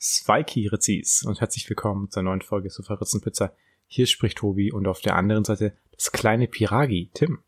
Swikey 0.00 0.66
Rezis 0.66 1.24
und 1.24 1.40
herzlich 1.40 1.68
willkommen 1.68 2.10
zur 2.10 2.22
neuen 2.22 2.40
Folge 2.40 2.70
Sofa 2.70 2.96
Pizza. 2.96 3.52
Hier 3.86 4.06
spricht 4.06 4.38
Tobi 4.38 4.72
und 4.72 4.86
auf 4.86 5.02
der 5.02 5.14
anderen 5.14 5.44
Seite 5.44 5.76
das 5.92 6.10
kleine 6.10 6.46
Piragi, 6.48 7.10
Tim. 7.12 7.40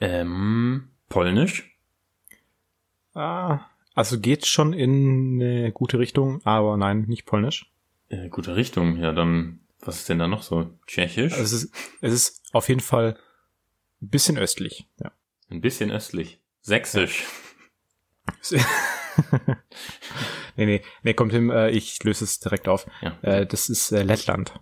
Ähm, 0.00 0.88
polnisch? 1.10 1.76
Ah, 3.12 3.66
also 3.94 4.18
geht 4.18 4.46
schon 4.46 4.72
in 4.72 5.42
eine 5.42 5.72
gute 5.72 5.98
Richtung, 5.98 6.40
aber 6.46 6.78
nein, 6.78 7.02
nicht 7.02 7.26
polnisch. 7.26 7.70
Äh, 8.08 8.30
gute 8.30 8.56
Richtung, 8.56 8.96
ja, 8.96 9.12
dann, 9.12 9.60
was 9.80 9.96
ist 9.96 10.08
denn 10.08 10.18
da 10.18 10.28
noch 10.28 10.42
so? 10.42 10.70
Tschechisch? 10.86 11.34
Also 11.34 11.44
es 11.44 11.52
ist, 11.52 11.74
es 12.00 12.12
ist 12.14 12.42
auf 12.54 12.70
jeden 12.70 12.80
Fall 12.80 13.18
ein 14.00 14.08
bisschen 14.08 14.38
östlich, 14.38 14.86
ja. 15.00 15.12
Ein 15.50 15.60
bisschen 15.60 15.90
östlich. 15.90 16.40
Sächsisch. 16.62 17.26
nee, 20.56 20.66
nee, 20.66 20.82
nee, 21.02 21.14
kommt 21.14 21.32
hin, 21.32 21.50
äh, 21.50 21.70
ich 21.70 22.02
löse 22.04 22.24
es 22.24 22.40
direkt 22.40 22.68
auf. 22.68 22.86
Ja. 23.02 23.16
Äh, 23.22 23.46
das 23.46 23.68
ist 23.68 23.92
äh, 23.92 24.02
Lettland. 24.02 24.52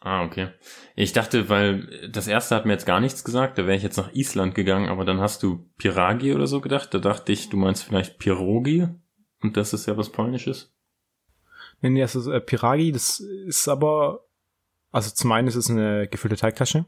Ah, 0.00 0.24
okay. 0.24 0.48
Ich 0.96 1.12
dachte, 1.12 1.48
weil 1.48 2.08
das 2.10 2.26
erste 2.26 2.56
hat 2.56 2.66
mir 2.66 2.72
jetzt 2.72 2.86
gar 2.86 2.98
nichts 3.00 3.22
gesagt, 3.22 3.56
da 3.58 3.66
wäre 3.66 3.76
ich 3.76 3.84
jetzt 3.84 3.96
nach 3.98 4.12
Island 4.14 4.54
gegangen, 4.54 4.88
aber 4.88 5.04
dann 5.04 5.20
hast 5.20 5.42
du 5.44 5.68
Piragi 5.78 6.34
oder 6.34 6.46
so 6.48 6.60
gedacht. 6.60 6.92
Da 6.92 6.98
dachte 6.98 7.30
ich, 7.32 7.50
du 7.50 7.56
meinst 7.56 7.84
vielleicht 7.84 8.18
Pirogi 8.18 8.88
und 9.42 9.56
das 9.56 9.72
ist 9.72 9.86
ja 9.86 9.96
was 9.96 10.10
Polnisches. 10.10 10.72
Nee, 11.80 11.90
nee, 11.90 12.02
also 12.02 12.32
äh, 12.32 12.40
Piragi, 12.40 12.90
das 12.92 13.20
ist 13.20 13.68
aber, 13.68 14.24
also 14.90 15.10
zum 15.10 15.30
einen 15.32 15.46
ist 15.48 15.54
es 15.56 15.70
eine 15.70 16.08
gefüllte 16.08 16.36
Teigtasche 16.36 16.84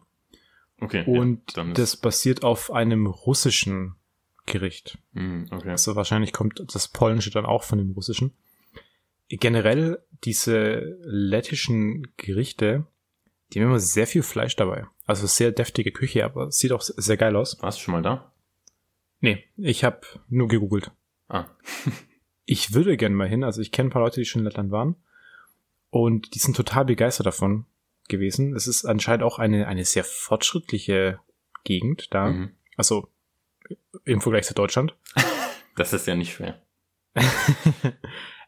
Okay. 0.81 1.05
und 1.07 1.57
ja, 1.57 1.63
ist- 1.65 1.79
das 1.79 1.97
basiert 1.97 2.43
auf 2.43 2.73
einem 2.73 3.07
russischen 3.07 3.95
Gericht. 4.47 4.99
Hm, 5.15 5.47
okay. 5.51 5.71
Also 5.71 5.97
wahrscheinlich 5.97 6.33
kommt 6.33 6.63
das 6.75 6.89
Polnische 6.89 7.31
dann 7.31 7.47
auch 7.47 7.65
von 7.65 7.79
dem 7.79 7.93
Russischen. 7.93 8.33
Generell 9.29 10.03
diese 10.25 10.99
lettischen 11.03 12.09
Gerichte, 12.17 12.87
die 13.53 13.61
haben 13.61 13.69
immer 13.69 13.81
sehr 13.81 14.07
viel 14.07 14.23
Fleisch 14.23 14.57
dabei. 14.57 14.87
Also 15.07 15.27
sehr 15.27 15.53
deftige 15.53 15.93
Küche, 15.93 16.25
aber 16.25 16.51
sieht 16.51 16.73
auch 16.73 16.83
sehr 16.83 17.17
geil 17.17 17.37
aus. 17.37 17.61
Warst 17.63 17.79
du 17.79 17.83
schon 17.83 17.93
mal 17.93 18.03
da? 18.03 18.33
Nee, 19.21 19.45
ich 19.57 19.85
habe 19.85 20.01
nur 20.29 20.49
gegoogelt. 20.49 20.91
Ah. 21.29 21.47
Ich 22.47 22.75
würde 22.75 22.99
gerne 22.99 23.17
mal 23.17 23.27
hin. 23.27 23.43
Also 23.43 23.63
ich 23.63 23.73
kenne 23.73 23.89
ein 23.89 23.91
paar 23.91 24.03
Leute, 24.03 24.21
die 24.21 24.27
schon 24.27 24.41
in 24.41 24.45
Lettland 24.45 24.71
waren. 24.71 24.97
Und 25.89 26.35
die 26.35 26.39
sind 26.39 26.55
total 26.55 26.85
begeistert 26.85 27.27
davon 27.27 27.65
gewesen. 28.09 28.55
Es 28.55 28.67
ist 28.67 28.85
anscheinend 28.85 29.23
auch 29.23 29.39
eine, 29.39 29.67
eine 29.67 29.87
sehr 29.87 30.05
fortschrittliche 30.05 31.21
Gegend 31.65 32.13
da. 32.13 32.27
Mhm. 32.27 32.51
Also 32.77 33.09
im 34.05 34.21
Vergleich 34.21 34.47
zu 34.47 34.55
Deutschland. 34.55 34.95
Das 35.77 35.93
ist 35.93 36.07
ja 36.07 36.15
nicht 36.15 36.33
schwer. 36.33 36.63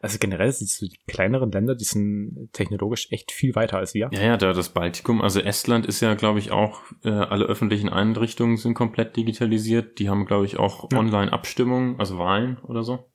also 0.01 0.17
generell 0.17 0.51
sind 0.51 0.69
so 0.69 0.85
die 0.85 0.97
kleineren 1.07 1.51
Länder, 1.51 1.75
die 1.75 1.83
sind 1.83 2.49
technologisch 2.53 3.11
echt 3.11 3.33
viel 3.33 3.55
weiter 3.55 3.77
als 3.77 3.93
wir. 3.93 4.09
Ja, 4.13 4.21
ja, 4.21 4.37
da 4.37 4.53
das 4.53 4.69
Baltikum, 4.69 5.21
also 5.21 5.39
Estland 5.39 5.85
ist 5.85 5.99
ja, 5.99 6.13
glaube 6.15 6.39
ich, 6.39 6.51
auch, 6.51 6.81
äh, 7.03 7.09
alle 7.09 7.45
öffentlichen 7.45 7.89
Einrichtungen 7.89 8.57
sind 8.57 8.75
komplett 8.75 9.17
digitalisiert. 9.17 9.99
Die 9.99 10.09
haben, 10.09 10.25
glaube 10.25 10.45
ich, 10.45 10.57
auch 10.57 10.89
Ja. 10.91 10.99
Online-Abstimmungen, 10.99 11.99
also 11.99 12.17
Wahlen 12.17 12.59
oder 12.59 12.83
so. 12.83 13.09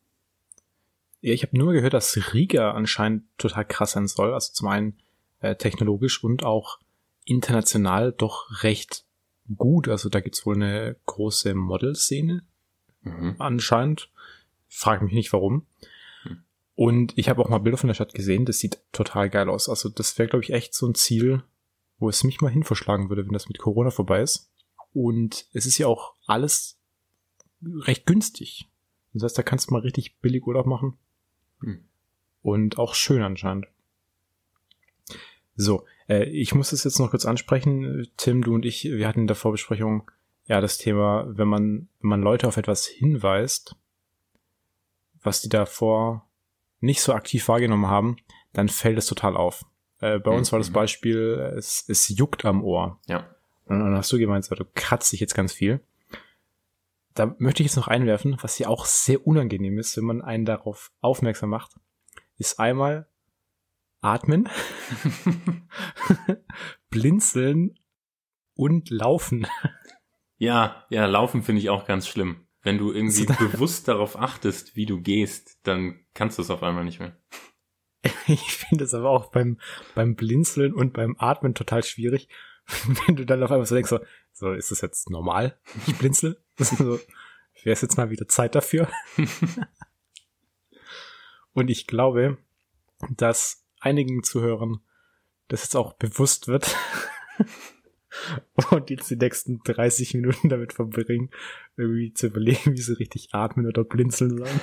Ja, 1.21 1.33
ich 1.33 1.43
habe 1.43 1.57
nur 1.57 1.73
gehört, 1.73 1.95
dass 1.95 2.35
Riga 2.35 2.73
anscheinend 2.73 3.25
total 3.39 3.65
krass 3.65 3.93
sein 3.93 4.09
soll. 4.09 4.35
Also 4.35 4.53
zum 4.53 4.69
einen 4.69 4.99
äh, 5.41 5.55
technologisch 5.57 6.23
und 6.23 6.45
auch 6.45 6.81
international 7.25 8.13
doch 8.13 8.63
recht 8.63 9.05
gut. 9.57 9.89
Also 9.89 10.09
da 10.09 10.21
gibt's 10.21 10.47
wohl 10.47 10.57
eine 10.57 10.97
große 11.07 11.55
Modelszene 11.55 12.43
Mhm. 13.03 13.37
anscheinend. 13.39 14.11
Frag 14.69 15.03
mich 15.03 15.13
nicht 15.13 15.33
warum. 15.33 15.67
Hm. 16.23 16.43
Und 16.75 17.19
ich 17.19 17.29
habe 17.29 17.43
auch 17.43 17.49
mal 17.49 17.59
Bilder 17.59 17.79
von 17.79 17.89
der 17.89 17.95
Stadt 17.95 18.15
gesehen. 18.15 18.45
Das 18.45 18.59
sieht 18.59 18.81
total 18.93 19.29
geil 19.29 19.49
aus. 19.49 19.69
Also 19.69 19.89
das 19.89 20.19
wäre, 20.19 20.29
glaube 20.29 20.45
ich, 20.45 20.53
echt 20.53 20.75
so 20.75 20.87
ein 20.87 20.95
Ziel, 20.95 21.43
wo 21.99 22.09
es 22.09 22.25
mich 22.25 22.41
mal 22.41 22.51
hinverschlagen 22.51 23.09
würde, 23.09 23.25
wenn 23.25 23.33
das 23.33 23.49
mit 23.49 23.59
Corona 23.59 23.91
vorbei 23.91 24.23
ist. 24.23 24.51
Und 24.93 25.47
es 25.53 25.67
ist 25.67 25.79
ja 25.79 25.87
auch 25.87 26.15
alles 26.27 26.79
recht 27.63 28.07
günstig. 28.07 28.69
Das 29.13 29.25
heißt, 29.25 29.39
da 29.39 29.43
kannst 29.43 29.69
du 29.69 29.75
mal 29.75 29.83
richtig 29.83 30.19
billig 30.21 30.47
Urlaub 30.47 30.67
machen. 30.67 30.97
Hm. 31.61 31.85
Und 32.41 32.79
auch 32.79 32.95
schön 32.95 33.23
anscheinend. 33.23 33.67
So, 35.55 35.85
äh, 36.09 36.25
ich 36.25 36.55
muss 36.55 36.73
es 36.73 36.85
jetzt 36.85 36.99
noch 36.99 37.11
kurz 37.11 37.27
ansprechen. 37.27 38.09
Tim, 38.17 38.43
du 38.43 38.55
und 38.55 38.65
ich, 38.65 38.85
wir 38.85 39.07
hatten 39.07 39.21
in 39.21 39.27
der 39.27 39.37
Vorbesprechung 39.37 40.11
ja 40.47 40.61
das 40.61 40.79
Thema, 40.79 41.27
wenn 41.29 41.49
man, 41.49 41.89
wenn 42.01 42.11
man 42.11 42.23
Leute 42.23 42.49
auf 42.49 42.57
etwas 42.57 42.87
hinweist, 42.87 43.77
was 45.23 45.41
die 45.41 45.49
davor 45.49 46.29
nicht 46.81 47.01
so 47.01 47.13
aktiv 47.13 47.47
wahrgenommen 47.49 47.87
haben, 47.87 48.17
dann 48.53 48.69
fällt 48.69 48.99
es 48.99 49.07
total 49.07 49.37
auf. 49.37 49.65
Äh, 50.01 50.19
bei 50.19 50.33
uns 50.33 50.51
war 50.53 50.59
das 50.59 50.71
Mhm. 50.71 50.75
Beispiel, 50.75 51.55
es, 51.57 51.85
es 51.89 52.09
juckt 52.09 52.45
am 52.45 52.65
Ohr. 52.65 52.99
Ja. 53.07 53.27
Und 53.67 53.79
dann 53.79 53.95
hast 53.97 54.13
du 54.13 54.19
gemeint, 54.19 54.45
so, 54.45 54.55
du 54.55 54.65
kratzt 54.75 55.13
dich 55.13 55.21
jetzt 55.21 55.35
ganz 55.35 55.53
viel. 55.53 55.81
Da 57.15 57.35
möchte 57.39 57.63
ich 57.63 57.69
jetzt 57.69 57.77
noch 57.77 57.89
einwerfen, 57.89 58.37
was 58.41 58.59
ja 58.59 58.69
auch 58.69 58.85
sehr 58.87 59.27
unangenehm 59.27 59.79
ist, 59.79 59.97
wenn 59.97 60.05
man 60.05 60.23
einen 60.23 60.45
darauf 60.45 60.91
aufmerksam 61.01 61.51
macht, 61.51 61.79
ist 62.39 62.59
einmal 62.59 63.07
atmen, 64.03 64.49
blinzeln 66.91 67.79
und 68.55 68.91
laufen. 68.91 69.47
Ja, 70.37 70.85
ja, 70.91 71.07
laufen 71.07 71.43
finde 71.43 71.61
ich 71.63 71.71
auch 71.71 71.87
ganz 71.87 72.07
schlimm. 72.09 72.47
Wenn 72.63 72.79
du 72.79 72.93
irgendwie 72.93 73.27
So- 73.27 73.35
bewusst 73.35 73.89
darauf 73.89 74.17
achtest, 74.19 74.77
wie 74.77 74.87
du 74.87 75.01
gehst, 75.01 75.59
dann 75.63 76.05
kannst 76.15 76.39
du 76.39 76.43
es 76.43 76.51
auf 76.51 76.63
einmal 76.63 76.85
nicht 76.85 77.01
mehr. 77.01 77.17
Ich 78.27 78.57
finde 78.57 78.85
es 78.85 78.95
aber 78.95 79.11
auch 79.11 79.31
beim, 79.31 79.59
beim 79.95 80.17
Blinzeln 80.17 80.75
und 80.75 80.93
beim 80.93 81.15
Atmen 81.19 81.55
total 81.55 81.85
schwierig, 81.85 82.29
wenn 83.07 83.15
du 83.17 83.25
dann 83.25 83.43
auf 83.43 83.51
einmal 83.53 83.67
so 83.67 83.75
denkst, 83.77 83.91
so, 83.91 84.01
so 84.33 84.53
ist 84.53 84.71
das 84.73 84.81
jetzt 84.81 85.09
normal? 85.11 85.59
Ich 85.87 85.97
blinzel? 85.97 86.43
so, 86.59 86.99
wäre 87.63 87.75
es 87.75 87.81
jetzt 87.81 87.97
mal 87.97 88.11
wieder 88.11 88.27
Zeit 88.27 88.55
dafür? 88.57 88.89
und 91.53 91.71
ich 91.71 91.87
glaube, 91.87 92.39
dass 93.11 93.62
einigen 93.83 94.23
Zuhörern 94.23 94.81
das 95.49 95.63
jetzt 95.63 95.77
auch 95.77 95.93
bewusst 95.95 96.49
wird 96.49 96.75
und 98.71 98.91
jetzt 98.91 99.11
die 99.11 99.17
nächsten 99.17 99.61
30 99.63 100.15
Minuten 100.15 100.49
damit 100.49 100.73
verbringen, 100.73 101.31
irgendwie 101.77 102.15
zu 102.15 102.29
überlegen, 102.29 102.73
wie 102.73 102.81
sie 102.81 102.99
richtig 102.99 103.35
atmen 103.35 103.67
oder 103.67 103.85
blinzeln 103.85 104.39
sollen. 104.39 104.61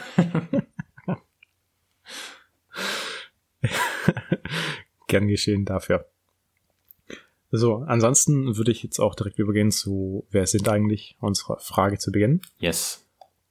Gern 5.08 5.28
geschehen 5.28 5.66
dafür. 5.66 6.10
So, 7.52 7.78
ansonsten 7.78 8.58
würde 8.58 8.72
ich 8.72 8.84
jetzt 8.84 9.00
auch 9.00 9.16
direkt 9.16 9.40
übergehen 9.40 9.72
zu, 9.72 10.28
wer 10.30 10.46
sind 10.46 10.70
eigentlich, 10.70 11.18
unsere 11.20 11.60
Frage 11.60 11.98
zu 11.98 12.12
Beginn. 12.12 12.42
Yes. 12.60 13.08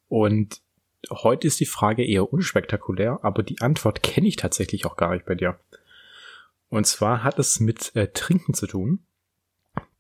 Und 0.09 0.63
heute 1.11 1.47
ist 1.47 1.61
die 1.61 1.67
Frage 1.67 2.05
eher 2.05 2.33
unspektakulär, 2.33 3.21
aber 3.23 3.43
die 3.43 3.61
Antwort 3.61 4.03
kenne 4.03 4.29
ich 4.29 4.37
tatsächlich 4.37 4.87
auch 4.87 4.97
gar 4.97 5.13
nicht 5.15 5.25
bei 5.27 5.35
dir. 5.35 5.59
Und 6.69 6.87
zwar 6.87 7.25
hat 7.25 7.39
es 7.39 7.61
mit 7.61 7.95
äh, 7.97 8.09
Trinken 8.09 8.53
zu 8.55 8.67
tun. 8.67 9.01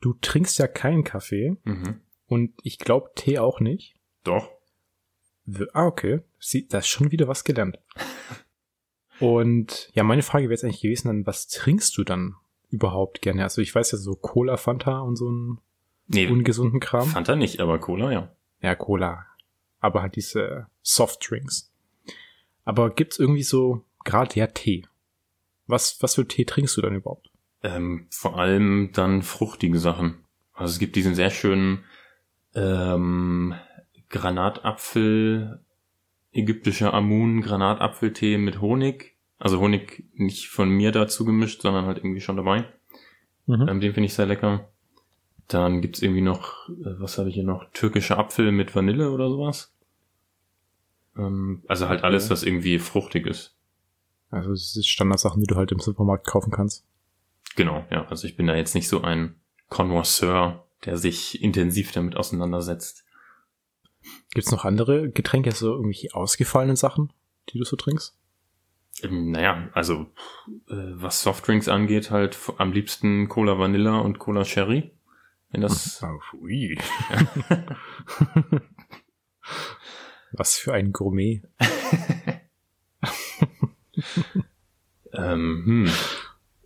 Du 0.00 0.14
trinkst 0.14 0.59
ja 0.59 0.66
keinen 0.66 1.04
Kaffee 1.04 1.56
Mhm. 1.64 2.00
und 2.26 2.53
ich 2.62 2.78
glaube 2.78 3.10
Tee 3.14 3.38
auch 3.38 3.60
nicht. 3.60 3.97
Doch. 4.25 4.50
Ah, 5.72 5.86
okay. 5.86 6.20
Sie, 6.38 6.69
da 6.69 6.78
ist 6.78 6.88
schon 6.88 7.10
wieder 7.10 7.26
was 7.26 7.42
gelernt. 7.44 7.78
Und 9.20 9.91
ja, 9.94 10.04
meine 10.04 10.22
Frage 10.22 10.44
wäre 10.44 10.53
jetzt 10.53 10.62
eigentlich 10.65 10.80
gewesen, 10.82 11.09
dann, 11.09 11.26
was 11.26 11.48
trinkst 11.48 11.97
du 11.97 12.04
dann 12.04 12.36
überhaupt 12.70 13.20
gerne? 13.22 13.42
Also 13.42 13.60
ich 13.60 13.75
weiß 13.75 13.91
ja 13.92 13.98
so 13.98 14.15
Cola, 14.15 14.56
Fanta 14.56 15.00
und 15.00 15.16
so 15.16 15.28
einen 15.28 15.59
Nee, 16.06 16.28
ungesunden 16.28 16.80
Kram. 16.80 17.09
Fanta 17.09 17.34
nicht, 17.36 17.60
aber 17.60 17.78
Cola, 17.80 18.12
ja. 18.12 18.30
Ja, 18.62 18.75
Cola. 18.75 19.26
Aber 19.81 20.03
halt 20.03 20.16
diese 20.16 20.66
Softdrinks. 20.83 21.71
Aber 22.65 22.91
gibt's 22.91 23.19
irgendwie 23.19 23.43
so, 23.43 23.84
gerade 24.05 24.34
ja 24.39 24.47
Tee. 24.47 24.86
Was, 25.66 26.03
was 26.03 26.15
für 26.15 26.27
Tee 26.27 26.45
trinkst 26.45 26.77
du 26.77 26.83
dann 26.83 26.97
überhaupt? 26.97 27.30
Ähm, 27.63 28.07
vor 28.10 28.39
allem 28.39 28.91
dann 28.92 29.22
fruchtige 29.22 29.78
Sachen. 29.78 30.25
Also 30.53 30.72
es 30.72 30.78
gibt 30.78 30.97
diesen 30.97 31.15
sehr 31.15 31.30
schönen 31.30 31.84
ähm, 32.54 33.54
Granatapfel, 34.09 35.60
ägyptischer 36.33 36.95
Amun, 36.95 37.42
Granatapfeltee 37.42 38.39
mit 38.39 38.60
Honig. 38.60 39.16
Also 39.39 39.60
Honig 39.60 40.04
nicht 40.15 40.48
von 40.48 40.69
mir 40.69 40.91
dazu 40.91 41.25
gemischt, 41.25 41.63
sondern 41.63 41.86
halt 41.86 41.98
irgendwie 41.98 42.21
schon 42.21 42.36
dabei. 42.36 42.65
Mhm. 43.47 43.69
Ähm, 43.69 43.80
den 43.80 43.95
finde 43.95 44.07
ich 44.07 44.15
sehr 44.15 44.27
lecker. 44.27 44.69
Dann 45.48 45.80
gibt's 45.80 46.03
irgendwie 46.03 46.21
noch, 46.21 46.68
äh, 46.68 47.00
was 47.00 47.18
habe 47.18 47.30
ich 47.30 47.34
hier 47.34 47.45
noch? 47.45 47.71
Türkischer 47.72 48.18
Apfel 48.18 48.53
mit 48.53 48.74
Vanille 48.74 49.10
oder 49.10 49.28
sowas. 49.28 49.72
Ähm, 51.16 51.62
also 51.66 51.89
halt 51.89 52.04
alles, 52.04 52.30
was 52.30 52.42
irgendwie 52.42 52.78
fruchtig 52.78 53.27
ist. 53.27 53.56
Also 54.30 54.50
das 54.50 54.77
ist 54.77 54.86
Standardsachen, 54.86 55.41
die 55.41 55.47
du 55.47 55.56
halt 55.56 55.72
im 55.72 55.80
Supermarkt 55.80 56.27
kaufen 56.27 56.50
kannst. 56.50 56.84
Genau, 57.56 57.84
ja. 57.91 58.06
Also 58.09 58.27
ich 58.27 58.36
bin 58.36 58.47
da 58.47 58.54
jetzt 58.54 58.74
nicht 58.74 58.89
so 58.89 59.03
ein 59.03 59.36
Connoisseur, 59.68 60.66
der 60.84 60.98
sich 60.98 61.42
intensiv 61.42 61.92
damit 61.92 62.16
auseinandersetzt. 62.16 63.04
Gibt's 64.33 64.51
noch 64.51 64.65
andere 64.65 65.10
Getränke, 65.10 65.53
so 65.53 65.72
irgendwelche 65.72 66.15
ausgefallenen 66.15 66.77
Sachen, 66.77 67.12
die 67.48 67.59
du 67.59 67.65
so 67.65 67.77
trinkst? 67.77 68.16
Ähm, 69.03 69.30
naja, 69.33 69.68
also 69.72 70.06
äh, 70.68 70.92
was 70.94 71.22
Softdrinks 71.22 71.68
angeht, 71.68 72.10
halt 72.10 72.39
am 72.59 72.72
liebsten 72.72 73.28
Cola 73.28 73.59
Vanilla 73.59 73.98
und 73.98 74.18
Cola 74.18 74.44
Cherry. 74.44 74.92
Wenn 75.50 75.60
das. 75.62 76.03
Oh, 76.09 76.21
ui. 76.42 76.78
was 80.33 80.59
für 80.59 80.72
ein 80.72 80.92
Gourmet. 80.92 81.42
ähm, 85.12 85.62
hm. 85.65 85.86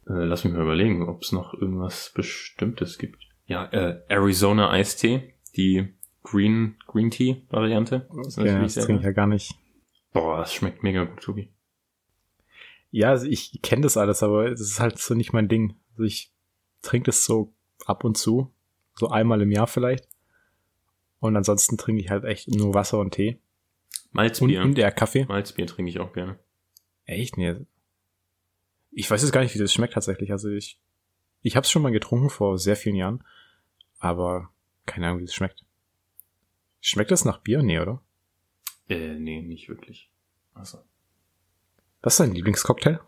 Äh, 0.08 0.24
lass 0.24 0.44
mich 0.44 0.52
mal 0.52 0.62
überlegen, 0.62 1.08
ob 1.08 1.22
es 1.22 1.32
noch 1.32 1.54
irgendwas 1.54 2.12
Bestimmtes 2.14 2.98
gibt. 2.98 3.26
Ja, 3.46 3.64
äh, 3.66 4.02
Arizona 4.08 4.70
Eistee, 4.70 5.34
die 5.56 5.94
Green, 6.22 6.76
Green 6.86 7.10
Tea 7.10 7.46
Variante. 7.50 8.08
Das, 8.24 8.36
ja, 8.36 8.60
das 8.60 8.74
trinke 8.74 9.00
ich 9.00 9.04
ja 9.04 9.12
gar 9.12 9.26
nicht. 9.26 9.54
Boah, 10.12 10.38
das 10.38 10.54
schmeckt 10.54 10.82
mega 10.82 11.04
gut, 11.04 11.22
Tobi. 11.22 11.52
Ja, 12.90 13.10
also 13.10 13.26
ich 13.26 13.62
kenne 13.62 13.82
das 13.82 13.96
alles, 13.96 14.22
aber 14.22 14.50
das 14.50 14.60
ist 14.60 14.80
halt 14.80 14.98
so 14.98 15.14
nicht 15.14 15.32
mein 15.32 15.48
Ding. 15.48 15.76
Also 15.92 16.02
ich 16.04 16.32
trinke 16.82 17.06
das 17.06 17.24
so 17.24 17.54
ab 17.86 18.04
und 18.04 18.18
zu, 18.18 18.52
so 18.94 19.08
einmal 19.08 19.40
im 19.42 19.50
Jahr 19.50 19.66
vielleicht. 19.66 20.08
Und 21.20 21.36
ansonsten 21.36 21.78
trinke 21.78 22.02
ich 22.02 22.10
halt 22.10 22.24
echt 22.24 22.48
nur 22.48 22.74
Wasser 22.74 22.98
und 22.98 23.12
Tee. 23.12 23.40
Malzbier. 24.10 24.60
Und, 24.60 24.70
und 24.70 24.78
der 24.78 24.92
Kaffee. 24.92 25.24
Malzbier 25.24 25.66
trinke 25.66 25.90
ich 25.90 26.00
auch 26.00 26.12
gerne. 26.12 26.38
Echt? 27.04 27.36
Nee. 27.36 27.56
Ich 28.90 29.10
weiß 29.10 29.22
jetzt 29.22 29.32
gar 29.32 29.42
nicht, 29.42 29.54
wie 29.54 29.58
das 29.58 29.72
schmeckt 29.72 29.94
tatsächlich. 29.94 30.32
Also 30.32 30.48
ich, 30.50 30.80
ich 31.40 31.56
habe 31.56 31.64
es 31.64 31.70
schon 31.70 31.82
mal 31.82 31.92
getrunken 31.92 32.28
vor 32.28 32.58
sehr 32.58 32.76
vielen 32.76 32.96
Jahren, 32.96 33.24
aber 33.98 34.50
keine 34.86 35.06
Ahnung, 35.06 35.20
wie 35.20 35.24
es 35.24 35.34
schmeckt. 35.34 35.64
Schmeckt 36.80 37.10
das 37.10 37.24
nach 37.24 37.38
Bier? 37.38 37.62
Nee, 37.62 37.78
oder? 37.78 38.02
Äh, 38.88 39.14
nee, 39.14 39.40
nicht 39.40 39.68
wirklich. 39.68 40.10
Also. 40.52 40.78
Was 42.02 42.14
ist 42.14 42.20
dein 42.20 42.34
Lieblingscocktail? 42.34 43.00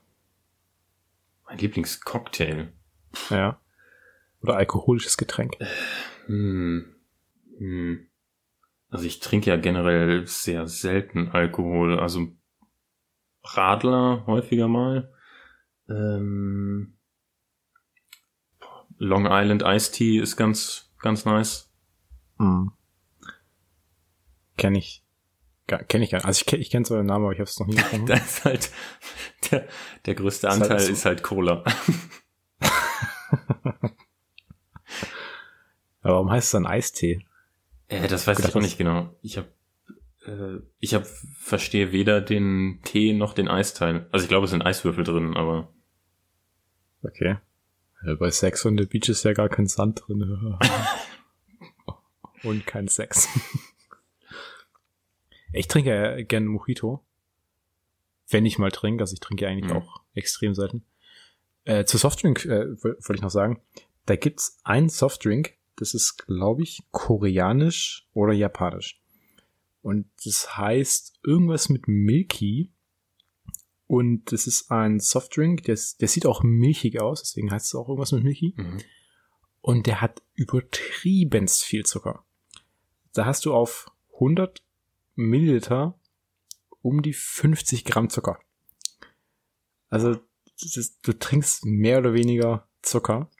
Mein 1.46 1.58
Lieblingscocktail? 1.58 2.72
Ja. 3.30 3.60
Oder 4.44 4.56
alkoholisches 4.56 5.16
Getränk? 5.16 5.56
Hm. 6.26 6.84
Hm. 7.56 8.06
Also 8.90 9.06
ich 9.06 9.18
trinke 9.20 9.48
ja 9.48 9.56
generell 9.56 10.26
sehr 10.26 10.68
selten 10.68 11.28
Alkohol. 11.28 11.98
Also 11.98 12.28
Radler 13.42 14.24
häufiger 14.26 14.68
mal. 14.68 15.10
Ähm, 15.88 16.98
Long 18.98 19.26
Island 19.28 19.62
Iced 19.64 19.94
Tea 19.94 20.18
ist 20.18 20.36
ganz, 20.36 20.92
ganz 21.00 21.24
nice. 21.24 21.72
Mm. 22.36 22.68
Kenn 24.58 24.74
ich. 24.74 25.04
Kenn 25.66 26.02
ich 26.02 26.10
gar 26.10 26.18
nicht. 26.18 26.26
Also 26.26 26.40
ich, 26.40 26.46
kenn, 26.46 26.60
ich 26.60 26.70
kenne 26.70 26.84
so 26.84 26.96
den 26.96 27.06
Namen, 27.06 27.24
aber 27.24 27.32
ich 27.32 27.40
habe 27.40 27.48
es 27.48 27.58
noch 27.58 27.66
nie 27.66 27.74
gefunden. 27.76 28.06
das 28.06 28.38
ist 28.38 28.44
halt 28.44 28.70
der, 29.50 29.68
der 30.04 30.14
größte 30.14 30.50
Anteil 30.50 30.76
ist 30.76 30.82
halt, 30.82 30.90
ist 30.90 31.04
halt 31.06 31.22
Cola. 31.22 31.64
Aber 36.04 36.14
warum 36.14 36.30
heißt 36.30 36.46
es 36.46 36.52
dann 36.52 36.66
Eistee? 36.66 37.24
Äh, 37.88 38.06
das 38.06 38.26
weiß 38.26 38.38
ich, 38.38 38.44
ich 38.44 38.54
auch 38.54 38.60
nicht 38.60 38.78
genau. 38.78 39.12
Ich 39.22 39.36
habe 39.36 39.48
äh, 40.26 40.60
ich 40.78 40.94
hab, 40.94 41.06
verstehe 41.06 41.92
weder 41.92 42.20
den 42.20 42.80
Tee 42.84 43.12
noch 43.14 43.34
den 43.34 43.48
Eisteil. 43.48 44.06
Also 44.12 44.24
ich 44.24 44.28
glaube, 44.28 44.44
es 44.44 44.50
sind 44.50 44.62
Eiswürfel 44.62 45.04
drin, 45.04 45.34
aber. 45.36 45.72
Okay. 47.02 47.38
Ja, 48.04 48.14
bei 48.14 48.30
Sex 48.30 48.64
on 48.66 48.78
the 48.78 48.86
Beach 48.86 49.08
ist 49.08 49.24
ja 49.24 49.32
gar 49.32 49.48
kein 49.48 49.66
Sand 49.66 50.02
drin. 50.06 50.22
Und 52.42 52.66
kein 52.66 52.88
Sex. 52.88 53.28
ich 55.52 55.68
trinke 55.68 55.90
ja 55.90 56.22
gerne 56.22 56.46
Mojito. 56.46 57.02
Wenn 58.28 58.46
ich 58.46 58.58
mal 58.58 58.70
trinke, 58.70 59.02
also 59.02 59.14
ich 59.14 59.20
trinke 59.20 59.44
ja 59.44 59.50
eigentlich 59.50 59.70
mhm. 59.70 59.78
auch 59.78 60.02
extrem 60.14 60.54
selten. 60.54 60.84
Äh, 61.64 61.84
zu 61.84 61.96
Softdrink 61.96 62.44
äh, 62.44 62.82
wollte 62.82 63.14
ich 63.14 63.22
noch 63.22 63.30
sagen, 63.30 63.62
da 64.04 64.16
gibt's 64.16 64.60
einen 64.64 64.90
Softdrink, 64.90 65.54
das 65.76 65.94
ist, 65.94 66.26
glaube 66.26 66.62
ich, 66.62 66.82
koreanisch 66.90 68.08
oder 68.12 68.32
japanisch. 68.32 69.00
Und 69.82 70.06
das 70.24 70.56
heißt 70.56 71.20
irgendwas 71.22 71.68
mit 71.68 71.88
Milky. 71.88 72.72
Und 73.86 74.32
das 74.32 74.46
ist 74.46 74.70
ein 74.70 74.98
Softdrink, 74.98 75.64
der, 75.64 75.78
der 76.00 76.08
sieht 76.08 76.26
auch 76.26 76.42
milchig 76.42 77.00
aus, 77.00 77.22
deswegen 77.22 77.50
heißt 77.50 77.66
es 77.66 77.74
auch 77.74 77.88
irgendwas 77.88 78.12
mit 78.12 78.24
Milky. 78.24 78.54
Mhm. 78.56 78.78
Und 79.60 79.86
der 79.86 80.00
hat 80.00 80.22
übertriebenst 80.34 81.64
viel 81.64 81.84
Zucker. 81.84 82.24
Da 83.12 83.26
hast 83.26 83.44
du 83.44 83.54
auf 83.54 83.90
100 84.14 84.62
Milliliter 85.14 85.98
um 86.82 87.02
die 87.02 87.12
50 87.12 87.84
Gramm 87.84 88.10
Zucker. 88.10 88.38
Also 89.88 90.16
ist, 90.60 90.98
du 91.02 91.12
trinkst 91.12 91.64
mehr 91.64 91.98
oder 91.98 92.14
weniger 92.14 92.68
Zucker. 92.82 93.30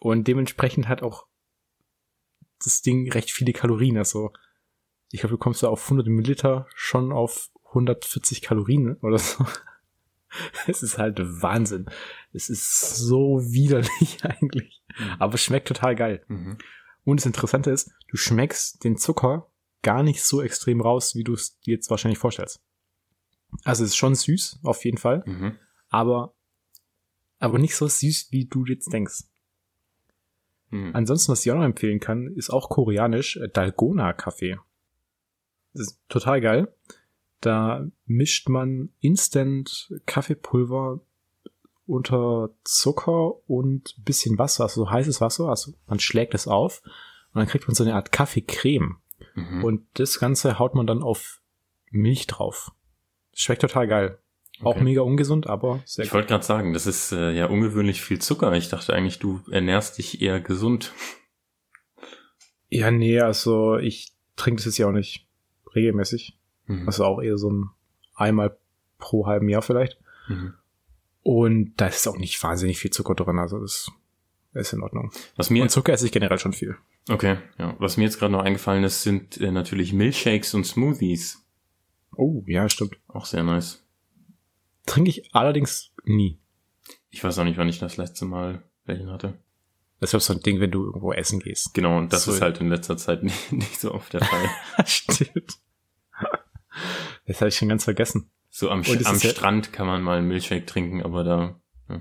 Und 0.00 0.26
dementsprechend 0.26 0.88
hat 0.88 1.02
auch 1.02 1.26
das 2.64 2.82
Ding 2.82 3.10
recht 3.12 3.30
viele 3.30 3.52
Kalorien. 3.52 3.96
Also 3.96 4.32
ich 5.10 5.20
glaube, 5.20 5.34
du 5.34 5.38
kommst 5.38 5.62
da 5.62 5.68
auf 5.68 5.84
100 5.84 6.06
Milliliter 6.08 6.66
schon 6.74 7.12
auf 7.12 7.50
140 7.68 8.42
Kalorien 8.42 8.96
oder 8.96 9.18
so. 9.18 9.44
Es 10.68 10.84
ist 10.84 10.96
halt 10.96 11.18
Wahnsinn. 11.18 11.86
Es 12.32 12.50
ist 12.50 12.96
so 12.96 13.40
widerlich 13.42 14.18
eigentlich. 14.22 14.80
Mhm. 14.96 15.16
Aber 15.18 15.34
es 15.34 15.42
schmeckt 15.42 15.66
total 15.66 15.96
geil. 15.96 16.24
Mhm. 16.28 16.56
Und 17.02 17.18
das 17.18 17.26
Interessante 17.26 17.72
ist, 17.72 17.90
du 18.06 18.16
schmeckst 18.16 18.84
den 18.84 18.96
Zucker 18.96 19.50
gar 19.82 20.04
nicht 20.04 20.22
so 20.22 20.40
extrem 20.40 20.80
raus, 20.80 21.16
wie 21.16 21.24
du 21.24 21.32
es 21.32 21.58
dir 21.62 21.74
jetzt 21.74 21.90
wahrscheinlich 21.90 22.20
vorstellst. 22.20 22.62
Also 23.64 23.82
es 23.82 23.90
ist 23.90 23.96
schon 23.96 24.14
süß, 24.14 24.60
auf 24.62 24.84
jeden 24.84 24.98
Fall. 24.98 25.24
Mhm. 25.26 25.58
Aber, 25.88 26.32
aber 27.40 27.58
nicht 27.58 27.74
so 27.74 27.88
süß, 27.88 28.28
wie 28.30 28.44
du 28.44 28.64
jetzt 28.66 28.92
denkst. 28.92 29.24
Mhm. 30.70 30.90
Ansonsten, 30.94 31.32
was 31.32 31.44
ich 31.44 31.52
auch 31.52 31.56
noch 31.56 31.64
empfehlen 31.64 32.00
kann, 32.00 32.28
ist 32.34 32.50
auch 32.50 32.68
koreanisch 32.68 33.36
äh, 33.36 33.48
Dalgona 33.48 34.12
Kaffee. 34.12 34.58
Das 35.72 35.82
ist 35.82 36.00
total 36.08 36.40
geil. 36.40 36.74
Da 37.40 37.86
mischt 38.06 38.48
man 38.48 38.90
instant 39.00 39.92
Kaffeepulver 40.06 41.00
unter 41.86 42.50
Zucker 42.64 43.48
und 43.48 43.96
bisschen 44.04 44.38
Wasser, 44.38 44.64
also 44.64 44.84
so 44.84 44.90
heißes 44.90 45.20
Wasser, 45.20 45.48
also 45.48 45.72
man 45.86 45.98
schlägt 45.98 46.34
es 46.34 46.46
auf 46.46 46.82
und 47.32 47.40
dann 47.40 47.48
kriegt 47.48 47.66
man 47.66 47.74
so 47.74 47.82
eine 47.82 47.94
Art 47.94 48.12
Kaffeecreme. 48.12 48.98
Mhm. 49.34 49.64
Und 49.64 49.86
das 49.94 50.20
Ganze 50.20 50.58
haut 50.58 50.74
man 50.74 50.86
dann 50.86 51.02
auf 51.02 51.40
Milch 51.90 52.26
drauf. 52.26 52.72
Schmeckt 53.34 53.62
total 53.62 53.88
geil. 53.88 54.18
Auch 54.62 54.76
okay. 54.76 54.84
mega 54.84 55.00
ungesund, 55.00 55.46
aber 55.46 55.80
sehr 55.84 56.04
Ich 56.04 56.12
wollte 56.12 56.28
gerade 56.28 56.44
sagen, 56.44 56.72
das 56.72 56.86
ist 56.86 57.12
äh, 57.12 57.32
ja 57.32 57.46
ungewöhnlich 57.46 58.02
viel 58.02 58.20
Zucker. 58.20 58.52
Ich 58.52 58.68
dachte 58.68 58.92
eigentlich, 58.92 59.18
du 59.18 59.40
ernährst 59.50 59.98
dich 59.98 60.22
eher 60.22 60.40
gesund. 60.40 60.92
Ja, 62.72 62.92
nee, 62.92 63.18
also 63.18 63.78
ich 63.78 64.12
trinke 64.36 64.58
das 64.58 64.66
jetzt 64.66 64.78
ja 64.78 64.86
auch 64.86 64.92
nicht 64.92 65.26
regelmäßig. 65.74 66.38
Mhm. 66.66 66.86
Also 66.86 67.04
auch 67.04 67.20
eher 67.20 67.36
so 67.36 67.50
ein 67.50 67.70
einmal 68.14 68.56
pro 68.96 69.26
halben 69.26 69.48
Jahr 69.48 69.62
vielleicht. 69.62 69.98
Mhm. 70.28 70.54
Und 71.22 71.74
da 71.78 71.88
ist 71.88 72.06
auch 72.06 72.16
nicht 72.16 72.40
wahnsinnig 72.40 72.78
viel 72.78 72.92
Zucker 72.92 73.16
drin, 73.16 73.40
also 73.40 73.58
das 73.58 73.90
ist 74.52 74.72
in 74.72 74.82
Ordnung. 74.82 75.10
Was 75.36 75.50
mir 75.50 75.62
und 75.62 75.70
Zucker 75.70 75.92
esse 75.92 76.06
ich 76.06 76.12
generell 76.12 76.38
schon 76.38 76.52
viel. 76.52 76.76
Okay, 77.08 77.38
ja. 77.58 77.74
Was 77.78 77.96
mir 77.96 78.04
jetzt 78.04 78.18
gerade 78.18 78.32
noch 78.32 78.42
eingefallen 78.42 78.84
ist, 78.84 79.02
sind 79.02 79.40
äh, 79.40 79.50
natürlich 79.50 79.92
Milchshakes 79.92 80.54
und 80.54 80.64
Smoothies. 80.64 81.44
Oh, 82.16 82.42
ja, 82.46 82.68
stimmt. 82.68 82.98
Auch 83.08 83.24
sehr 83.24 83.42
nice. 83.42 83.84
Trinke 84.90 85.10
ich 85.10 85.32
allerdings 85.36 85.92
nie. 86.02 86.40
Ich 87.10 87.22
weiß 87.22 87.38
auch 87.38 87.44
nicht, 87.44 87.58
wann 87.58 87.68
ich 87.68 87.78
das 87.78 87.96
letzte 87.96 88.24
Mal 88.24 88.64
welchen 88.86 89.08
hatte. 89.08 89.38
Das 90.00 90.12
ist 90.12 90.26
so 90.26 90.32
ein 90.32 90.40
Ding, 90.40 90.58
wenn 90.58 90.72
du 90.72 90.84
irgendwo 90.84 91.12
essen 91.12 91.38
gehst. 91.38 91.74
Genau, 91.74 91.96
und 91.96 92.12
das 92.12 92.24
so. 92.24 92.32
ist 92.32 92.40
halt 92.40 92.60
in 92.60 92.70
letzter 92.70 92.96
Zeit 92.96 93.22
nicht, 93.22 93.52
nicht 93.52 93.78
so 93.78 93.94
oft 93.94 94.12
der 94.12 94.24
Fall. 94.24 94.50
Stimmt. 94.86 95.58
Das 97.24 97.40
habe 97.40 97.50
ich 97.50 97.54
schon 97.54 97.68
ganz 97.68 97.84
vergessen. 97.84 98.32
So 98.48 98.68
am, 98.68 98.82
am 98.82 99.20
Strand 99.20 99.66
ja 99.66 99.72
kann 99.72 99.86
man 99.86 100.02
mal 100.02 100.18
einen 100.18 100.26
Milchshake 100.26 100.66
trinken, 100.66 101.04
aber 101.04 101.22
da. 101.22 101.60
Ja. 101.88 102.00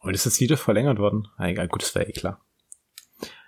Und 0.00 0.14
ist 0.14 0.26
das 0.26 0.40
wieder 0.40 0.56
verlängert 0.56 0.98
worden? 0.98 1.28
Ah, 1.36 1.46
egal, 1.46 1.68
gut, 1.68 1.82
das 1.82 1.94
wäre 1.94 2.08
eh 2.08 2.12
klar. 2.12 2.44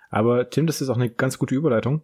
Aber 0.09 0.49
Tim, 0.49 0.67
das 0.67 0.79
ist 0.79 0.87
auch 0.87 0.95
eine 0.95 1.09
ganz 1.09 1.37
gute 1.37 1.53
Überleitung, 1.53 2.01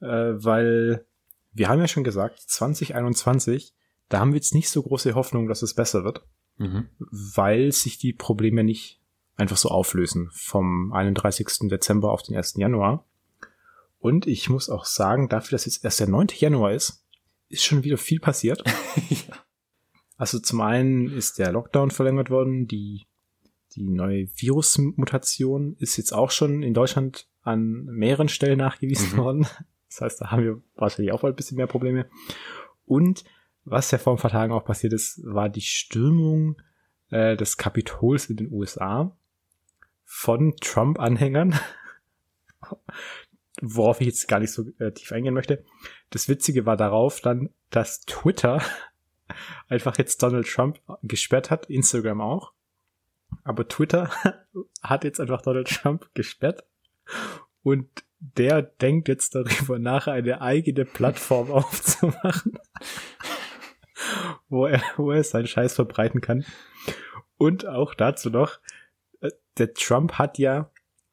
äh, 0.00 0.06
weil 0.06 1.04
wir 1.52 1.68
haben 1.68 1.80
ja 1.80 1.88
schon 1.88 2.04
gesagt, 2.04 2.38
2021, 2.38 3.74
da 4.10 4.18
haben 4.18 4.32
wir 4.32 4.36
jetzt 4.36 4.54
nicht 4.54 4.68
so 4.68 4.82
große 4.82 5.14
Hoffnung, 5.14 5.48
dass 5.48 5.62
es 5.62 5.72
besser 5.72 6.04
wird, 6.04 6.22
mhm. 6.58 6.88
weil 6.98 7.72
sich 7.72 7.96
die 7.96 8.12
Probleme 8.12 8.62
nicht 8.62 9.00
einfach 9.36 9.56
so 9.56 9.70
auflösen 9.70 10.28
vom 10.32 10.92
31. 10.92 11.70
Dezember 11.70 12.12
auf 12.12 12.22
den 12.22 12.36
1. 12.36 12.56
Januar. 12.56 13.06
Und 13.98 14.26
ich 14.26 14.50
muss 14.50 14.68
auch 14.68 14.84
sagen, 14.84 15.28
dafür, 15.28 15.56
dass 15.56 15.64
jetzt 15.64 15.84
erst 15.84 16.00
der 16.00 16.08
9. 16.08 16.28
Januar 16.38 16.72
ist, 16.72 17.06
ist 17.48 17.64
schon 17.64 17.84
wieder 17.84 17.96
viel 17.96 18.20
passiert. 18.20 18.62
ja. 19.08 19.36
Also 20.16 20.38
zum 20.40 20.60
einen 20.60 21.10
ist 21.10 21.38
der 21.38 21.52
Lockdown 21.52 21.90
verlängert 21.90 22.30
worden, 22.30 22.66
die, 22.66 23.06
die 23.74 23.88
neue 23.88 24.26
Virusmutation 24.34 25.76
ist 25.78 25.96
jetzt 25.96 26.12
auch 26.12 26.30
schon 26.30 26.62
in 26.62 26.74
Deutschland 26.74 27.28
an 27.42 27.84
mehreren 27.84 28.28
Stellen 28.28 28.58
nachgewiesen 28.58 29.12
mhm. 29.12 29.16
worden. 29.16 29.46
Das 29.88 30.00
heißt, 30.00 30.20
da 30.20 30.30
haben 30.30 30.44
wir 30.44 30.62
wahrscheinlich 30.74 31.12
auch 31.12 31.22
mal 31.22 31.30
ein 31.30 31.36
bisschen 31.36 31.56
mehr 31.56 31.66
Probleme. 31.66 32.08
Und 32.84 33.24
was 33.64 33.90
ja 33.90 33.98
vor 33.98 34.14
ein 34.14 34.18
paar 34.18 34.30
Tagen 34.30 34.52
auch 34.52 34.64
passiert 34.64 34.92
ist, 34.92 35.20
war 35.24 35.48
die 35.48 35.60
Stürmung 35.60 36.60
äh, 37.10 37.36
des 37.36 37.56
Kapitols 37.56 38.26
in 38.26 38.36
den 38.36 38.52
USA 38.52 39.16
von 40.04 40.56
Trump-Anhängern, 40.56 41.58
worauf 43.60 44.00
ich 44.00 44.08
jetzt 44.08 44.28
gar 44.28 44.40
nicht 44.40 44.52
so 44.52 44.64
äh, 44.78 44.92
tief 44.92 45.12
eingehen 45.12 45.34
möchte. 45.34 45.64
Das 46.10 46.28
Witzige 46.28 46.66
war 46.66 46.76
darauf 46.76 47.20
dann, 47.20 47.50
dass 47.70 48.00
Twitter 48.00 48.62
einfach 49.68 49.98
jetzt 49.98 50.22
Donald 50.22 50.48
Trump 50.48 50.80
gesperrt 51.02 51.50
hat, 51.50 51.66
Instagram 51.66 52.20
auch. 52.20 52.52
Aber 53.44 53.68
Twitter 53.68 54.10
hat 54.82 55.04
jetzt 55.04 55.20
einfach 55.20 55.42
Donald 55.42 55.68
Trump 55.68 56.10
gesperrt 56.14 56.64
und 57.62 57.88
der 58.18 58.62
denkt 58.62 59.08
jetzt 59.08 59.34
darüber 59.34 59.78
nach, 59.78 60.06
eine 60.06 60.40
eigene 60.42 60.84
Plattform 60.84 61.50
aufzumachen, 61.50 62.58
wo 64.50 64.66
er, 64.66 64.82
wo 64.96 65.10
er 65.10 65.24
seinen 65.24 65.46
Scheiß 65.46 65.74
verbreiten 65.74 66.20
kann. 66.20 66.44
Und 67.38 67.66
auch 67.66 67.94
dazu 67.94 68.28
noch, 68.28 68.58
äh, 69.20 69.30
der 69.56 69.72
Trump 69.72 70.14
hat 70.14 70.38
ja 70.38 70.70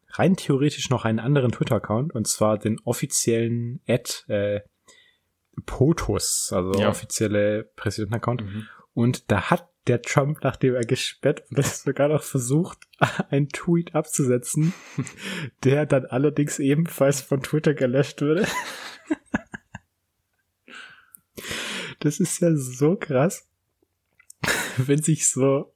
rein 0.10 0.36
theoretisch 0.36 0.90
noch 0.90 1.06
einen 1.06 1.20
anderen 1.20 1.52
Twitter-Account, 1.52 2.14
und 2.14 2.28
zwar 2.28 2.58
den 2.58 2.80
offiziellen 2.84 3.82
Ad 3.88 4.12
äh, 4.28 4.62
POTUS, 5.66 6.52
also 6.54 6.80
ja. 6.80 6.90
offizielle 6.90 7.64
Präsidenten-Account. 7.76 8.44
Mhm. 8.44 8.68
Und 8.94 9.32
da 9.32 9.50
hat 9.50 9.70
der 9.88 10.02
Trump, 10.02 10.40
nachdem 10.44 10.76
er 10.76 10.86
gesperrt 10.86 11.44
wurde, 11.50 11.64
sogar 11.64 12.10
noch 12.10 12.24
versucht, 12.24 12.80
einen 13.30 13.50
Tweet 13.50 13.96
abzusetzen, 13.96 14.74
der 15.64 15.86
dann 15.86 16.06
allerdings 16.06 16.60
ebenfalls 16.60 17.22
von 17.22 17.42
Twitter 17.42 17.74
gelöscht 17.74 18.22
wurde. 18.22 18.46
Das 22.00 22.20
ist 22.20 22.42
ja 22.42 22.56
so 22.56 22.96
krass, 22.96 23.48
wenn 24.78 25.02
sich 25.02 25.28
so 25.28 25.74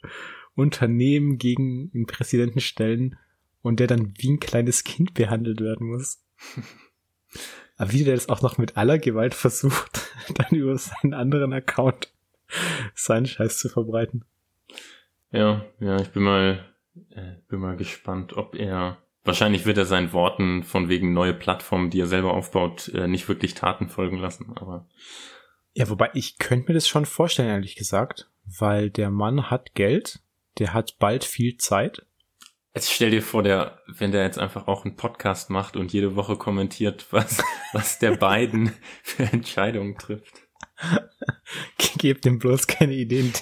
Unternehmen 0.55 1.37
gegen 1.37 1.91
den 1.91 2.05
Präsidenten 2.05 2.59
stellen 2.59 3.17
und 3.61 3.79
der 3.79 3.87
dann 3.87 4.13
wie 4.17 4.31
ein 4.31 4.39
kleines 4.39 4.83
Kind 4.83 5.13
behandelt 5.13 5.61
werden 5.61 5.87
muss. 5.87 6.23
Aber 7.77 7.93
wie 7.93 8.03
der 8.03 8.15
das 8.15 8.29
auch 8.29 8.41
noch 8.41 8.57
mit 8.57 8.77
aller 8.77 8.99
Gewalt 8.99 9.33
versucht, 9.33 10.11
dann 10.35 10.57
über 10.57 10.77
seinen 10.77 11.13
anderen 11.13 11.53
Account 11.53 12.13
seinen 12.93 13.25
Scheiß 13.25 13.57
zu 13.57 13.69
verbreiten. 13.69 14.25
Ja, 15.31 15.65
ja, 15.79 15.95
ich 16.01 16.09
bin 16.09 16.23
mal, 16.23 16.65
äh, 17.09 17.35
bin 17.47 17.59
mal 17.59 17.77
gespannt, 17.77 18.35
ob 18.35 18.55
er, 18.55 18.97
wahrscheinlich 19.23 19.65
wird 19.65 19.77
er 19.77 19.85
seinen 19.85 20.11
Worten 20.11 20.63
von 20.63 20.89
wegen 20.89 21.13
neue 21.13 21.33
Plattformen, 21.33 21.89
die 21.89 22.01
er 22.01 22.07
selber 22.07 22.33
aufbaut, 22.33 22.89
äh, 22.89 23.07
nicht 23.07 23.29
wirklich 23.29 23.53
Taten 23.53 23.87
folgen 23.87 24.17
lassen, 24.17 24.51
aber. 24.55 24.87
Ja, 25.73 25.89
wobei 25.89 26.09
ich 26.13 26.37
könnte 26.37 26.67
mir 26.67 26.73
das 26.73 26.87
schon 26.87 27.05
vorstellen, 27.05 27.49
ehrlich 27.49 27.75
gesagt, 27.75 28.29
weil 28.59 28.89
der 28.89 29.09
Mann 29.09 29.49
hat 29.49 29.73
Geld, 29.73 30.19
der 30.57 30.73
hat 30.73 30.97
bald 30.99 31.23
viel 31.23 31.57
Zeit. 31.57 32.05
Jetzt 32.73 32.91
stell 32.91 33.11
dir 33.11 33.21
vor, 33.21 33.43
der, 33.43 33.81
wenn 33.87 34.11
der 34.11 34.23
jetzt 34.23 34.39
einfach 34.39 34.67
auch 34.67 34.85
einen 34.85 34.95
Podcast 34.95 35.49
macht 35.49 35.75
und 35.75 35.91
jede 35.93 36.15
Woche 36.15 36.37
kommentiert, 36.37 37.07
was, 37.11 37.43
was 37.73 37.99
der 37.99 38.15
beiden 38.17 38.73
für 39.03 39.23
Entscheidungen 39.23 39.97
trifft. 39.97 40.47
Gebt 41.97 42.25
ihm 42.25 42.39
bloß 42.39 42.67
keine 42.67 42.93
Ideen. 42.93 43.33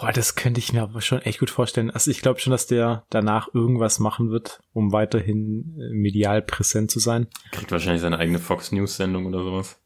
Oh, 0.00 0.10
das 0.12 0.34
könnte 0.34 0.58
ich 0.58 0.72
mir 0.72 0.82
aber 0.82 1.00
schon 1.00 1.22
echt 1.22 1.40
gut 1.40 1.50
vorstellen. 1.50 1.90
Also 1.90 2.10
ich 2.10 2.20
glaube 2.20 2.40
schon, 2.40 2.50
dass 2.50 2.66
der 2.66 3.06
danach 3.10 3.52
irgendwas 3.54 3.98
machen 3.98 4.30
wird, 4.30 4.60
um 4.72 4.92
weiterhin 4.92 5.78
äh, 5.78 5.94
medial 5.94 6.42
präsent 6.42 6.90
zu 6.90 6.98
sein. 6.98 7.28
Kriegt 7.52 7.72
wahrscheinlich 7.72 8.02
seine 8.02 8.18
eigene 8.18 8.38
Fox 8.38 8.72
News 8.72 8.96
Sendung 8.96 9.26
oder 9.26 9.42
sowas. 9.42 9.80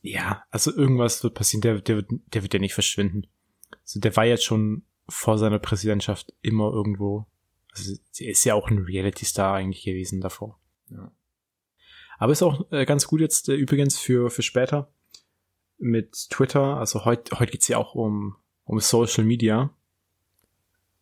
Ja, 0.00 0.44
also 0.50 0.74
irgendwas 0.74 1.22
wird 1.22 1.34
passieren. 1.34 1.60
Der, 1.62 1.80
der, 1.80 1.96
wird, 1.96 2.10
der 2.32 2.42
wird 2.42 2.54
ja 2.54 2.60
nicht 2.60 2.74
verschwinden. 2.74 3.26
Also 3.82 4.00
der 4.00 4.14
war 4.16 4.24
jetzt 4.24 4.44
schon 4.44 4.84
vor 5.08 5.38
seiner 5.38 5.58
Präsidentschaft 5.58 6.32
immer 6.42 6.72
irgendwo. 6.72 7.26
Also 7.72 7.94
er 8.18 8.30
ist 8.30 8.44
ja 8.44 8.54
auch 8.54 8.68
ein 8.68 8.78
Reality 8.78 9.24
Star 9.24 9.54
eigentlich 9.54 9.84
gewesen 9.84 10.20
davor. 10.20 10.60
Ja. 10.90 11.12
Aber 12.18 12.32
ist 12.32 12.42
auch 12.42 12.70
äh, 12.72 12.84
ganz 12.84 13.06
gut 13.06 13.20
jetzt 13.20 13.48
äh, 13.48 13.54
übrigens 13.54 13.98
für, 13.98 14.30
für 14.30 14.42
später 14.42 14.92
mit 15.78 16.12
Twitter. 16.30 16.76
Also 16.76 17.04
heute 17.04 17.38
heute 17.38 17.52
geht's 17.52 17.68
ja 17.68 17.78
auch 17.78 17.94
um, 17.94 18.36
um 18.68 18.78
Social 18.80 19.24
Media. 19.24 19.70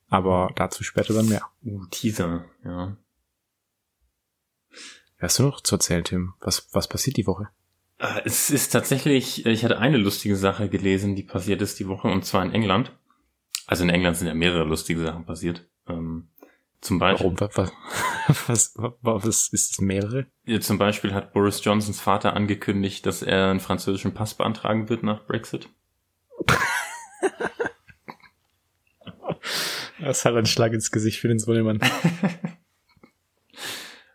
Aber 0.08 0.52
dazu 0.54 0.84
später 0.84 1.12
dann 1.12 1.28
mehr. 1.28 1.42
Uh, 1.64 1.84
Teaser, 1.90 2.44
ja. 2.64 2.96
Hast 5.18 5.38
du 5.38 5.42
noch 5.42 5.60
zu 5.60 5.74
erzählen, 5.74 6.04
Tim? 6.04 6.34
Was, 6.40 6.68
was 6.72 6.88
passiert 6.88 7.16
die 7.16 7.26
Woche? 7.26 7.48
Äh, 7.98 8.22
es 8.24 8.50
ist 8.50 8.70
tatsächlich, 8.70 9.44
ich 9.46 9.64
hatte 9.64 9.78
eine 9.78 9.96
lustige 9.96 10.36
Sache 10.36 10.68
gelesen, 10.68 11.16
die 11.16 11.24
passiert 11.24 11.60
ist 11.60 11.78
die 11.80 11.88
Woche, 11.88 12.08
und 12.08 12.24
zwar 12.24 12.44
in 12.44 12.52
England. 12.52 12.92
Also 13.66 13.82
in 13.82 13.90
England 13.90 14.16
sind 14.16 14.28
ja 14.28 14.34
mehrere 14.34 14.64
lustige 14.64 15.00
Sachen 15.00 15.26
passiert. 15.26 15.66
Ähm, 15.88 16.28
zum 16.80 17.00
Beispiel. 17.00 17.34
Warum? 17.36 17.50
Was, 18.28 18.42
was, 18.48 18.74
was, 18.76 19.24
was 19.24 19.48
ist 19.48 19.72
es 19.72 19.80
mehrere? 19.80 20.26
Ja, 20.46 20.60
zum 20.60 20.78
Beispiel 20.78 21.14
hat 21.14 21.32
Boris 21.32 21.64
Johnsons 21.64 22.00
Vater 22.00 22.34
angekündigt, 22.34 23.06
dass 23.06 23.22
er 23.22 23.50
einen 23.50 23.60
französischen 23.60 24.14
Pass 24.14 24.34
beantragen 24.34 24.88
wird 24.88 25.04
nach 25.04 25.24
Brexit. 25.26 25.68
das 30.00 30.24
halt 30.24 30.36
ein 30.36 30.46
Schlag 30.46 30.72
ins 30.72 30.90
Gesicht 30.90 31.20
für 31.20 31.28
den 31.28 31.38
Sohnemann. 31.38 31.80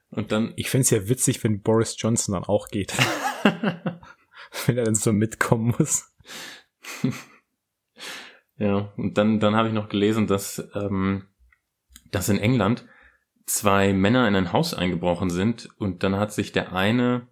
Und 0.09 0.31
dann. 0.31 0.53
Ich 0.55 0.69
fände 0.69 0.87
ja 0.89 1.07
witzig, 1.07 1.43
wenn 1.43 1.61
Boris 1.61 1.95
Johnson 1.97 2.33
dann 2.33 2.43
auch 2.43 2.67
geht. 2.67 2.93
wenn 4.65 4.77
er 4.77 4.83
dann 4.83 4.95
so 4.95 5.13
mitkommen 5.13 5.73
muss. 5.77 6.11
ja, 8.57 8.91
und 8.97 9.17
dann, 9.17 9.39
dann 9.39 9.55
habe 9.55 9.69
ich 9.69 9.73
noch 9.73 9.87
gelesen, 9.87 10.27
dass 10.27 10.61
ähm, 10.75 11.27
dass 12.11 12.29
in 12.29 12.37
England 12.37 12.85
zwei 13.45 13.93
Männer 13.93 14.27
in 14.27 14.35
ein 14.35 14.53
Haus 14.53 14.73
eingebrochen 14.73 15.29
sind 15.29 15.69
und 15.79 16.03
dann 16.03 16.15
hat 16.17 16.31
sich 16.33 16.51
der 16.51 16.73
eine 16.73 17.27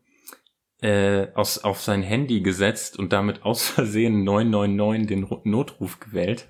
äh, 0.82 1.28
aus, 1.34 1.60
auf 1.60 1.82
sein 1.82 2.02
Handy 2.02 2.42
gesetzt 2.42 2.98
und 2.98 3.14
damit 3.14 3.44
aus 3.44 3.68
Versehen 3.70 4.24
999 4.24 5.08
den 5.08 5.28
Notruf 5.44 6.00
gewählt. 6.00 6.50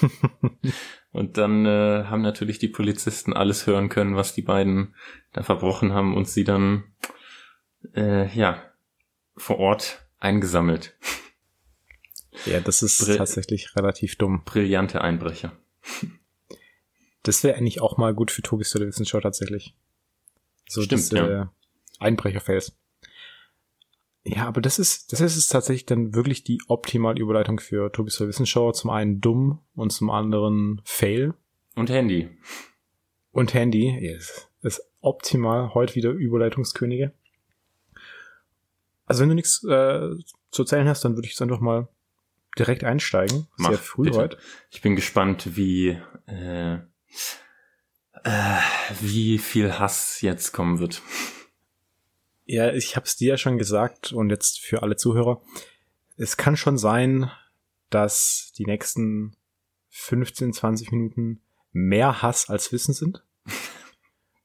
und 1.12 1.36
dann 1.36 1.66
äh, 1.66 2.04
haben 2.04 2.22
natürlich 2.22 2.58
die 2.58 2.68
Polizisten 2.68 3.32
alles 3.32 3.66
hören 3.66 3.88
können, 3.88 4.16
was 4.16 4.34
die 4.34 4.42
beiden 4.42 4.94
da 5.32 5.42
verbrochen 5.42 5.92
haben 5.92 6.16
und 6.16 6.28
sie 6.28 6.44
dann 6.44 6.84
äh, 7.94 8.28
ja 8.34 8.62
vor 9.36 9.58
Ort 9.58 10.06
eingesammelt. 10.18 10.96
Ja, 12.46 12.60
das 12.60 12.82
ist 12.82 13.04
Brill 13.04 13.18
tatsächlich 13.18 13.76
relativ 13.76 14.16
dumm. 14.16 14.42
Brillante 14.44 15.02
Einbrecher. 15.02 15.52
Das 17.22 17.44
wäre 17.44 17.56
eigentlich 17.56 17.80
auch 17.80 17.98
mal 17.98 18.14
gut 18.14 18.30
für 18.30 18.42
Tobis 18.42 18.70
Television 18.70 19.06
Show 19.06 19.20
tatsächlich. 19.20 19.76
So 20.68 20.82
Stimmt, 20.82 21.02
diese 21.02 21.16
ja. 21.16 21.52
Einbrecherface. 21.98 22.76
Ja, 24.24 24.46
aber 24.46 24.60
das 24.60 24.78
ist, 24.78 25.12
das 25.12 25.20
ist 25.20 25.36
es 25.36 25.48
tatsächlich 25.48 25.86
dann 25.86 26.14
wirklich 26.14 26.44
die 26.44 26.60
optimale 26.68 27.20
Überleitung 27.20 27.58
für 27.58 27.90
Tobis 27.90 28.16
Television 28.16 28.46
Show. 28.46 28.70
Zum 28.72 28.90
einen 28.90 29.20
dumm 29.20 29.60
und 29.74 29.90
zum 29.90 30.10
anderen 30.10 30.80
Fail. 30.84 31.34
Und 31.74 31.90
Handy. 31.90 32.30
Und 33.32 33.54
Handy, 33.54 33.98
yes. 34.00 34.48
Ist 34.62 34.82
optimal. 35.00 35.74
Heute 35.74 35.96
wieder 35.96 36.10
Überleitungskönige. 36.10 37.12
Also 39.06 39.22
wenn 39.22 39.30
du 39.30 39.34
nichts 39.34 39.64
äh, 39.64 40.10
zu 40.50 40.62
erzählen 40.62 40.88
hast, 40.88 41.04
dann 41.04 41.16
würde 41.16 41.26
ich 41.26 41.32
jetzt 41.32 41.42
einfach 41.42 41.60
mal 41.60 41.88
direkt 42.56 42.84
einsteigen. 42.84 43.48
Mach, 43.56 43.70
Sehr 43.70 43.78
früh 43.78 44.04
bitte. 44.04 44.18
heute. 44.18 44.38
Ich 44.70 44.82
bin 44.82 44.94
gespannt, 44.94 45.56
wie 45.56 45.98
äh, 46.26 46.74
äh, 48.24 48.58
wie 49.00 49.38
viel 49.38 49.78
Hass 49.78 50.20
jetzt 50.20 50.52
kommen 50.52 50.78
wird. 50.78 51.02
Ja, 52.52 52.70
ich 52.70 52.96
habe 52.96 53.06
es 53.06 53.16
dir 53.16 53.28
ja 53.28 53.36
schon 53.38 53.56
gesagt 53.56 54.12
und 54.12 54.28
jetzt 54.28 54.60
für 54.60 54.82
alle 54.82 54.96
Zuhörer. 54.96 55.40
Es 56.18 56.36
kann 56.36 56.58
schon 56.58 56.76
sein, 56.76 57.30
dass 57.88 58.52
die 58.58 58.66
nächsten 58.66 59.38
15, 59.88 60.52
20 60.52 60.92
Minuten 60.92 61.40
mehr 61.72 62.20
Hass 62.20 62.50
als 62.50 62.70
Wissen 62.70 62.92
sind, 62.92 63.24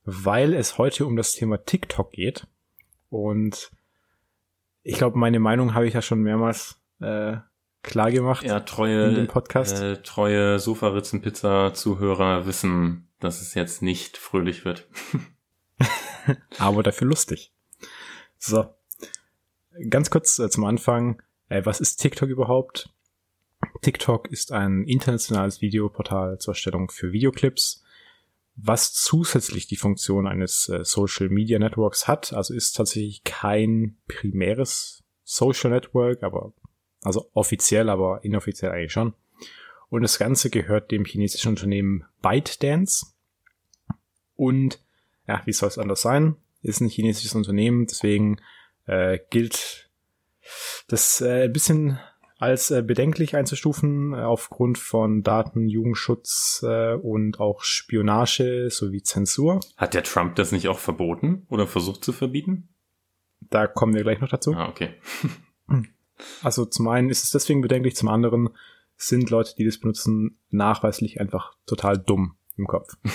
weil 0.05 0.53
es 0.53 0.77
heute 0.77 1.05
um 1.05 1.17
das 1.17 1.33
Thema 1.33 1.57
TikTok 1.57 2.11
geht. 2.13 2.47
Und 3.09 3.71
ich 4.83 4.97
glaube, 4.97 5.17
meine 5.17 5.41
Meinung 5.41 5.73
habe 5.73 5.85
ich 5.85 5.93
ja 5.93 6.01
schon 6.01 6.21
mehrmals 6.21 6.79
äh, 7.01 7.35
klar 7.83 8.09
gemacht 8.09 8.45
ja, 8.45 8.61
treue, 8.61 9.09
in 9.09 9.15
dem 9.15 9.27
Podcast. 9.27 9.81
Äh, 9.81 10.01
treue 10.01 10.59
Sofa-Ritzenpizza-Zuhörer 10.59 12.45
wissen, 12.45 13.09
dass 13.19 13.41
es 13.41 13.53
jetzt 13.53 13.81
nicht 13.81 14.15
fröhlich 14.15 14.63
wird. 14.63 14.87
Aber 16.57 16.83
dafür 16.83 17.09
lustig. 17.09 17.51
So. 18.39 18.65
Ganz 19.89 20.09
kurz 20.09 20.39
äh, 20.39 20.49
zum 20.49 20.65
Anfang. 20.65 21.21
Äh, 21.49 21.65
was 21.65 21.79
ist 21.79 21.97
TikTok 21.97 22.29
überhaupt? 22.29 22.89
TikTok 23.81 24.31
ist 24.31 24.51
ein 24.51 24.83
internationales 24.83 25.61
Videoportal 25.61 26.39
zur 26.39 26.53
Erstellung 26.53 26.89
für 26.89 27.11
Videoclips, 27.11 27.83
was 28.55 28.93
zusätzlich 28.93 29.67
die 29.67 29.75
Funktion 29.75 30.27
eines 30.27 30.69
äh, 30.69 30.83
Social 30.83 31.29
Media 31.29 31.59
Networks 31.59 32.07
hat. 32.07 32.33
Also 32.33 32.53
ist 32.53 32.73
tatsächlich 32.73 33.23
kein 33.23 33.97
primäres 34.07 35.03
Social 35.23 35.71
Network, 35.71 36.23
aber 36.23 36.53
also 37.03 37.29
offiziell, 37.33 37.89
aber 37.89 38.23
inoffiziell 38.23 38.71
eigentlich 38.71 38.91
schon. 38.91 39.13
Und 39.89 40.01
das 40.01 40.19
Ganze 40.19 40.49
gehört 40.49 40.91
dem 40.91 41.05
chinesischen 41.05 41.49
Unternehmen 41.49 42.05
ByteDance. 42.21 43.13
Und 44.35 44.81
ja, 45.27 45.41
wie 45.45 45.53
soll 45.53 45.69
es 45.69 45.77
anders 45.77 46.01
sein? 46.01 46.35
Ist 46.67 46.81
ein 46.81 46.89
chinesisches 46.89 47.35
Unternehmen, 47.35 47.87
deswegen 47.87 48.41
äh, 48.85 49.19
gilt 49.29 49.89
das 50.87 51.21
äh, 51.21 51.45
ein 51.45 51.53
bisschen 51.53 51.99
als 52.39 52.69
äh, 52.69 52.83
bedenklich 52.83 53.35
einzustufen 53.35 54.13
äh, 54.13 54.17
aufgrund 54.17 54.77
von 54.77 55.23
Daten, 55.23 55.67
Jugendschutz 55.67 56.63
äh, 56.63 56.93
und 56.93 57.39
auch 57.39 57.63
Spionage 57.63 58.69
sowie 58.69 59.01
Zensur. 59.01 59.59
Hat 59.75 59.93
der 59.93 60.03
Trump 60.03 60.35
das 60.35 60.51
nicht 60.51 60.67
auch 60.67 60.79
verboten 60.79 61.45
oder 61.49 61.67
versucht 61.67 62.03
zu 62.03 62.13
verbieten? 62.13 62.69
Da 63.39 63.67
kommen 63.67 63.93
wir 63.93 64.03
gleich 64.03 64.19
noch 64.19 64.29
dazu. 64.29 64.53
Ah, 64.53 64.69
okay. 64.69 64.95
Also 66.41 66.65
zum 66.65 66.87
einen 66.87 67.11
ist 67.11 67.23
es 67.23 67.29
deswegen 67.29 67.61
bedenklich, 67.61 67.95
zum 67.95 68.09
anderen 68.09 68.49
sind 68.95 69.29
Leute, 69.29 69.53
die 69.55 69.65
das 69.65 69.77
benutzen, 69.77 70.39
nachweislich 70.49 71.21
einfach 71.21 71.53
total 71.67 71.99
dumm 71.99 72.37
im 72.55 72.65
Kopf. 72.65 72.95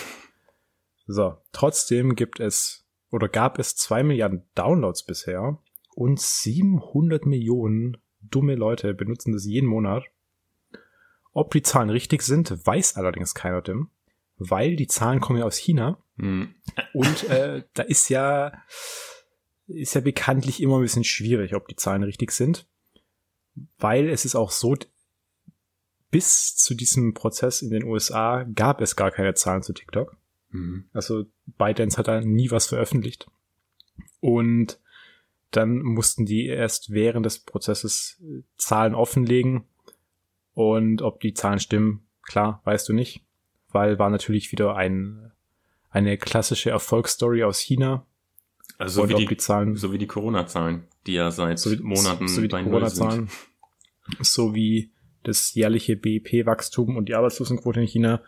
So, 1.09 1.37
trotzdem 1.51 2.15
gibt 2.15 2.39
es 2.39 2.82
oder 3.13 3.29
gab 3.29 3.61
es 3.61 3.77
zwei 3.77 4.03
Milliarden 4.03 4.43
Downloads 4.57 5.05
bisher 5.05 5.59
und 5.95 6.19
700 6.19 7.27
Millionen 7.27 7.99
dumme 8.21 8.57
Leute 8.57 8.95
benutzen 8.95 9.33
das 9.33 9.47
jeden 9.47 9.69
Monat. 9.69 10.05
Ob 11.33 11.53
die 11.53 11.63
Zahlen 11.63 11.91
richtig 11.91 12.23
sind, 12.23 12.67
weiß 12.67 12.97
allerdings 12.97 13.35
keiner, 13.35 13.63
Tim, 13.63 13.91
weil 14.37 14.77
die 14.77 14.87
Zahlen 14.87 15.21
kommen 15.21 15.39
ja 15.39 15.45
aus 15.45 15.57
China 15.57 16.03
Hm. 16.19 16.55
und 16.93 17.25
äh, 17.31 17.65
da 17.75 17.83
ist 17.83 18.09
ja 18.09 18.53
ist 19.67 19.95
ja 19.95 20.01
bekanntlich 20.01 20.61
immer 20.61 20.77
ein 20.77 20.83
bisschen 20.83 21.05
schwierig, 21.05 21.55
ob 21.55 21.69
die 21.69 21.77
Zahlen 21.77 22.03
richtig 22.03 22.33
sind, 22.33 22.67
weil 23.79 24.09
es 24.09 24.25
ist 24.25 24.35
auch 24.35 24.51
so, 24.51 24.77
bis 26.11 26.57
zu 26.57 26.75
diesem 26.75 27.15
Prozess 27.15 27.63
in 27.63 27.71
den 27.71 27.85
USA 27.85 28.45
gab 28.55 28.83
es 28.83 28.97
gar 28.97 29.11
keine 29.11 29.33
Zahlen 29.35 29.63
zu 29.63 29.73
TikTok. 29.73 30.17
Hm. 30.53 30.85
Also 30.93 31.25
ByteDance 31.59 31.99
hat 31.99 32.09
da 32.09 32.21
nie 32.21 32.51
was 32.51 32.67
veröffentlicht. 32.67 33.27
Und 34.21 34.79
dann 35.51 35.83
mussten 35.83 36.25
die 36.25 36.47
erst 36.47 36.91
während 36.91 37.27
des 37.27 37.41
Prozesses 37.41 38.23
äh, 38.23 38.43
Zahlen 38.57 38.95
offenlegen. 38.95 39.65
Und 40.55 41.03
ob 41.03 41.21
die 41.21 41.35
Zahlen 41.35 41.59
stimmen, 41.59 42.07
klar, 42.23 42.63
weißt 42.65 42.89
du 42.89 42.93
nicht. 42.93 43.25
Weil 43.71 43.99
war 43.99 44.11
natürlich 44.11 44.53
wieder 44.53 44.77
ein, 44.77 45.33
eine 45.91 46.19
klassische 46.19 46.71
Erfolgsstory 46.71 47.43
aus 47.43 47.59
China. 47.59 48.07
Also 48.79 49.09
wie 49.09 49.15
die, 49.15 49.27
die 49.27 49.37
Zahlen, 49.37 49.77
so 49.77 49.93
wie 49.93 49.99
die 49.99 50.07
Corona-Zahlen, 50.07 50.85
die 51.07 51.15
ja 51.15 51.31
seit 51.31 51.59
so 51.59 51.71
wie, 51.71 51.83
Monaten 51.83 52.29
so 52.29 52.43
wie 52.43 52.49
die 52.49 52.63
Corona-Zahlen, 52.63 53.31
sowie 54.21 54.91
das 55.23 55.55
jährliche 55.55 55.97
BIP-Wachstum 55.97 56.97
und 56.97 57.09
die 57.09 57.15
Arbeitslosenquote 57.15 57.81
in 57.81 57.87
China, 57.87 58.23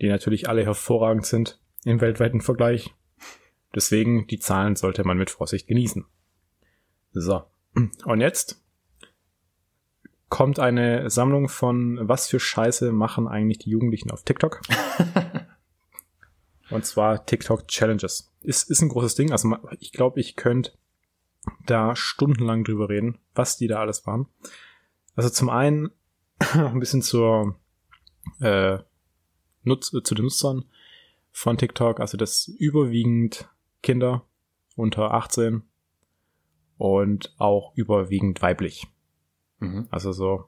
die 0.00 0.08
natürlich 0.08 0.48
alle 0.48 0.64
hervorragend 0.64 1.26
sind 1.26 1.60
im 1.88 2.00
weltweiten 2.00 2.40
Vergleich. 2.40 2.94
Deswegen, 3.74 4.26
die 4.26 4.38
Zahlen 4.38 4.76
sollte 4.76 5.04
man 5.04 5.18
mit 5.18 5.30
Vorsicht 5.30 5.66
genießen. 5.66 6.04
So. 7.12 7.44
Und 8.04 8.20
jetzt 8.20 8.62
kommt 10.28 10.58
eine 10.58 11.08
Sammlung 11.08 11.48
von 11.48 11.98
was 12.06 12.28
für 12.28 12.40
Scheiße 12.40 12.92
machen 12.92 13.26
eigentlich 13.26 13.58
die 13.58 13.70
Jugendlichen 13.70 14.10
auf 14.10 14.22
TikTok. 14.22 14.60
Und 16.70 16.84
zwar 16.84 17.24
TikTok 17.24 17.66
Challenges. 17.68 18.30
Ist, 18.42 18.70
ist 18.70 18.82
ein 18.82 18.90
großes 18.90 19.14
Ding. 19.14 19.32
Also 19.32 19.56
ich 19.80 19.92
glaube, 19.92 20.20
ich 20.20 20.36
könnte 20.36 20.72
da 21.64 21.96
stundenlang 21.96 22.64
drüber 22.64 22.90
reden, 22.90 23.18
was 23.34 23.56
die 23.56 23.68
da 23.68 23.80
alles 23.80 24.06
waren. 24.06 24.26
Also 25.16 25.30
zum 25.30 25.48
einen 25.48 25.90
ein 26.52 26.80
bisschen 26.80 27.00
zur 27.00 27.56
äh, 28.40 28.78
Nutz, 29.62 29.94
äh, 29.94 30.02
zu 30.02 30.14
den 30.14 30.26
Nutzern 30.26 30.66
von 31.38 31.56
TikTok. 31.56 32.00
Also 32.00 32.18
das 32.18 32.48
überwiegend 32.48 33.48
Kinder 33.80 34.24
unter 34.74 35.14
18 35.14 35.62
und 36.78 37.32
auch 37.38 37.72
überwiegend 37.76 38.42
weiblich. 38.42 38.88
Mhm. 39.60 39.86
Also 39.90 40.10
so 40.10 40.46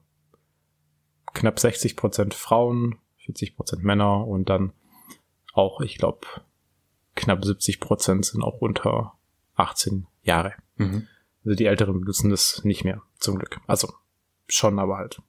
knapp 1.33 1.59
60 1.59 1.95
Prozent 1.95 2.33
Frauen, 2.33 2.97
40 3.19 3.55
Prozent 3.55 3.83
Männer 3.83 4.27
und 4.27 4.49
dann 4.49 4.73
auch, 5.53 5.79
ich 5.79 5.97
glaube, 5.97 6.27
knapp 7.15 7.45
70 7.45 7.79
Prozent 7.79 8.25
sind 8.25 8.43
auch 8.43 8.59
unter 8.59 9.13
18 9.55 10.07
Jahre. 10.23 10.53
Mhm. 10.75 11.07
Also 11.45 11.55
die 11.55 11.65
Älteren 11.67 12.01
benutzen 12.01 12.29
das 12.29 12.65
nicht 12.65 12.83
mehr, 12.83 13.01
zum 13.17 13.37
Glück. 13.37 13.61
Also 13.65 13.93
schon, 14.47 14.77
aber 14.77 14.97
halt 14.97 15.21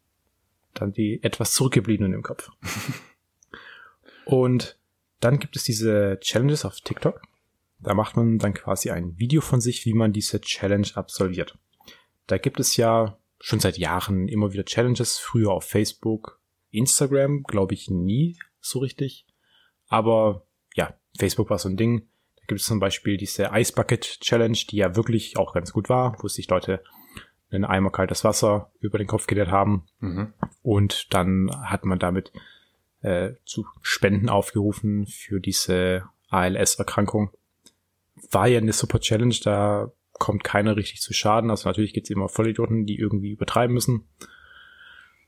dann 0.74 0.92
die 0.92 1.22
etwas 1.22 1.52
zurückgebliebenen 1.52 2.14
im 2.14 2.22
Kopf. 2.22 2.50
und 4.24 4.76
dann 5.22 5.38
gibt 5.38 5.56
es 5.56 5.64
diese 5.64 6.18
Challenges 6.20 6.64
auf 6.64 6.80
TikTok. 6.80 7.22
Da 7.78 7.94
macht 7.94 8.16
man 8.16 8.38
dann 8.38 8.54
quasi 8.54 8.90
ein 8.90 9.18
Video 9.18 9.40
von 9.40 9.60
sich, 9.60 9.86
wie 9.86 9.94
man 9.94 10.12
diese 10.12 10.40
Challenge 10.40 10.88
absolviert. 10.94 11.56
Da 12.26 12.38
gibt 12.38 12.60
es 12.60 12.76
ja 12.76 13.18
schon 13.40 13.60
seit 13.60 13.78
Jahren 13.78 14.28
immer 14.28 14.52
wieder 14.52 14.64
Challenges, 14.64 15.18
früher 15.18 15.52
auf 15.52 15.64
Facebook, 15.64 16.40
Instagram, 16.70 17.44
glaube 17.44 17.74
ich, 17.74 17.88
nie 17.88 18.38
so 18.60 18.80
richtig. 18.80 19.26
Aber 19.88 20.46
ja, 20.74 20.94
Facebook 21.18 21.50
war 21.50 21.58
so 21.58 21.68
ein 21.68 21.76
Ding. 21.76 22.08
Da 22.36 22.42
gibt 22.48 22.60
es 22.60 22.66
zum 22.66 22.80
Beispiel 22.80 23.16
diese 23.16 23.50
Ice 23.52 23.72
Bucket 23.72 24.20
Challenge, 24.20 24.58
die 24.70 24.76
ja 24.76 24.96
wirklich 24.96 25.36
auch 25.36 25.54
ganz 25.54 25.72
gut 25.72 25.88
war, 25.88 26.16
wo 26.20 26.28
sich 26.28 26.48
Leute 26.48 26.82
einen 27.50 27.64
Eimer 27.64 27.90
kaltes 27.90 28.24
Wasser 28.24 28.72
über 28.80 28.98
den 28.98 29.06
Kopf 29.06 29.26
geleert 29.26 29.50
haben. 29.50 29.86
Mhm. 30.00 30.32
Und 30.62 31.14
dann 31.14 31.50
hat 31.64 31.84
man 31.84 31.98
damit 31.98 32.32
äh, 33.02 33.34
zu 33.44 33.66
Spenden 33.82 34.28
aufgerufen 34.28 35.06
für 35.06 35.40
diese 35.40 36.04
ALS-Erkrankung. 36.28 37.30
War 38.30 38.46
ja 38.46 38.58
eine 38.58 38.72
super 38.72 39.00
Challenge, 39.00 39.34
da 39.42 39.92
kommt 40.12 40.44
keiner 40.44 40.76
richtig 40.76 41.00
zu 41.00 41.12
Schaden. 41.12 41.50
Also 41.50 41.68
natürlich 41.68 41.92
gibt's 41.92 42.10
immer 42.10 42.28
Vollidioten, 42.28 42.86
die 42.86 42.98
irgendwie 42.98 43.32
übertreiben 43.32 43.74
müssen. 43.74 44.08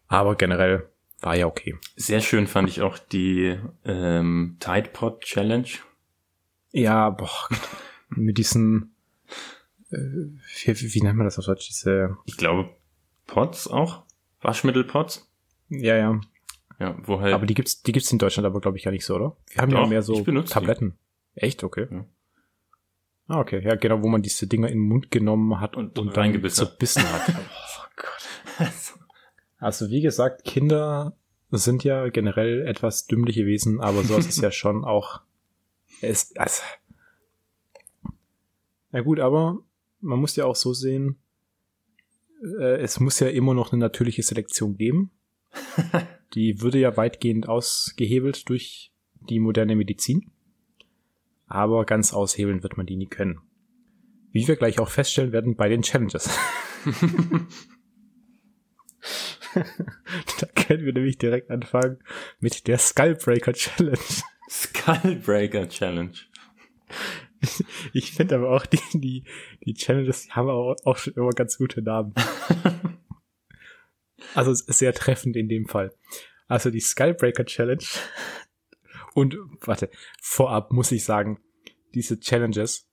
Aber 0.07 0.37
generell 0.37 0.89
war 1.21 1.37
ja 1.37 1.47
okay. 1.47 1.77
Sehr 1.97 2.21
schön 2.21 2.47
fand 2.47 2.69
ich 2.69 2.83
auch 2.83 2.99
die 2.99 3.59
ähm, 3.85 4.57
Tide 4.61 4.91
Pod 4.93 5.23
Challenge. 5.23 5.69
Ja, 6.71 7.11
boah, 7.11 7.49
mit 8.11 8.39
diesen, 8.39 8.95
äh, 9.91 9.97
wie, 9.97 10.95
wie 10.95 11.03
nennt 11.03 11.17
man 11.17 11.27
das 11.27 11.39
auf 11.39 11.47
Deutsch? 11.47 11.69
Diese, 11.69 12.17
Ich 12.27 12.37
glaube 12.37 12.71
Pots 13.27 13.67
auch. 13.69 14.05
Waschmittelpots. 14.43 15.31
ja, 15.71 15.97
ja. 15.97 16.21
Ja, 16.79 16.97
wo 17.03 17.21
halt. 17.21 17.35
Aber 17.35 17.47
die 17.47 17.55
gibt's, 17.55 17.83
die 17.83 17.93
gibt's 17.93 18.11
in 18.11 18.19
Deutschland 18.19 18.47
aber, 18.47 18.61
glaube 18.61 18.77
ich, 18.77 18.85
gar 18.85 18.91
nicht 18.91 19.05
so, 19.05 19.15
oder? 19.15 19.37
Wir 19.53 19.63
haben 19.63 19.71
ja 19.71 19.87
mehr 19.87 20.03
so 20.03 20.23
benutze 20.23 20.49
die. 20.49 20.55
Tabletten. 20.55 20.99
Echt? 21.35 21.63
Okay. 21.65 21.87
Ja. 21.91 22.05
Ah, 23.27 23.41
okay. 23.41 23.63
Ja, 23.65 23.75
genau, 23.75 24.03
wo 24.03 24.09
man 24.09 24.23
diese 24.23 24.47
Dinger 24.47 24.69
in 24.69 24.79
den 24.79 24.89
Mund 24.89 25.11
genommen 25.11 25.61
hat 25.61 25.77
Und 25.77 25.99
und, 25.99 26.09
dann 26.09 26.25
reingebissen 26.25 26.65
hat. 26.65 26.71
zerbissen 26.73 27.03
hat. 27.13 27.23
oh 27.79 27.87
Gott. 27.97 28.69
Also 29.59 29.89
wie 29.89 30.03
gesagt, 30.03 30.45
Kinder 30.45 31.17
sind 31.51 31.85
ja 31.85 32.09
generell 32.09 32.67
etwas 32.67 33.07
dümmliche 33.07 33.47
Wesen, 33.47 33.81
aber 33.81 34.03
sowas 34.03 34.27
ist 34.27 34.43
ja 34.43 34.51
schon 34.53 34.85
auch. 34.85 35.23
Es, 36.01 36.37
also, 36.37 36.63
na 38.91 39.01
gut, 39.01 39.21
aber 39.21 39.59
man 40.01 40.19
muss 40.19 40.37
ja 40.37 40.45
auch 40.45 40.57
so 40.57 40.75
sehen, 40.75 41.17
äh, 42.43 42.77
es 42.83 43.01
muss 43.01 43.21
ja 43.21 43.29
immer 43.29 43.55
noch 43.55 43.73
eine 43.73 43.81
natürliche 43.81 44.23
Selektion 44.23 44.77
geben. 44.77 45.11
Die 46.35 46.61
würde 46.61 46.79
ja 46.79 46.97
weitgehend 46.97 47.49
ausgehebelt 47.49 48.49
durch 48.49 48.93
die 49.29 49.39
moderne 49.39 49.77
Medizin. 49.77 50.33
Aber 51.47 51.85
ganz 51.85 52.13
aushebeln 52.13 52.63
wird 52.63 52.77
man 52.77 52.87
die 52.87 52.97
nie 52.97 53.07
können. 53.07 53.41
Wie 54.33 54.49
wir 54.49 54.57
gleich 54.57 54.81
auch 54.81 54.89
feststellen 54.89 55.33
werden 55.33 55.55
bei 55.55 55.69
den 55.69 55.83
Challenges. 55.83 56.37
da 60.41 60.47
können 60.55 60.85
wir 60.85 60.93
nämlich 60.93 61.19
direkt 61.19 61.51
anfangen 61.51 61.99
mit 62.41 62.67
der 62.67 62.79
Skullbreaker 62.79 63.53
Challenge. 63.53 63.99
Skullbreaker 64.51 65.69
Challenge. 65.69 66.15
Ich 67.93 68.13
finde 68.13 68.37
aber 68.37 68.51
auch 68.51 68.67
die, 68.67 68.81
die, 68.95 69.25
die 69.65 69.75
Challenges 69.75 70.27
die 70.27 70.33
haben 70.33 70.49
auch, 70.49 70.75
auch 70.85 70.97
schon 70.97 71.15
immer 71.15 71.31
ganz 71.31 71.59
gute 71.59 71.83
Namen. 71.83 72.15
Also 74.35 74.53
sehr 74.55 74.93
treffend 74.93 75.37
in 75.37 75.49
dem 75.49 75.67
Fall. 75.67 75.95
Also 76.49 76.71
die 76.71 76.81
Skullbreaker 76.81 77.45
Challenge. 77.45 77.85
Und 79.15 79.37
warte, 79.61 79.91
vorab 80.21 80.73
muss 80.73 80.93
ich 80.93 81.05
sagen, 81.05 81.41
diese 81.95 82.19
Challenges 82.19 82.87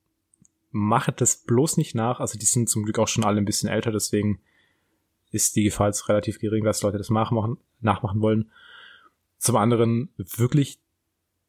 macht 0.72 1.22
das 1.22 1.38
bloß 1.38 1.78
nicht 1.78 1.96
nach. 1.96 2.20
Also 2.20 2.38
die 2.38 2.46
sind 2.46 2.70
zum 2.70 2.84
Glück 2.84 3.00
auch 3.00 3.08
schon 3.08 3.24
alle 3.24 3.38
ein 3.38 3.46
bisschen 3.46 3.70
älter, 3.70 3.91
deswegen 3.91 4.39
ist 5.32 5.56
die 5.56 5.63
Gefahr 5.63 5.88
jetzt 5.88 6.10
relativ 6.10 6.39
gering, 6.39 6.63
dass 6.63 6.82
Leute 6.82 6.98
das 6.98 7.10
nachmachen, 7.10 7.58
nachmachen 7.80 8.22
wollen. 8.22 8.52
Zum 9.38 9.56
anderen 9.56 10.10
wirklich 10.17 10.80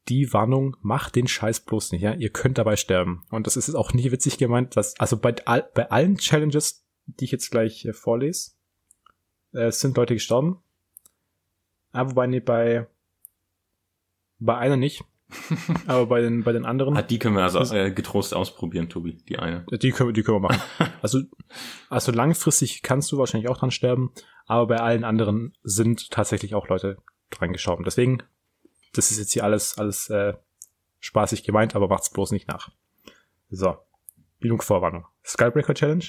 die 0.08 0.32
Warnung, 0.32 0.76
macht 0.80 1.14
den 1.14 1.28
Scheiß 1.28 1.60
bloß 1.60 1.92
nicht, 1.92 2.02
ja. 2.02 2.14
Ihr 2.14 2.30
könnt 2.30 2.58
dabei 2.58 2.76
sterben. 2.76 3.22
Und 3.30 3.46
das 3.46 3.56
ist 3.56 3.74
auch 3.74 3.92
nie 3.92 4.10
witzig 4.10 4.38
gemeint, 4.38 4.76
dass, 4.76 4.98
also 4.98 5.16
bei, 5.16 5.32
bei 5.32 5.90
allen 5.90 6.16
Challenges, 6.16 6.84
die 7.06 7.24
ich 7.24 7.30
jetzt 7.30 7.50
gleich 7.50 7.84
äh, 7.84 7.92
vorlese. 7.92 8.52
Äh, 9.52 9.66
es 9.66 9.80
sind 9.80 9.96
Leute 9.96 10.14
gestorben. 10.14 10.62
Aber 11.92 12.10
wobei, 12.10 12.26
nee, 12.26 12.40
bei, 12.40 12.86
bei 14.38 14.56
einer 14.56 14.76
nicht. 14.76 15.04
aber 15.86 16.06
bei 16.06 16.20
den, 16.20 16.44
bei 16.44 16.52
den 16.52 16.66
anderen. 16.66 16.96
Ah, 16.96 17.02
die 17.02 17.18
können 17.18 17.36
wir 17.36 17.42
also 17.42 17.74
äh, 17.74 17.90
getrost 17.90 18.34
ausprobieren, 18.34 18.88
Tobi, 18.88 19.14
die 19.28 19.38
eine. 19.38 19.64
Die 19.70 19.90
können, 19.90 20.12
die 20.12 20.22
können 20.22 20.42
wir 20.42 20.48
machen. 20.48 20.62
also, 21.02 21.20
also 21.88 22.12
langfristig 22.12 22.82
kannst 22.82 23.10
du 23.12 23.18
wahrscheinlich 23.18 23.48
auch 23.48 23.56
dran 23.56 23.70
sterben, 23.70 24.12
aber 24.46 24.66
bei 24.66 24.76
allen 24.76 25.04
anderen 25.04 25.56
sind 25.62 26.10
tatsächlich 26.10 26.54
auch 26.54 26.68
Leute 26.68 26.98
dran 27.30 27.52
gestorben. 27.52 27.84
Deswegen, 27.84 28.22
das 28.92 29.10
ist 29.10 29.18
jetzt 29.18 29.32
hier 29.32 29.44
alles, 29.44 29.78
alles 29.78 30.10
äh, 30.10 30.34
spaßig 31.00 31.44
gemeint, 31.44 31.74
aber 31.74 31.88
macht's 31.88 32.10
bloß 32.10 32.30
nicht 32.32 32.48
nach. 32.48 32.70
So, 33.48 33.76
Bildungsvorwarnung. 34.40 35.06
Skybreaker 35.24 35.74
Challenge. 35.74 36.04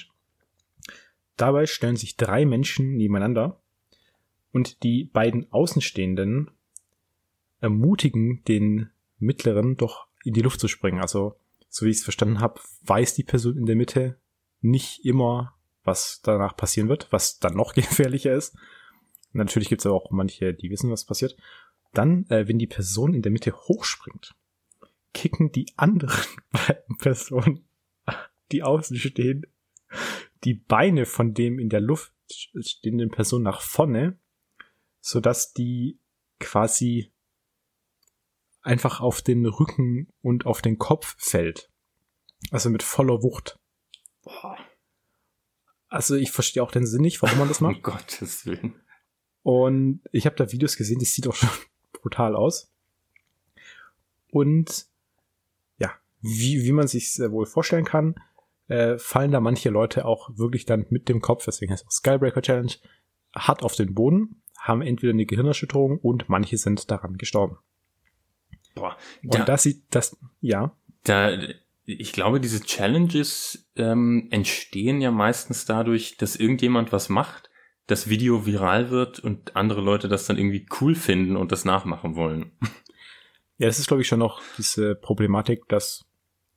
Dabei 1.36 1.66
stellen 1.66 1.96
sich 1.96 2.16
drei 2.16 2.44
Menschen 2.44 2.96
nebeneinander 2.96 3.60
und 4.52 4.82
die 4.82 5.04
beiden 5.04 5.50
Außenstehenden 5.52 6.50
ermutigen 7.60 8.44
den 8.44 8.90
mittleren 9.18 9.76
doch 9.76 10.06
in 10.24 10.34
die 10.34 10.42
Luft 10.42 10.60
zu 10.60 10.68
springen. 10.68 11.00
Also, 11.00 11.34
so 11.68 11.86
wie 11.86 11.90
ich 11.90 11.98
es 11.98 12.04
verstanden 12.04 12.40
habe, 12.40 12.60
weiß 12.82 13.14
die 13.14 13.24
Person 13.24 13.56
in 13.56 13.66
der 13.66 13.76
Mitte 13.76 14.16
nicht 14.60 15.04
immer, 15.04 15.54
was 15.82 16.20
danach 16.22 16.56
passieren 16.56 16.88
wird, 16.88 17.08
was 17.10 17.38
dann 17.38 17.54
noch 17.54 17.74
gefährlicher 17.74 18.34
ist. 18.34 18.56
Natürlich 19.32 19.68
gibt 19.68 19.80
es 19.80 19.86
aber 19.86 19.96
auch 19.96 20.10
manche, 20.10 20.54
die 20.54 20.70
wissen, 20.70 20.90
was 20.90 21.04
passiert. 21.04 21.36
Dann, 21.92 22.26
äh, 22.28 22.46
wenn 22.48 22.58
die 22.58 22.66
Person 22.66 23.14
in 23.14 23.22
der 23.22 23.32
Mitte 23.32 23.52
hochspringt, 23.52 24.34
kicken 25.12 25.52
die 25.52 25.66
anderen 25.76 26.24
beiden 26.52 26.96
Personen, 26.98 27.64
die 28.52 28.62
außen 28.62 28.96
stehen, 28.96 29.46
die 30.44 30.54
Beine 30.54 31.06
von 31.06 31.34
dem 31.34 31.58
in 31.58 31.68
der 31.68 31.80
Luft 31.80 32.12
stehenden 32.60 33.10
Person 33.10 33.42
nach 33.42 33.60
vorne, 33.60 34.18
so 35.00 35.20
dass 35.20 35.52
die 35.52 35.98
quasi 36.40 37.12
einfach 38.62 39.00
auf 39.00 39.22
den 39.22 39.46
Rücken 39.46 40.08
und 40.22 40.46
auf 40.46 40.62
den 40.62 40.78
Kopf 40.78 41.16
fällt. 41.18 41.70
Also 42.50 42.70
mit 42.70 42.82
voller 42.82 43.22
Wucht. 43.22 43.58
Boah. 44.22 44.58
Also 45.88 46.14
ich 46.14 46.30
verstehe 46.30 46.62
auch 46.62 46.72
den 46.72 46.86
Sinn 46.86 47.02
nicht, 47.02 47.22
warum 47.22 47.38
man 47.38 47.48
das 47.48 47.60
macht. 47.60 47.76
um 47.76 47.82
Gottes 47.82 48.46
Willen. 48.46 48.80
Und 49.42 50.00
ich 50.12 50.26
habe 50.26 50.36
da 50.36 50.50
Videos 50.50 50.76
gesehen, 50.76 50.98
das 50.98 51.12
sieht 51.12 51.28
auch 51.28 51.34
schon 51.34 51.50
brutal 51.92 52.34
aus. 52.34 52.72
Und 54.30 54.86
ja, 55.78 55.92
wie, 56.20 56.64
wie 56.64 56.72
man 56.72 56.88
sich 56.88 57.18
wohl 57.18 57.46
vorstellen 57.46 57.84
kann, 57.84 58.14
äh, 58.68 58.98
fallen 58.98 59.30
da 59.30 59.40
manche 59.40 59.70
Leute 59.70 60.04
auch 60.04 60.30
wirklich 60.36 60.64
dann 60.64 60.86
mit 60.90 61.08
dem 61.08 61.20
Kopf, 61.20 61.44
deswegen 61.44 61.72
heißt 61.72 61.82
es 61.82 61.88
auch 61.88 61.92
Skybreaker 61.92 62.42
Challenge, 62.42 62.72
hart 63.34 63.62
auf 63.62 63.74
den 63.74 63.94
Boden, 63.94 64.42
haben 64.58 64.82
entweder 64.82 65.12
eine 65.12 65.26
Gehirnerschütterung 65.26 65.98
und 65.98 66.28
manche 66.28 66.56
sind 66.56 66.90
daran 66.90 67.16
gestorben. 67.16 67.58
Boah, 68.74 68.96
da, 69.22 69.38
und 69.40 69.48
das 69.48 69.62
sieht 69.64 69.84
das, 69.90 70.16
ja. 70.40 70.76
Da, 71.04 71.36
ich 71.84 72.12
glaube, 72.12 72.40
diese 72.40 72.62
Challenges 72.62 73.70
ähm, 73.76 74.28
entstehen 74.30 75.00
ja 75.00 75.10
meistens 75.10 75.66
dadurch, 75.66 76.16
dass 76.16 76.36
irgendjemand 76.36 76.92
was 76.92 77.08
macht, 77.08 77.50
das 77.86 78.08
Video 78.08 78.46
viral 78.46 78.90
wird 78.90 79.20
und 79.20 79.54
andere 79.56 79.82
Leute 79.82 80.08
das 80.08 80.26
dann 80.26 80.38
irgendwie 80.38 80.66
cool 80.80 80.94
finden 80.94 81.36
und 81.36 81.52
das 81.52 81.64
nachmachen 81.64 82.16
wollen. 82.16 82.52
Ja, 83.56 83.68
das 83.68 83.78
ist, 83.78 83.86
glaube 83.86 84.02
ich, 84.02 84.08
schon 84.08 84.18
noch 84.18 84.42
diese 84.58 84.96
Problematik, 84.96 85.68
dass 85.68 86.04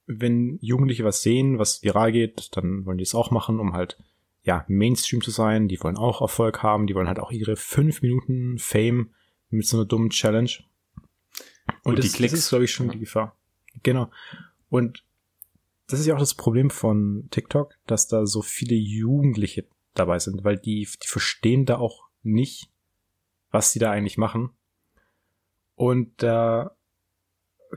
wenn 0.07 0.57
Jugendliche 0.61 1.03
was 1.03 1.21
sehen, 1.21 1.59
was 1.59 1.83
viral 1.83 2.11
geht, 2.11 2.55
dann 2.55 2.85
wollen 2.85 2.97
die 2.97 3.03
es 3.03 3.13
auch 3.13 3.29
machen, 3.29 3.59
um 3.59 3.73
halt 3.73 3.97
ja 4.43 4.65
Mainstream 4.67 5.21
zu 5.21 5.31
sein. 5.31 5.67
Die 5.67 5.79
wollen 5.81 5.97
auch 5.97 6.21
Erfolg 6.21 6.63
haben, 6.63 6.87
die 6.87 6.95
wollen 6.95 7.09
halt 7.09 7.19
auch 7.19 7.31
ihre 7.31 7.57
fünf 7.57 8.01
Minuten 8.01 8.57
Fame 8.57 9.13
mit 9.49 9.67
so 9.67 9.77
einer 9.77 9.85
dummen 9.85 10.09
Challenge. 10.09 10.49
Und, 11.83 11.93
und 11.93 11.99
das, 11.99 12.05
die 12.05 12.17
Klicks. 12.17 12.31
das 12.31 12.39
ist, 12.41 12.49
glaube 12.49 12.65
ich, 12.65 12.71
schon 12.71 12.89
die 12.89 12.99
Gefahr. 12.99 13.35
Genau. 13.83 14.09
Und 14.69 15.03
das 15.87 15.99
ist 15.99 16.05
ja 16.05 16.15
auch 16.15 16.19
das 16.19 16.33
Problem 16.33 16.69
von 16.69 17.27
TikTok, 17.31 17.73
dass 17.85 18.07
da 18.07 18.25
so 18.25 18.41
viele 18.41 18.75
Jugendliche 18.75 19.65
dabei 19.93 20.19
sind, 20.19 20.43
weil 20.43 20.57
die, 20.57 20.87
die 21.03 21.07
verstehen 21.07 21.65
da 21.65 21.77
auch 21.77 22.07
nicht, 22.23 22.69
was 23.51 23.71
sie 23.71 23.79
da 23.79 23.91
eigentlich 23.91 24.17
machen. 24.17 24.51
Und 25.75 26.21
da 26.23 26.75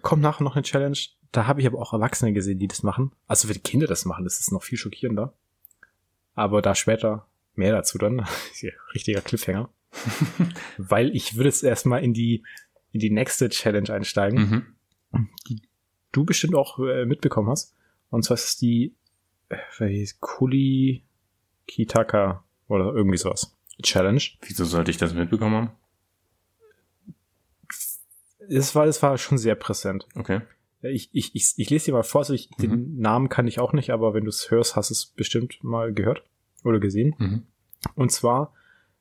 kommt 0.02 0.22
nachher 0.22 0.44
noch 0.44 0.56
eine 0.56 0.62
Challenge. 0.62 0.98
Da 1.32 1.46
habe 1.46 1.60
ich 1.60 1.66
aber 1.66 1.78
auch 1.78 1.92
Erwachsene 1.92 2.32
gesehen, 2.32 2.58
die 2.58 2.68
das 2.68 2.82
machen. 2.82 3.12
Also 3.26 3.48
wenn 3.48 3.62
Kinder 3.62 3.86
das 3.86 4.04
machen, 4.04 4.24
das 4.24 4.40
ist 4.40 4.52
noch 4.52 4.62
viel 4.62 4.78
schockierender. 4.78 5.32
Aber 6.34 6.62
da 6.62 6.74
später 6.74 7.26
mehr 7.54 7.72
dazu 7.72 7.98
dann. 7.98 8.26
Richtiger 8.94 9.20
Cliffhanger. 9.20 9.70
weil 10.78 11.14
ich 11.14 11.36
würde 11.36 11.48
jetzt 11.48 11.64
erstmal 11.64 12.02
in 12.02 12.14
die 12.14 12.44
in 12.92 13.00
die 13.00 13.10
nächste 13.10 13.48
Challenge 13.48 13.92
einsteigen, 13.92 14.74
mhm. 15.12 15.28
die 15.48 15.62
du 16.12 16.24
bestimmt 16.24 16.54
auch 16.54 16.78
äh, 16.80 17.04
mitbekommen 17.04 17.48
hast. 17.48 17.74
Und 18.10 18.24
zwar 18.24 18.34
ist 18.34 18.46
es 18.46 18.56
die 18.56 18.94
äh, 19.48 20.06
Kuli 20.18 21.04
Kitaka 21.66 22.44
oder 22.66 22.92
irgendwie 22.92 23.18
sowas. 23.18 23.56
Challenge. 23.82 24.22
Wieso 24.42 24.64
sollte 24.64 24.90
ich 24.90 24.96
das 24.96 25.14
mitbekommen 25.14 25.54
haben? 25.54 25.70
Es 28.48 28.74
war, 28.74 28.86
es 28.86 29.00
war 29.02 29.16
schon 29.16 29.38
sehr 29.38 29.54
präsent. 29.54 30.08
Okay. 30.16 30.40
Ich, 30.82 31.10
ich, 31.12 31.34
ich, 31.34 31.54
ich 31.56 31.70
lese 31.70 31.86
dir 31.86 31.92
mal 31.92 32.02
vor, 32.02 32.20
also 32.20 32.32
ich, 32.32 32.50
mhm. 32.58 32.62
den 32.62 32.96
Namen 32.98 33.28
kann 33.28 33.46
ich 33.46 33.60
auch 33.60 33.72
nicht, 33.72 33.90
aber 33.90 34.14
wenn 34.14 34.24
du 34.24 34.30
es 34.30 34.50
hörst, 34.50 34.76
hast 34.76 34.90
du 34.90 34.94
es 34.94 35.06
bestimmt 35.06 35.62
mal 35.62 35.92
gehört 35.92 36.24
oder 36.64 36.80
gesehen. 36.80 37.14
Mhm. 37.18 37.42
Und 37.94 38.12
zwar 38.12 38.54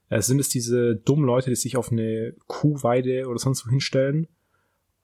äh, 0.09 0.21
sind 0.21 0.39
es 0.39 0.49
diese 0.49 0.95
dummen 0.95 1.25
Leute, 1.25 1.49
die 1.49 1.55
sich 1.55 1.77
auf 1.77 1.91
eine 1.91 2.35
Kuhweide 2.47 3.27
oder 3.27 3.39
sonst 3.39 3.65
wo 3.65 3.69
hinstellen 3.69 4.27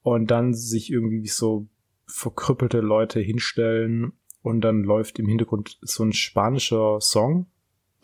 und 0.02 0.32
dann 0.32 0.54
sich 0.54 0.92
irgendwie 0.92 1.24
wie 1.24 1.28
so 1.28 1.68
verkrüppelte 2.08 2.82
Leute 2.82 3.20
hinstellen 3.20 4.14
und 4.42 4.62
dann 4.62 4.84
läuft 4.84 5.18
im 5.18 5.28
Hintergrund 5.28 5.80
so 5.82 6.04
ein 6.04 6.14
spanischer 6.14 7.02
Song, 7.02 7.48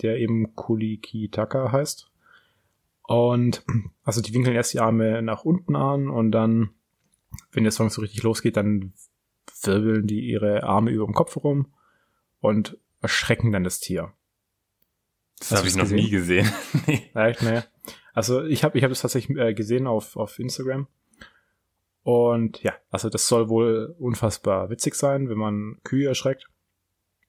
der 0.02 0.18
eben 0.18 0.56
Kulikitaka 0.56 1.72
heißt. 1.72 2.10
Und 3.04 3.64
also 4.04 4.22
die 4.22 4.34
winkeln 4.34 4.56
erst 4.56 4.74
die 4.74 4.80
Arme 4.80 5.22
nach 5.22 5.44
unten 5.44 5.76
an 5.76 6.10
und 6.10 6.32
dann, 6.32 6.72
wenn 7.52 7.64
der 7.64 7.72
Song 7.72 7.90
so 7.90 8.02
richtig 8.02 8.24
losgeht, 8.24 8.58
dann 8.58 8.94
wirbeln 9.64 10.08
die 10.08 10.22
ihre 10.22 10.64
Arme 10.64 10.92
über 10.92 11.06
dem 11.06 11.14
Kopf 11.14 11.38
rum 11.38 11.74
und 12.40 12.78
erschrecken 13.02 13.52
dann 13.52 13.64
das 13.64 13.80
Tier. 13.80 14.14
Das 15.40 15.52
habe 15.52 15.68
ich 15.68 15.76
noch 15.76 15.84
gesehen? 15.84 15.98
nie 15.98 16.10
gesehen. 16.10 16.52
nee. 16.88 17.10
Echt, 17.14 17.42
naja. 17.42 17.64
Also 18.14 18.44
ich 18.44 18.64
habe 18.64 18.78
ich 18.78 18.84
hab 18.84 18.92
das 18.92 19.02
tatsächlich 19.02 19.38
äh, 19.38 19.54
gesehen 19.54 19.88
auf, 19.88 20.16
auf 20.16 20.38
Instagram. 20.40 20.88
Und 22.04 22.62
ja, 22.64 22.74
also 22.90 23.10
das 23.10 23.28
soll 23.28 23.50
wohl 23.50 23.96
unfassbar 24.00 24.70
witzig 24.70 24.96
sein, 24.96 25.30
wenn 25.30 25.38
man 25.38 25.78
Kühe 25.84 26.08
erschreckt. 26.08 26.48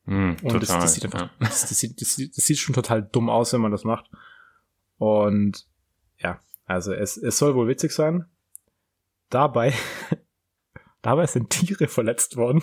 Mm, 0.05 0.33
und 0.43 0.55
das, 0.63 0.69
das, 0.69 0.95
sieht 0.95 1.05
einfach, 1.05 1.21
ja. 1.23 1.31
das, 1.39 1.69
das, 1.69 1.79
sieht, 1.79 2.01
das, 2.01 2.17
das 2.17 2.47
sieht 2.47 2.59
schon 2.59 2.75
total 2.75 3.03
dumm 3.03 3.31
aus, 3.31 3.53
wenn 3.53 3.61
man 3.61 3.71
das 3.71 3.85
macht. 3.85 4.11
Und 4.99 5.67
ja, 6.19 6.41
also 6.65 6.93
es, 6.93 7.17
es 7.17 7.39
soll 7.39 7.55
wohl 7.55 7.69
witzig 7.69 7.93
sein. 7.93 8.27
Dabei, 9.33 9.73
dabei 11.03 11.27
sind 11.27 11.49
Tiere 11.49 11.89
verletzt 11.89 12.37
worden. 12.37 12.63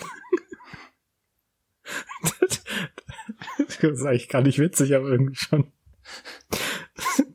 das 3.58 3.82
ist 3.82 4.04
eigentlich 4.04 4.28
gar 4.28 4.42
nicht 4.42 4.60
witzig, 4.60 4.94
aber 4.94 5.08
irgendwie 5.08 5.34
schon. 5.34 5.72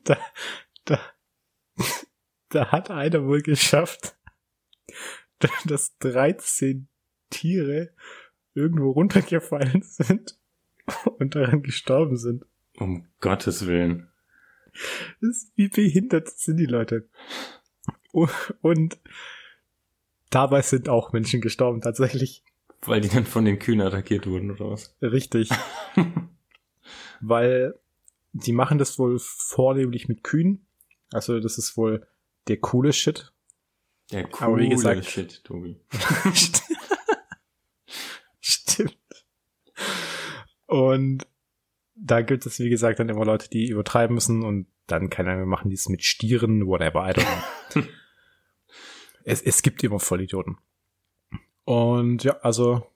Da, 0.04 0.16
da, 0.86 1.00
da 2.48 2.72
hat 2.72 2.90
einer 2.90 3.26
wohl 3.26 3.42
geschafft, 3.42 4.16
dass 5.66 5.98
13 5.98 6.88
Tiere 7.28 7.92
irgendwo 8.54 8.92
runtergefallen 8.92 9.82
sind 9.82 10.38
und 11.18 11.34
daran 11.34 11.62
gestorben 11.62 12.16
sind. 12.16 12.46
Um 12.78 13.06
Gottes 13.20 13.66
Willen. 13.66 14.08
Wie 15.56 15.68
behindert 15.68 16.30
sind 16.30 16.56
die 16.56 16.64
Leute. 16.64 17.06
Und 18.62 18.98
dabei 20.30 20.62
sind 20.62 20.88
auch 20.88 21.12
Menschen 21.12 21.40
gestorben, 21.40 21.80
tatsächlich. 21.80 22.42
Weil 22.82 23.00
die 23.00 23.08
dann 23.08 23.26
von 23.26 23.44
den 23.44 23.58
Kühen 23.58 23.80
attackiert 23.80 24.26
wurden, 24.26 24.50
oder 24.50 24.70
was? 24.70 24.94
Richtig. 25.02 25.50
Weil 27.20 27.78
die 28.32 28.52
machen 28.52 28.78
das 28.78 28.98
wohl 28.98 29.18
vornehmlich 29.18 30.08
mit 30.08 30.22
Kühen. 30.22 30.66
Also 31.12 31.40
das 31.40 31.58
ist 31.58 31.76
wohl 31.76 32.06
der 32.48 32.58
coole 32.58 32.92
Shit. 32.92 33.32
Der 34.12 34.24
coole 34.24 34.46
Aber 34.46 34.58
wie 34.58 34.68
gesagt, 34.68 35.04
Shit, 35.06 35.42
Tobi. 35.44 35.80
Stimmt. 38.40 38.96
Und 40.66 41.26
da 41.94 42.20
gibt 42.20 42.46
es, 42.46 42.58
wie 42.60 42.68
gesagt, 42.68 43.00
dann 43.00 43.08
immer 43.08 43.24
Leute, 43.24 43.48
die 43.48 43.68
übertreiben 43.68 44.14
müssen 44.14 44.44
und 44.44 44.66
dann, 44.86 45.10
keine 45.10 45.32
Ahnung, 45.32 45.48
machen 45.48 45.70
die 45.70 45.76
es 45.76 45.88
mit 45.88 46.04
Stieren, 46.04 46.66
whatever, 46.66 47.08
I 47.08 47.12
don't 47.12 47.24
know. 47.72 47.82
es, 49.26 49.42
es 49.42 49.62
gibt 49.62 49.82
immer 49.82 49.98
Vollidioten. 49.98 50.56
Und 51.64 52.22
ja, 52.22 52.38
also 52.38 52.86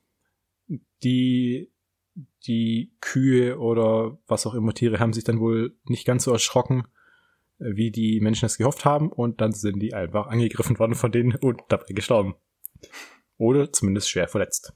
die 1.02 1.70
die 2.46 2.92
Kühe 3.00 3.58
oder 3.58 4.18
was 4.26 4.46
auch 4.46 4.54
immer 4.54 4.72
Tiere 4.72 4.98
haben 4.98 5.12
sich 5.12 5.24
dann 5.24 5.40
wohl 5.40 5.76
nicht 5.84 6.06
ganz 6.06 6.24
so 6.24 6.32
erschrocken, 6.32 6.86
äh, 7.58 7.74
wie 7.74 7.90
die 7.90 8.20
Menschen 8.20 8.46
es 8.46 8.56
gehofft 8.56 8.84
haben 8.84 9.10
und 9.10 9.40
dann 9.40 9.52
sind 9.52 9.80
die 9.80 9.92
einfach 9.92 10.28
angegriffen 10.28 10.78
worden 10.78 10.94
von 10.94 11.12
denen 11.12 11.34
und 11.34 11.62
dabei 11.68 11.92
gestorben. 11.92 12.34
Oder 13.36 13.72
zumindest 13.72 14.08
schwer 14.08 14.28
verletzt. 14.28 14.72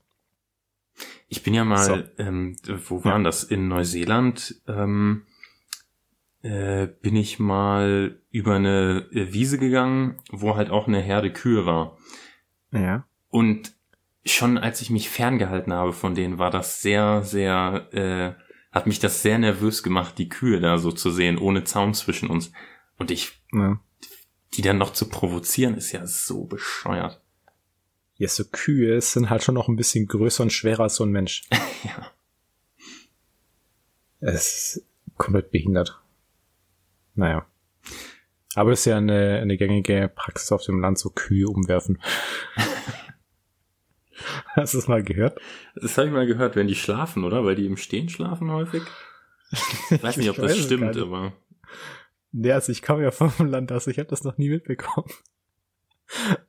Ich 1.29 1.43
bin 1.43 1.55
ja 1.55 1.65
mal, 1.65 1.79
so. 1.79 2.23
ähm, 2.23 2.57
wo 2.89 3.05
waren 3.05 3.23
ja. 3.23 3.29
das? 3.29 3.45
In 3.45 3.69
Neuseeland 3.69 4.61
ähm, 4.67 5.27
äh, 6.45 6.89
bin 7.01 7.17
ich 7.17 7.39
mal 7.39 8.21
über 8.31 8.57
eine 8.57 9.09
äh, 9.13 9.33
Wiese 9.33 9.59
gegangen, 9.59 10.19
wo 10.31 10.57
halt 10.57 10.69
auch 10.69 10.87
eine 10.87 11.01
Herde 11.01 11.33
Kühe 11.33 11.65
war. 11.65 11.97
Ja. 12.71 13.07
Und 13.31 13.73
schon 14.27 14.59
als 14.59 14.83
ich 14.83 14.91
mich 14.91 15.09
ferngehalten 15.09 15.73
habe 15.73 15.95
von 15.95 16.15
denen, 16.15 16.39
war 16.39 16.51
das 16.51 16.83
sehr, 16.83 17.23
sehr, 17.23 17.89
äh, 17.93 18.35
hat 18.73 18.87
mich 18.87 18.99
das 18.99 19.23
sehr 19.23 19.39
nervös 19.39 19.83
gemacht, 19.83 20.19
die 20.19 20.29
Kühe 20.29 20.61
da 20.61 20.77
so 20.77 20.93
zu 20.93 21.11
sehen, 21.11 21.39
ohne 21.39 21.65
Zaun 21.65 21.95
zwischen 21.95 22.29
uns. 22.29 22.53
Und 22.99 23.11
ich, 23.11 23.43
ja. 23.53 23.81
die 24.53 24.63
dann 24.63 24.77
noch 24.77 24.93
zu 24.93 25.09
provozieren, 25.09 25.75
ist 25.75 25.93
ja 25.93 26.07
so 26.07 26.45
bescheuert. 26.45 27.23
Ja, 28.17 28.29
so 28.29 28.45
Kühe 28.45 29.01
sind 29.01 29.31
halt 29.31 29.43
schon 29.43 29.55
noch 29.55 29.69
ein 29.69 29.77
bisschen 29.77 30.07
größer 30.07 30.43
und 30.43 30.53
schwerer 30.53 30.85
als 30.85 30.97
so 30.97 31.05
ein 31.05 31.11
Mensch. 31.11 31.45
ja. 31.85 32.11
Es 34.21 34.77
ist 34.77 34.87
komplett 35.17 35.51
behindert. 35.51 36.04
Naja. 37.15 37.47
Aber 38.55 38.73
es 38.73 38.81
ist 38.81 38.87
ja 38.87 38.97
eine, 38.99 39.41
eine 39.41 39.57
gängige 39.57 40.11
Praxis 40.15 40.53
auf 40.53 40.63
dem 40.63 40.81
Land, 40.81 40.99
so 40.99 41.11
Kühe 41.11 41.49
umwerfen. 41.49 42.01
Hast 44.55 44.75
du 44.75 44.79
es 44.79 44.87
mal 44.87 45.03
gehört? 45.03 45.41
Das 45.75 45.99
habe 45.99 46.07
ich 46.07 46.13
mal 46.13 46.27
gehört, 46.27 46.55
wenn 46.55 46.69
die 46.69 46.77
schlafen, 46.77 47.25
oder? 47.25 47.45
Weil 47.45 47.57
die 47.57 47.67
im 47.67 47.77
Stehen 47.77 48.09
schlafen 48.09 48.51
häufig. 48.53 48.83
Ich 49.91 50.03
weiß 50.03 50.17
nicht, 50.17 50.31
ob 50.31 50.37
das 50.37 50.57
stimmt, 50.59 50.97
aber. 50.97 51.33
Nee, 52.33 52.53
also 52.53 52.73
ich 52.73 52.83
komme 52.83 53.03
ja 53.03 53.11
vom 53.11 53.33
Land 53.47 53.73
aus, 53.73 53.87
ich 53.87 53.99
habe 53.99 54.09
das 54.09 54.25
noch 54.25 54.39
nie 54.39 54.51
mitbekommen. 54.51 55.09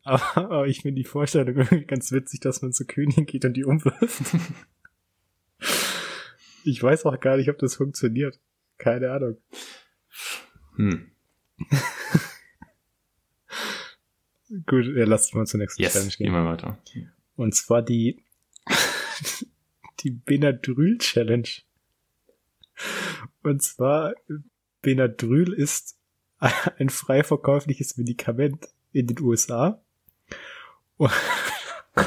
Aber, 0.04 0.38
aber 0.38 0.68
ich 0.68 0.82
finde 0.82 1.02
die 1.02 1.08
Vorstellung 1.08 1.56
irgendwie 1.56 1.86
ganz 1.86 2.12
witzig, 2.12 2.42
dass 2.42 2.62
man 2.62 2.74
zu 2.74 2.86
Königin 2.86 3.26
geht 3.26 3.46
und 3.46 3.54
die 3.54 3.64
umwirft. 3.64 4.22
Ich 6.66 6.84
weiß 6.84 7.06
auch 7.06 7.18
gar 7.22 7.38
nicht, 7.38 7.50
ob 7.50 7.58
das 7.58 7.76
funktioniert. 7.76 8.38
Keine 8.78 9.12
Ahnung. 9.12 9.38
Hm. 10.76 11.12
Gut, 14.66 14.86
ja, 14.86 15.06
lasst 15.06 15.34
mal 15.34 15.46
zur 15.46 15.60
nächsten 15.60 15.82
yes, 15.82 15.94
Challenge 15.94 16.12
gehen. 16.12 16.26
Gehen 16.28 16.34
wir 16.34 16.46
weiter. 16.46 16.78
Und 17.36 17.56
zwar 17.56 17.82
die, 17.82 18.24
die 20.02 20.12
Benadryl 20.12 20.98
Challenge. 21.00 21.50
Und 23.42 23.64
zwar, 23.64 24.14
Benadryl 24.82 25.54
ist 25.54 25.98
ein 26.40 26.90
frei 26.90 27.24
verkäufliches 27.24 27.98
Medikament 27.98 28.68
in 28.92 29.08
den 29.08 29.20
USA. 29.22 29.82
Und, 30.98 31.12
oh. 31.96 32.06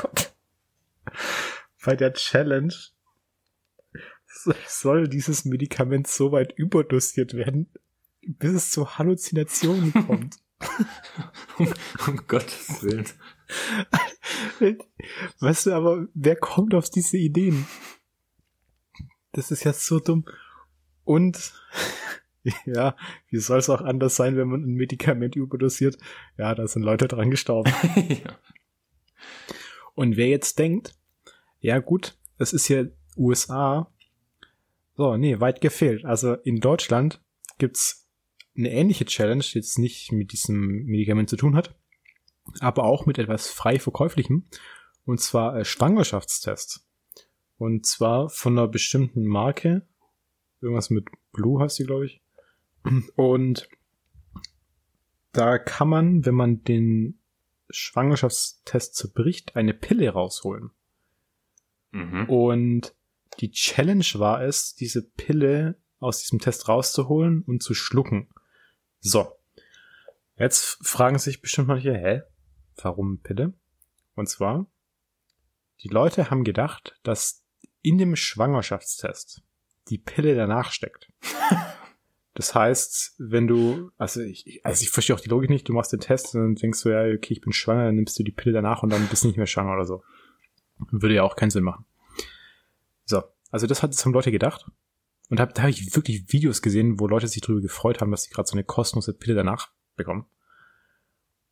Bei 1.84 1.96
der 1.96 2.12
Challenge 2.12 2.74
soll 4.66 5.08
dieses 5.08 5.46
Medikament 5.46 6.06
so 6.06 6.32
weit 6.32 6.52
überdosiert 6.52 7.32
werden, 7.32 7.70
bis 8.28 8.52
es 8.52 8.70
zu 8.70 8.98
Halluzinationen 8.98 9.92
kommt. 9.92 10.36
um, 11.58 11.72
um 12.06 12.16
Gottes 12.28 12.82
Willen. 12.82 13.06
Weißt 15.40 15.66
du, 15.66 15.72
aber 15.72 16.06
wer 16.14 16.36
kommt 16.36 16.74
auf 16.74 16.90
diese 16.90 17.16
Ideen? 17.16 17.66
Das 19.32 19.50
ist 19.50 19.64
ja 19.64 19.72
so 19.72 19.98
dumm. 19.98 20.26
Und 21.04 21.54
ja, 22.66 22.96
wie 23.30 23.38
soll 23.38 23.58
es 23.58 23.70
auch 23.70 23.80
anders 23.80 24.16
sein, 24.16 24.36
wenn 24.36 24.48
man 24.48 24.62
ein 24.62 24.74
Medikament 24.74 25.36
überdosiert? 25.36 25.96
Ja, 26.36 26.54
da 26.54 26.66
sind 26.66 26.82
Leute 26.82 27.08
dran 27.08 27.30
gestorben. 27.30 27.72
ja. 28.08 28.38
Und 29.94 30.16
wer 30.16 30.28
jetzt 30.28 30.58
denkt, 30.58 30.94
ja 31.60 31.78
gut, 31.78 32.16
es 32.36 32.52
ist 32.52 32.68
ja 32.68 32.84
USA. 33.16 33.90
So, 34.96 35.16
nee, 35.16 35.40
weit 35.40 35.60
gefehlt. 35.60 36.04
Also 36.04 36.34
in 36.34 36.60
Deutschland 36.60 37.20
gibt's 37.58 38.07
eine 38.58 38.70
ähnliche 38.70 39.06
Challenge, 39.06 39.42
die 39.42 39.58
jetzt 39.58 39.78
nicht 39.78 40.12
mit 40.12 40.32
diesem 40.32 40.84
Medikament 40.84 41.30
zu 41.30 41.36
tun 41.36 41.54
hat, 41.54 41.74
aber 42.60 42.84
auch 42.84 43.06
mit 43.06 43.18
etwas 43.18 43.48
frei 43.48 43.78
verkäuflichem, 43.78 44.46
und 45.04 45.20
zwar 45.20 45.56
äh, 45.56 45.64
Schwangerschaftstest. 45.64 46.84
Und 47.56 47.86
zwar 47.86 48.28
von 48.28 48.58
einer 48.58 48.68
bestimmten 48.68 49.26
Marke, 49.26 49.86
irgendwas 50.60 50.90
mit 50.90 51.08
Blue 51.32 51.60
heißt 51.60 51.76
sie, 51.76 51.84
glaube 51.84 52.06
ich. 52.06 52.22
Und 53.16 53.68
da 55.32 55.58
kann 55.58 55.88
man, 55.88 56.24
wenn 56.24 56.34
man 56.34 56.62
den 56.64 57.20
Schwangerschaftstest 57.70 58.94
zerbricht, 58.94 59.56
eine 59.56 59.74
Pille 59.74 60.10
rausholen. 60.10 60.70
Mhm. 61.90 62.28
Und 62.28 62.94
die 63.40 63.50
Challenge 63.50 64.06
war 64.14 64.42
es, 64.42 64.74
diese 64.74 65.02
Pille 65.02 65.80
aus 66.00 66.20
diesem 66.20 66.38
Test 66.38 66.68
rauszuholen 66.68 67.42
und 67.42 67.62
zu 67.62 67.74
schlucken. 67.74 68.28
So. 69.00 69.32
Jetzt 70.36 70.78
fragen 70.86 71.18
sich 71.18 71.40
bestimmt 71.40 71.68
manche, 71.68 71.94
hä? 71.94 72.22
Warum 72.76 73.20
Pille? 73.20 73.54
Und 74.14 74.28
zwar, 74.28 74.66
die 75.82 75.88
Leute 75.88 76.30
haben 76.30 76.44
gedacht, 76.44 76.98
dass 77.02 77.44
in 77.82 77.98
dem 77.98 78.16
Schwangerschaftstest 78.16 79.42
die 79.88 79.98
Pille 79.98 80.34
danach 80.34 80.72
steckt. 80.72 81.10
Das 82.34 82.54
heißt, 82.54 83.16
wenn 83.18 83.48
du, 83.48 83.90
also 83.98 84.20
ich, 84.20 84.64
also 84.64 84.84
ich 84.84 84.90
verstehe 84.90 85.16
auch 85.16 85.20
die 85.20 85.28
Logik 85.28 85.50
nicht, 85.50 85.68
du 85.68 85.72
machst 85.72 85.92
den 85.92 85.98
Test 85.98 86.36
und 86.36 86.40
dann 86.40 86.54
denkst 86.54 86.84
du, 86.84 86.90
ja, 86.90 87.02
okay, 87.12 87.32
ich 87.32 87.40
bin 87.40 87.52
schwanger, 87.52 87.86
dann 87.86 87.96
nimmst 87.96 88.16
du 88.16 88.22
die 88.22 88.30
Pille 88.30 88.52
danach 88.52 88.84
und 88.84 88.90
dann 88.90 89.08
bist 89.08 89.24
du 89.24 89.26
nicht 89.26 89.38
mehr 89.38 89.48
schwanger 89.48 89.72
oder 89.72 89.86
so. 89.86 90.04
Würde 90.92 91.16
ja 91.16 91.24
auch 91.24 91.34
keinen 91.34 91.50
Sinn 91.50 91.64
machen. 91.64 91.84
So, 93.06 93.24
also 93.50 93.66
das 93.66 93.82
hat, 93.82 93.92
das 93.92 94.04
haben 94.04 94.12
Leute 94.12 94.30
gedacht. 94.30 94.70
Und 95.28 95.40
hab, 95.40 95.54
da 95.54 95.62
habe 95.62 95.70
ich 95.70 95.94
wirklich 95.94 96.32
Videos 96.32 96.62
gesehen, 96.62 96.98
wo 97.00 97.06
Leute 97.06 97.28
sich 97.28 97.42
darüber 97.42 97.60
gefreut 97.60 98.00
haben, 98.00 98.10
dass 98.10 98.22
sie 98.22 98.30
gerade 98.30 98.48
so 98.48 98.54
eine 98.54 98.64
kostenlose 98.64 99.12
Pille 99.12 99.34
danach 99.34 99.70
bekommen. 99.96 100.26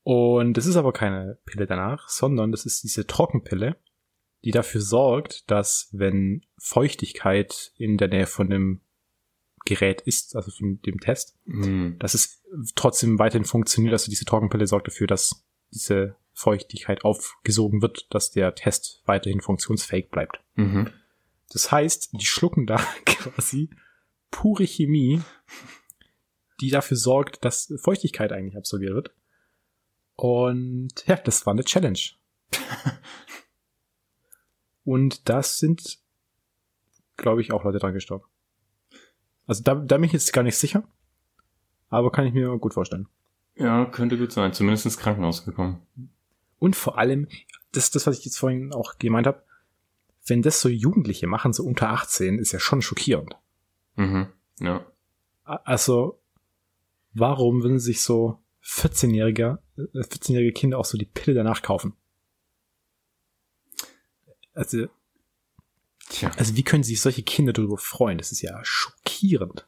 Und 0.03 0.57
das 0.57 0.67
ist 0.67 0.77
aber 0.77 0.93
keine 0.93 1.39
Pille 1.45 1.67
danach, 1.67 2.09
sondern 2.09 2.53
das 2.53 2.65
ist 2.65 2.85
diese 2.85 3.07
Trockenpille, 3.07 3.77
die 4.45 4.53
dafür 4.53 4.81
sorgt, 4.81 5.51
dass 5.51 5.89
wenn 5.93 6.47
Feuchtigkeit 6.59 7.73
in 7.77 7.99
der 7.99 8.09
Nähe 8.09 8.27
von 8.27 8.49
dem 8.49 8.81
Gerät 9.65 10.01
ist, 10.03 10.37
also 10.37 10.53
von 10.53 10.81
dem 10.83 11.01
Test, 11.01 11.37
mm. 11.45 11.99
dass 11.99 12.15
es 12.15 12.41
trotzdem 12.77 13.19
weiterhin 13.19 13.45
funktioniert. 13.45 13.93
Also 13.93 14.09
diese 14.09 14.25
Trockenpille 14.25 14.69
sorgt 14.69 14.87
dafür, 14.87 15.09
dass 15.09 15.45
diese 15.73 16.15
Feuchtigkeit 16.33 17.05
aufgesogen 17.05 17.83
wird, 17.83 18.07
dass 18.15 18.31
der 18.31 18.55
Test 18.55 19.03
weiterhin 19.07 19.41
funktionsfähig 19.41 20.11
bleibt. 20.11 20.41
Mhm. 20.55 20.93
Das 21.53 21.71
heißt, 21.71 22.11
die 22.13 22.27
schlucken 22.27 22.67
da 22.67 22.77
quasi 23.05 23.71
pure 24.31 24.65
Chemie, 24.65 25.23
die 26.61 26.71
dafür 26.71 26.97
sorgt, 26.97 27.45
dass 27.45 27.73
Feuchtigkeit 27.83 28.33
eigentlich 28.33 28.57
absorbiert 28.57 28.95
wird. 28.95 29.15
Und 30.17 31.07
ja, 31.07 31.17
das 31.17 31.45
war 31.47 31.53
eine 31.53 31.65
Challenge. 31.65 31.99
Und 34.85 35.29
das 35.29 35.59
sind, 35.59 35.99
glaube 37.17 37.43
ich, 37.43 37.53
auch 37.53 37.65
Leute 37.65 37.79
dran 37.79 37.93
gestorben. 37.93 38.25
Also 39.47 39.63
da, 39.63 39.75
da 39.75 39.97
bin 39.97 40.05
ich 40.05 40.13
jetzt 40.13 40.33
gar 40.33 40.43
nicht 40.43 40.57
sicher, 40.57 40.85
aber 41.89 42.11
kann 42.11 42.27
ich 42.27 42.35
mir 42.35 42.57
gut 42.59 42.75
vorstellen. 42.75 43.09
Ja, 43.57 43.87
könnte 43.87 44.19
gut 44.19 44.33
sein. 44.33 44.53
Zumindest 44.53 44.85
ins 44.85 44.99
Krankenhaus 44.99 45.45
gekommen. 45.45 45.81
Und 46.59 46.77
vor 46.77 46.99
allem, 46.99 47.29
das, 47.73 47.91
das 47.91 48.07
was 48.07 48.19
ich 48.19 48.25
jetzt 48.25 48.39
vorhin 48.39 48.73
auch 48.73 48.99
gemeint 48.99 49.27
habe, 49.27 49.43
wenn 50.27 50.43
das 50.43 50.61
so 50.61 50.69
Jugendliche 50.69 51.27
machen, 51.27 51.53
so 51.53 51.65
unter 51.65 51.91
18, 51.91 52.39
ist 52.39 52.53
ja 52.53 52.59
schon 52.59 52.83
schockierend. 52.83 53.37
Mhm, 53.95 54.29
ja. 54.61 54.85
Also, 55.45 56.21
warum 57.15 57.63
würden 57.63 57.79
sich 57.79 58.03
so 58.03 58.41
14-jährige, 58.65 59.61
14-jährige 59.77 60.53
Kinder 60.53 60.79
auch 60.79 60.85
so 60.85 60.99
die 60.99 61.07
Pille 61.07 61.35
danach 61.35 61.63
kaufen? 61.63 61.95
Also, 64.53 64.89
Tja. 66.09 66.31
also 66.37 66.57
wie 66.57 66.65
können 66.65 66.83
sich 66.83 67.01
solche 67.01 67.23
Kinder 67.23 67.53
darüber 67.53 67.79
freuen? 67.79 68.19
Das 68.19 68.33
ist 68.33 68.43
ja 68.43 68.59
schockierend. 68.65 69.67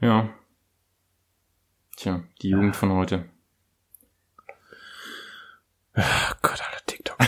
Ja. 0.00 0.34
Tja, 1.96 2.24
die 2.42 2.48
Jugend 2.50 2.74
ja. 2.74 2.78
von 2.80 2.92
heute. 2.92 3.28
Oh 5.96 6.34
Gott, 6.42 6.60
Alter, 6.60 6.86
TikTok. 6.86 7.18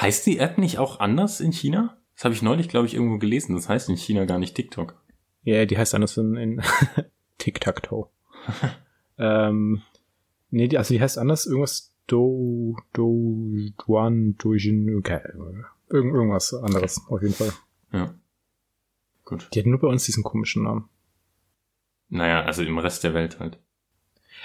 Heißt 0.00 0.26
die 0.26 0.38
App 0.38 0.58
nicht 0.58 0.78
auch 0.78 1.00
anders 1.00 1.40
in 1.40 1.52
China? 1.52 1.98
Das 2.14 2.24
habe 2.24 2.34
ich 2.34 2.42
neulich, 2.42 2.68
glaube 2.68 2.86
ich, 2.86 2.94
irgendwo 2.94 3.18
gelesen. 3.18 3.54
Das 3.54 3.68
heißt 3.68 3.88
in 3.88 3.96
China 3.96 4.24
gar 4.24 4.38
nicht 4.38 4.54
TikTok. 4.54 5.00
Ja, 5.42 5.56
yeah, 5.56 5.66
die 5.66 5.78
heißt 5.78 5.94
anders 5.94 6.16
in, 6.16 6.36
in 6.36 6.62
Tic-Tac-Toe. 7.38 8.08
ähm, 9.18 9.82
nee, 10.50 10.68
die, 10.68 10.78
also 10.78 10.94
die 10.94 11.00
heißt 11.00 11.18
anders 11.18 11.46
irgendwas 11.46 11.94
Do, 12.06 12.76
Do, 12.92 13.54
Duan, 13.84 14.36
Dojin, 14.38 14.96
okay. 14.98 15.20
Irgend, 15.90 16.14
irgendwas 16.14 16.54
anderes, 16.54 17.00
auf 17.08 17.22
jeden 17.22 17.34
Fall. 17.34 17.52
Ja. 17.92 18.14
Gut. 19.24 19.48
Die 19.52 19.60
hat 19.60 19.66
nur 19.66 19.78
bei 19.78 19.88
uns 19.88 20.04
diesen 20.04 20.22
komischen 20.22 20.64
Namen. 20.64 20.88
Naja, 22.08 22.42
also 22.44 22.62
im 22.62 22.78
Rest 22.78 23.04
der 23.04 23.14
Welt 23.14 23.38
halt. 23.40 23.58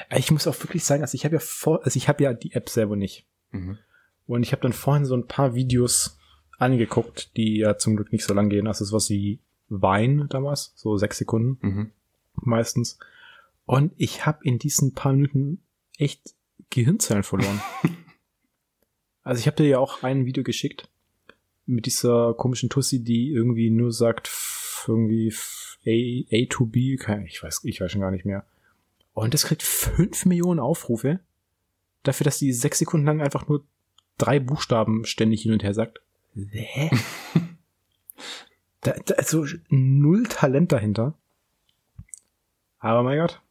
Äh, 0.10 0.20
Ich 0.20 0.32
muss 0.32 0.48
auch 0.48 0.60
wirklich 0.62 0.84
sagen, 0.84 1.02
also 1.02 1.16
ich 1.16 1.26
habe 1.26 1.36
ja 1.36 1.40
vor, 1.40 1.84
also 1.84 1.98
ich 1.98 2.08
habe 2.08 2.24
ja 2.24 2.34
die 2.34 2.54
App 2.54 2.70
selber 2.70 2.96
nicht. 2.96 3.26
Mhm. 3.52 3.78
Und 4.28 4.44
ich 4.44 4.52
habe 4.52 4.62
dann 4.62 4.74
vorhin 4.74 5.06
so 5.06 5.16
ein 5.16 5.28
paar 5.28 5.56
Videos 5.56 6.18
angeguckt, 6.58 7.36
die 7.36 7.58
ja 7.58 7.78
zum 7.78 7.96
Glück 7.96 8.12
nicht 8.12 8.26
so 8.26 8.34
lang 8.34 8.50
gehen. 8.50 8.68
Also 8.68 8.90
was 8.96 9.10
wie 9.10 9.40
Wein 9.70 10.28
damals, 10.30 10.74
so 10.76 10.98
sechs 10.98 11.18
Sekunden 11.18 11.58
Mhm. 11.62 11.92
meistens. 12.36 13.00
Und 13.66 13.94
ich 13.98 14.26
habe 14.26 14.40
in 14.44 14.60
diesen 14.60 14.94
paar 14.94 15.14
Minuten 15.14 15.62
echt 15.98 16.36
Gehirnzellen 16.70 17.24
verloren. 17.24 17.62
also 19.24 19.40
ich 19.40 19.48
habe 19.48 19.58
dir 19.58 19.68
ja 19.68 19.80
auch 19.80 20.04
ein 20.04 20.26
Video 20.26 20.44
geschickt 20.44 20.90
mit 21.66 21.86
dieser 21.86 22.34
komischen 22.34 22.70
Tussi, 22.70 23.04
die 23.04 23.30
irgendwie 23.30 23.70
nur 23.70 23.92
sagt 23.92 24.30
irgendwie 24.88 25.34
A, 25.86 26.36
A 26.36 26.46
to 26.50 26.66
B, 26.66 26.98
ich 27.26 27.42
weiß, 27.44 27.62
ich 27.64 27.80
weiß 27.80 27.92
schon 27.92 28.02
gar 28.02 28.12
nicht 28.12 28.26
mehr. 28.26 28.46
Und 29.14 29.34
das 29.34 29.46
kriegt 29.46 29.64
fünf 29.64 30.26
Millionen 30.26 30.60
Aufrufe 30.60 31.20
dafür, 32.04 32.26
dass 32.26 32.40
die 32.40 32.52
sechs 32.52 32.80
Sekunden 32.80 33.06
lang 33.06 33.22
einfach 33.22 33.48
nur 33.48 33.64
drei 34.18 34.40
Buchstaben 34.40 35.06
ständig 35.06 35.42
hin 35.44 35.54
und 35.54 35.64
her 35.64 35.74
sagt. 35.74 36.02
Hä? 36.36 36.90
da, 38.82 38.94
da, 39.06 39.16
also 39.16 39.46
null 39.70 40.24
Talent 40.28 40.72
dahinter. 40.72 41.18
Aber 42.80 43.04
mein 43.04 43.20
Gott. 43.20 43.42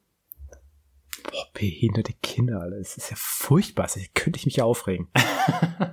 Boah, 1.24 1.46
behinderte 1.54 2.12
Kinder, 2.22 2.60
Alter. 2.60 2.78
Das 2.78 2.96
ist 2.96 3.10
ja 3.10 3.16
furchtbar. 3.18 3.84
Das 3.84 3.98
könnte 4.14 4.38
ich 4.38 4.46
mich 4.46 4.56
ja 4.56 4.64
aufregen. 4.64 5.08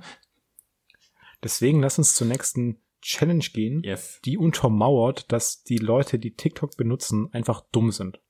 Deswegen 1.42 1.80
lass 1.80 1.98
uns 1.98 2.14
zur 2.14 2.26
nächsten 2.26 2.80
Challenge 3.00 3.44
gehen, 3.54 3.82
Yes. 3.82 4.20
die 4.24 4.36
untermauert, 4.36 5.32
dass 5.32 5.62
die 5.62 5.78
Leute, 5.78 6.18
die 6.18 6.34
TikTok 6.34 6.76
benutzen, 6.76 7.32
einfach 7.32 7.62
dumm 7.72 7.92
sind. 7.92 8.20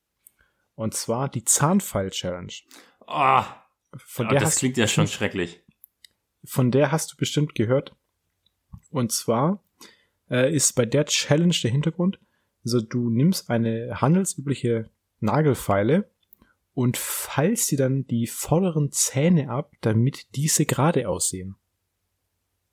Und 0.76 0.94
zwar 0.94 1.28
die 1.28 1.42
Zahnpfeil-Challenge. 1.44 2.52
Oh, 3.06 3.42
Von, 3.96 4.26
aber 4.26 4.34
der 4.36 4.40
das 4.42 4.56
klingt 4.56 4.76
ja 4.76 4.86
schon 4.86 5.08
schrecklich. 5.08 5.60
Von 6.44 6.70
der 6.70 6.90
hast 6.92 7.12
du 7.12 7.16
bestimmt 7.16 7.54
gehört. 7.54 7.94
Und 8.90 9.12
zwar 9.12 9.62
äh, 10.30 10.54
ist 10.54 10.74
bei 10.74 10.86
der 10.86 11.04
Challenge 11.06 11.54
der 11.62 11.70
Hintergrund, 11.70 12.18
also 12.64 12.80
du 12.80 13.10
nimmst 13.10 13.50
eine 13.50 14.00
handelsübliche 14.00 14.90
Nagelfeile 15.20 16.10
und 16.74 16.96
feilst 16.96 17.70
dir 17.70 17.78
dann 17.78 18.06
die 18.06 18.26
vorderen 18.26 18.90
Zähne 18.92 19.50
ab, 19.50 19.72
damit 19.80 20.34
diese 20.36 20.66
gerade 20.66 21.08
aussehen. 21.08 21.56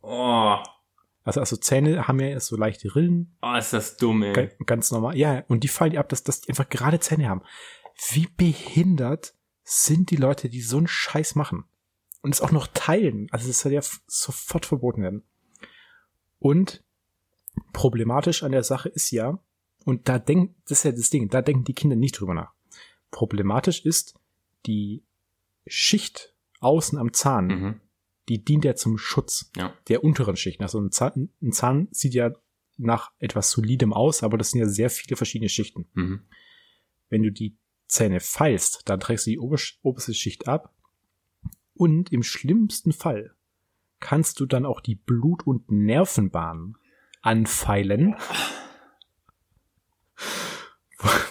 Oh, 0.02 0.58
Also, 1.24 1.40
also 1.42 1.58
Zähne 1.58 2.08
haben 2.08 2.20
ja 2.20 2.40
so 2.40 2.56
leichte 2.56 2.96
Rillen, 2.96 3.36
oh 3.42 3.56
ist 3.56 3.74
das 3.74 3.98
dumm, 3.98 4.24
ey. 4.24 4.34
Ga- 4.34 4.50
Ganz 4.66 4.92
normal. 4.92 5.18
Ja, 5.18 5.44
und 5.48 5.64
die 5.64 5.68
fallen 5.68 5.92
die 5.92 5.98
ab, 5.98 6.10
dass, 6.10 6.24
dass 6.24 6.42
die 6.42 6.50
einfach 6.50 6.70
gerade 6.70 7.00
Zähne 7.00 7.28
haben. 7.28 7.42
Wie 8.12 8.28
behindert 8.38 9.34
sind 9.64 10.12
die 10.12 10.16
Leute, 10.16 10.50
die 10.50 10.62
so 10.62 10.78
einen 10.78 10.88
Scheiß 10.88 11.36
machen? 11.36 11.66
Und 12.22 12.34
es 12.34 12.42
auch 12.42 12.52
noch 12.52 12.68
teilen. 12.74 13.28
Also 13.32 13.50
es 13.50 13.60
soll 13.60 13.74
ja 13.74 13.82
sofort 14.08 14.66
verboten 14.66 15.02
werden. 15.02 15.24
Und 16.40 16.84
problematisch 17.74 18.44
an 18.44 18.52
der 18.52 18.64
Sache 18.64 18.90
ist 18.90 19.12
ja, 19.12 19.40
und 19.86 20.10
da 20.10 20.20
denkt, 20.20 20.56
das 20.66 20.80
ist 20.80 20.84
ja 20.84 20.92
das 20.92 21.10
Ding, 21.10 21.30
da 21.30 21.42
denken 21.42 21.64
die 21.64 21.74
Kinder 21.74 21.96
nicht 21.96 22.20
drüber 22.20 22.34
nach. 22.34 22.54
Problematisch 23.12 23.86
ist, 23.86 24.16
die 24.66 25.04
Schicht 25.66 26.34
außen 26.60 26.98
am 26.98 27.14
Zahn, 27.14 27.48
Mhm. 27.48 27.82
die 28.30 28.44
dient 28.44 28.66
ja 28.66 28.76
zum 28.76 28.98
Schutz 28.98 29.50
Ja. 29.56 29.74
der 29.88 30.04
unteren 30.04 30.36
Schichten. 30.36 30.64
Also 30.64 30.80
ein 30.80 30.92
Zahn, 30.92 31.30
ein 31.42 31.52
Zahn 31.54 31.88
sieht 31.92 32.14
ja 32.14 32.32
nach 32.78 33.12
etwas 33.20 33.50
Solidem 33.52 33.94
aus, 33.94 34.24
aber 34.24 34.38
das 34.38 34.52
sind 34.52 34.60
ja 34.60 34.68
sehr 34.68 34.90
viele 34.90 35.16
verschiedene 35.16 35.50
Schichten. 35.50 35.88
Mhm. 35.94 36.26
Wenn 37.10 37.24
du 37.24 37.32
die 37.32 37.58
Zähne 37.88 38.20
feilst, 38.20 38.82
dann 38.86 39.00
trägst 39.00 39.26
du 39.28 39.32
die 39.32 39.40
oberste 39.40 40.14
Schicht 40.14 40.48
ab 40.48 40.74
und 41.78 42.12
im 42.12 42.24
schlimmsten 42.24 42.92
Fall 42.92 43.36
kannst 44.00 44.40
du 44.40 44.46
dann 44.46 44.66
auch 44.66 44.82
die 44.82 44.96
Blut- 44.96 45.46
und 45.46 45.72
Nervenbahn 45.72 46.76
anfeilen, 47.22 48.16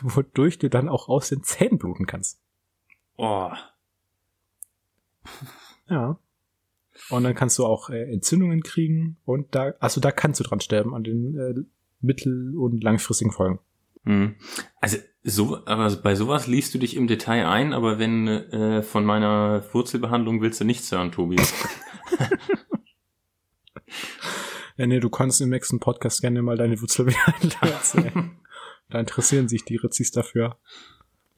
wodurch 0.02 0.58
du 0.58 0.68
dann 0.68 0.88
auch 0.88 1.08
aus 1.08 1.28
den 1.28 1.42
Zähnen 1.42 1.78
bluten 1.78 2.06
kannst. 2.06 2.40
Oh, 3.16 3.50
Ja. 5.88 6.18
Und 7.10 7.24
dann 7.24 7.34
kannst 7.34 7.58
du 7.58 7.66
auch 7.66 7.90
äh, 7.90 8.10
Entzündungen 8.10 8.62
kriegen 8.62 9.18
und 9.24 9.54
da, 9.54 9.74
also 9.80 10.00
da 10.00 10.10
kannst 10.10 10.40
du 10.40 10.44
dran 10.44 10.60
sterben 10.60 10.94
an 10.94 11.04
den 11.04 11.38
äh, 11.38 11.54
mittel- 12.00 12.56
und 12.56 12.82
langfristigen 12.82 13.32
Folgen. 13.32 13.60
Mhm. 14.06 14.36
Also 14.80 14.96
so, 15.22 15.66
aber 15.66 15.94
bei 15.96 16.14
sowas 16.14 16.46
liest 16.46 16.72
du 16.72 16.78
dich 16.78 16.96
im 16.96 17.06
Detail 17.08 17.46
ein, 17.46 17.72
aber 17.72 17.98
wenn 17.98 18.28
äh, 18.28 18.82
von 18.82 19.04
meiner 19.04 19.62
Wurzelbehandlung 19.72 20.40
willst 20.40 20.60
du 20.60 20.64
nichts 20.64 20.90
hören, 20.92 21.12
Tobi. 21.12 21.36
Ja, 24.78 24.86
nee, 24.86 25.00
du 25.00 25.08
kannst 25.08 25.40
im 25.40 25.48
nächsten 25.48 25.80
Podcast 25.80 26.20
gerne 26.20 26.42
mal 26.42 26.56
deine 26.58 26.78
Wurzelbehandlung 26.80 27.72
erzählen. 27.72 28.38
da 28.90 29.00
interessieren 29.00 29.48
sich 29.48 29.64
die 29.64 29.76
Ritzis 29.76 30.10
dafür. 30.10 30.58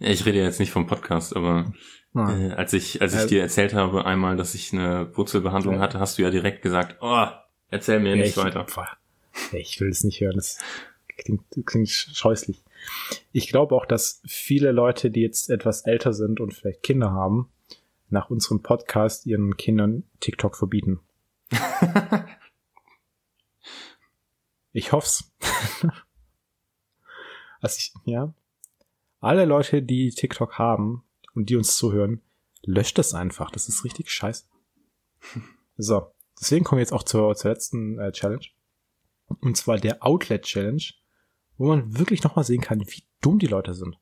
Ich 0.00 0.26
rede 0.26 0.38
jetzt 0.42 0.59
nicht 0.61 0.72
vom 0.72 0.87
Podcast, 0.87 1.37
aber 1.37 1.72
Ah. 2.14 2.33
äh, 2.37 2.52
als 2.52 2.72
ich 2.72 3.00
als 3.02 3.14
ich 3.14 3.20
Äh, 3.20 3.26
dir 3.26 3.42
erzählt 3.42 3.74
habe 3.74 4.04
einmal, 4.07 4.37
dass 4.37 4.54
ich 4.54 4.72
eine 4.72 5.14
Wurzelbehandlung 5.16 5.74
Ja. 5.74 5.81
hatte, 5.81 6.00
hast 6.00 6.18
du 6.18 6.22
ja 6.22 6.31
direkt 6.31 6.62
gesagt, 6.62 6.96
oh, 7.00 7.26
erzähl 7.70 8.00
mir 8.00 8.16
Ja, 8.16 8.22
nicht 8.22 8.31
ich, 8.31 8.37
weiter. 8.38 8.66
Ich 9.52 9.78
will 9.81 9.90
es 9.90 10.02
nicht 10.02 10.20
hören. 10.20 10.35
Das 10.37 10.59
klingt, 11.18 11.44
klingt 11.66 11.90
scheußlich. 11.90 12.62
Ich 13.33 13.48
glaube 13.48 13.74
auch, 13.74 13.87
dass 13.87 14.22
viele 14.26 14.72
Leute, 14.72 15.11
die 15.11 15.20
jetzt 15.20 15.50
etwas 15.50 15.83
älter 15.83 16.12
sind 16.12 16.40
und 16.40 16.54
vielleicht 16.54 16.83
Kinder 16.83 17.12
haben, 17.12 17.50
nach 18.09 18.31
unserem 18.31 18.62
Podcast 18.62 19.26
ihren 19.26 19.57
Kindern 19.57 20.04
TikTok 20.20 20.57
verbieten. 20.57 21.00
Ich 24.78 24.92
hoff's. 24.92 25.33
also 27.61 27.76
ich, 27.78 27.92
ja. 28.04 28.33
Alle 29.18 29.44
Leute, 29.44 29.83
die 29.83 30.11
TikTok 30.11 30.59
haben 30.59 31.02
und 31.35 31.50
die 31.50 31.57
uns 31.57 31.76
zuhören, 31.76 32.22
löscht 32.62 32.96
das 32.98 33.12
einfach. 33.12 33.50
Das 33.50 33.68
ist 33.68 33.85
richtig 33.85 34.11
scheiße. 34.11 34.44
So. 35.81 36.12
Deswegen 36.40 36.64
kommen 36.64 36.78
wir 36.78 36.83
jetzt 36.83 36.92
auch 36.92 37.04
zur, 37.04 37.35
zur 37.37 37.52
letzten 37.52 38.00
äh, 38.00 38.11
Challenge. 38.11 38.46
Und 39.26 39.57
zwar 39.57 39.78
der 39.78 40.04
Outlet 40.04 40.42
Challenge, 40.42 40.83
wo 41.58 41.66
man 41.66 41.98
wirklich 41.98 42.22
nochmal 42.22 42.44
sehen 42.44 42.62
kann, 42.62 42.80
wie 42.80 43.04
dumm 43.20 43.38
die 43.38 43.46
Leute 43.46 43.74
sind. 43.74 43.98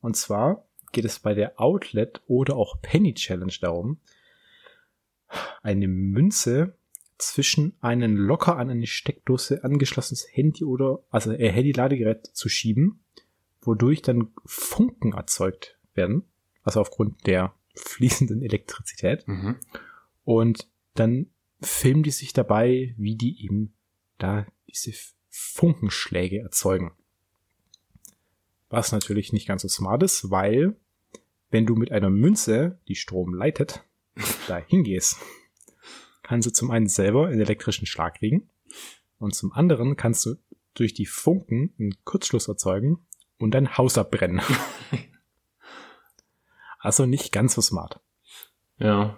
Und 0.00 0.16
zwar 0.16 0.68
geht 0.92 1.04
es 1.04 1.20
bei 1.20 1.34
der 1.34 1.60
Outlet 1.60 2.22
oder 2.26 2.56
auch 2.56 2.80
Penny 2.82 3.14
Challenge 3.14 3.54
darum, 3.60 4.00
eine 5.62 5.88
Münze 5.88 6.76
zwischen 7.18 7.76
einen 7.80 8.16
locker 8.16 8.56
an 8.56 8.70
eine 8.70 8.86
Steckdose 8.86 9.64
angeschlossenes 9.64 10.26
Handy 10.30 10.64
oder 10.64 11.02
also 11.10 11.32
äh, 11.32 11.50
Handy-Ladegerät 11.50 12.26
zu 12.26 12.48
schieben, 12.48 13.04
wodurch 13.60 14.02
dann 14.02 14.32
Funken 14.46 15.12
erzeugt 15.12 15.78
werden, 15.94 16.24
also 16.62 16.80
aufgrund 16.80 17.26
der 17.26 17.54
fließenden 17.74 18.42
Elektrizität. 18.42 19.26
Mhm. 19.26 19.56
Und 20.24 20.68
dann 20.94 21.30
filmen 21.60 22.02
die 22.02 22.12
sich 22.12 22.32
dabei, 22.32 22.94
wie 22.96 23.16
die 23.16 23.44
eben 23.44 23.74
da 24.18 24.46
diese 24.68 24.92
Funkenschläge 25.38 26.40
erzeugen. 26.40 26.92
Was 28.68 28.92
natürlich 28.92 29.32
nicht 29.32 29.48
ganz 29.48 29.62
so 29.62 29.68
smart 29.68 30.02
ist, 30.02 30.30
weil 30.30 30.76
wenn 31.50 31.66
du 31.66 31.74
mit 31.74 31.92
einer 31.92 32.10
Münze, 32.10 32.78
die 32.88 32.96
Strom 32.96 33.34
leitet, 33.34 33.84
da 34.48 34.58
hingehst, 34.58 35.16
kannst 36.22 36.46
du 36.46 36.52
zum 36.52 36.70
einen 36.70 36.88
selber 36.88 37.28
einen 37.28 37.40
elektrischen 37.40 37.86
Schlag 37.86 38.18
kriegen 38.18 38.50
und 39.18 39.34
zum 39.34 39.52
anderen 39.52 39.96
kannst 39.96 40.26
du 40.26 40.36
durch 40.74 40.94
die 40.94 41.06
Funken 41.06 41.72
einen 41.78 41.94
Kurzschluss 42.04 42.48
erzeugen 42.48 43.06
und 43.38 43.52
dein 43.52 43.78
Haus 43.78 43.96
abbrennen. 43.96 44.42
also 46.78 47.06
nicht 47.06 47.32
ganz 47.32 47.54
so 47.54 47.62
smart. 47.62 48.00
Ja, 48.78 49.16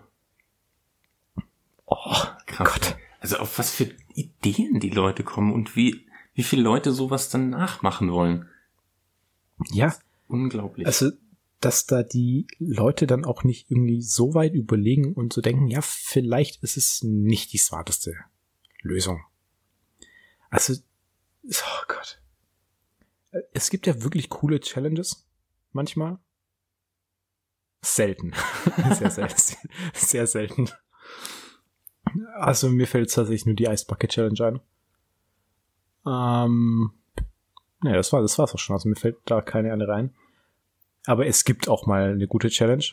Oh, 1.91 2.15
krass. 2.47 2.73
Gott. 2.73 2.97
Also 3.19 3.37
auf 3.39 3.59
was 3.59 3.71
für 3.71 3.91
Ideen 4.15 4.81
die 4.81 4.91
Leute 4.91 5.25
kommen 5.25 5.53
und 5.53 5.77
wie 5.77 6.07
wie 6.35 6.43
viele 6.43 6.63
Leute 6.63 6.93
sowas 6.93 7.29
dann 7.29 7.51
nachmachen 7.51 8.13
wollen. 8.13 8.49
Ja, 9.71 9.95
Unglaublich. 10.31 10.87
Also, 10.87 11.11
dass 11.59 11.87
da 11.87 12.05
die 12.05 12.47
Leute 12.61 13.09
dann 13.09 13.25
auch 13.25 13.43
nicht 13.43 13.69
irgendwie 13.69 14.01
so 14.01 14.33
weit 14.33 14.55
überlegen 14.55 15.13
und 15.13 15.33
so 15.33 15.41
denken, 15.41 15.67
ja, 15.67 15.81
vielleicht 15.83 16.63
ist 16.63 16.77
es 16.77 17.03
nicht 17.03 17.53
die 17.53 17.59
smarteste 17.59 18.15
Lösung. 18.81 19.25
Also, 20.49 20.75
oh 21.45 21.85
Gott. 21.89 22.23
Es 23.53 23.71
gibt 23.71 23.89
ja 23.89 24.03
wirklich 24.05 24.29
coole 24.29 24.61
Challenges 24.61 25.27
manchmal. 25.73 26.21
Selten. 27.83 28.33
sehr 28.93 29.11
selten. 29.11 29.57
Sehr 29.95 30.27
selten. 30.29 30.71
Also 32.37 32.69
mir 32.69 32.87
fällt 32.87 33.13
tatsächlich 33.13 33.47
nur 33.47 33.57
die 33.57 33.65
Ice 33.65 33.85
Bucket 33.87 34.13
Challenge 34.13 34.45
ein. 34.45 34.61
Ähm, 36.07 36.93
ne, 37.83 37.95
das 37.95 38.13
war 38.13 38.23
das 38.23 38.39
war's 38.39 38.55
auch 38.55 38.59
schon. 38.59 38.75
Also 38.75 38.89
mir 38.89 38.97
fällt 38.97 39.19
da 39.27 39.41
keine 39.41 39.73
andere 39.73 39.93
rein. 39.93 40.15
Aber 41.07 41.27
es 41.27 41.45
gibt 41.45 41.69
auch 41.69 41.87
mal 41.87 42.13
eine 42.13 42.27
gute 42.27 42.49
Challenge. 42.49 42.85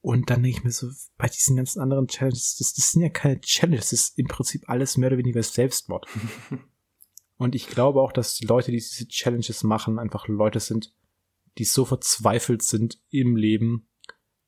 Und 0.00 0.30
dann 0.30 0.42
denke 0.42 0.58
ich 0.58 0.64
mir 0.64 0.70
so, 0.70 0.88
bei 1.18 1.26
diesen 1.26 1.56
ganzen 1.56 1.80
anderen 1.80 2.06
Challenges, 2.06 2.56
das, 2.56 2.74
das 2.74 2.92
sind 2.92 3.02
ja 3.02 3.08
keine 3.08 3.40
Challenges, 3.40 3.90
das 3.90 4.00
ist 4.00 4.18
im 4.18 4.28
Prinzip 4.28 4.68
alles 4.68 4.96
mehr 4.96 5.08
oder 5.08 5.18
weniger 5.18 5.42
Selbstmord. 5.42 6.06
Und 7.38 7.54
ich 7.54 7.66
glaube 7.68 8.00
auch, 8.00 8.12
dass 8.12 8.36
die 8.36 8.46
Leute, 8.46 8.70
die 8.70 8.78
diese 8.78 9.08
Challenges 9.08 9.64
machen, 9.64 9.98
einfach 9.98 10.28
Leute 10.28 10.60
sind, 10.60 10.94
die 11.58 11.64
so 11.64 11.84
verzweifelt 11.84 12.62
sind 12.62 13.00
im 13.10 13.36
Leben, 13.36 13.88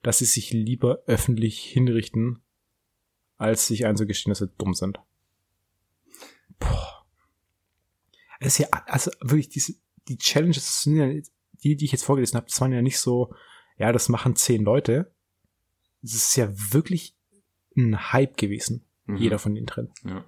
dass 0.02 0.18
sie 0.18 0.26
sich 0.26 0.52
lieber 0.52 1.02
öffentlich 1.06 1.60
hinrichten, 1.60 2.40
als 3.36 3.66
sich 3.66 3.84
einzugestehen, 3.84 4.30
dass 4.30 4.38
sie 4.38 4.52
dumm 4.58 4.74
sind. 4.74 5.00
Boah. 6.58 6.87
Das 8.40 8.54
ist 8.54 8.58
ja, 8.58 8.68
also 8.86 9.10
wirklich, 9.20 9.48
diese, 9.48 9.74
die 10.08 10.18
Challenges, 10.18 10.82
sind 10.82 10.96
ja, 10.96 11.06
die, 11.62 11.76
die 11.76 11.84
ich 11.84 11.92
jetzt 11.92 12.04
vorgelesen 12.04 12.36
habe, 12.36 12.46
das 12.46 12.60
waren 12.60 12.72
ja 12.72 12.82
nicht 12.82 12.98
so, 12.98 13.34
ja, 13.76 13.92
das 13.92 14.08
machen 14.08 14.36
zehn 14.36 14.62
Leute. 14.62 15.12
Das 16.02 16.14
ist 16.14 16.36
ja 16.36 16.48
wirklich 16.72 17.16
ein 17.76 18.12
Hype 18.12 18.36
gewesen. 18.36 18.84
Mhm. 19.06 19.16
Jeder 19.16 19.38
von 19.38 19.54
den 19.54 19.66
drin. 19.66 19.90
Ja. 20.04 20.24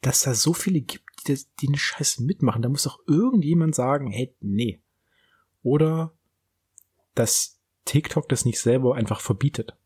Dass 0.00 0.22
da 0.22 0.34
so 0.34 0.52
viele 0.52 0.80
gibt, 0.80 1.04
die, 1.20 1.32
das, 1.32 1.52
die 1.56 1.66
den 1.66 1.76
Scheiß 1.76 2.20
mitmachen, 2.20 2.62
da 2.62 2.68
muss 2.68 2.84
doch 2.84 3.00
irgendjemand 3.06 3.74
sagen, 3.74 4.10
hey, 4.10 4.34
nee. 4.40 4.80
Oder 5.62 6.12
dass 7.14 7.60
TikTok 7.84 8.28
das 8.28 8.44
nicht 8.44 8.60
selber 8.60 8.94
einfach 8.94 9.20
verbietet. 9.20 9.76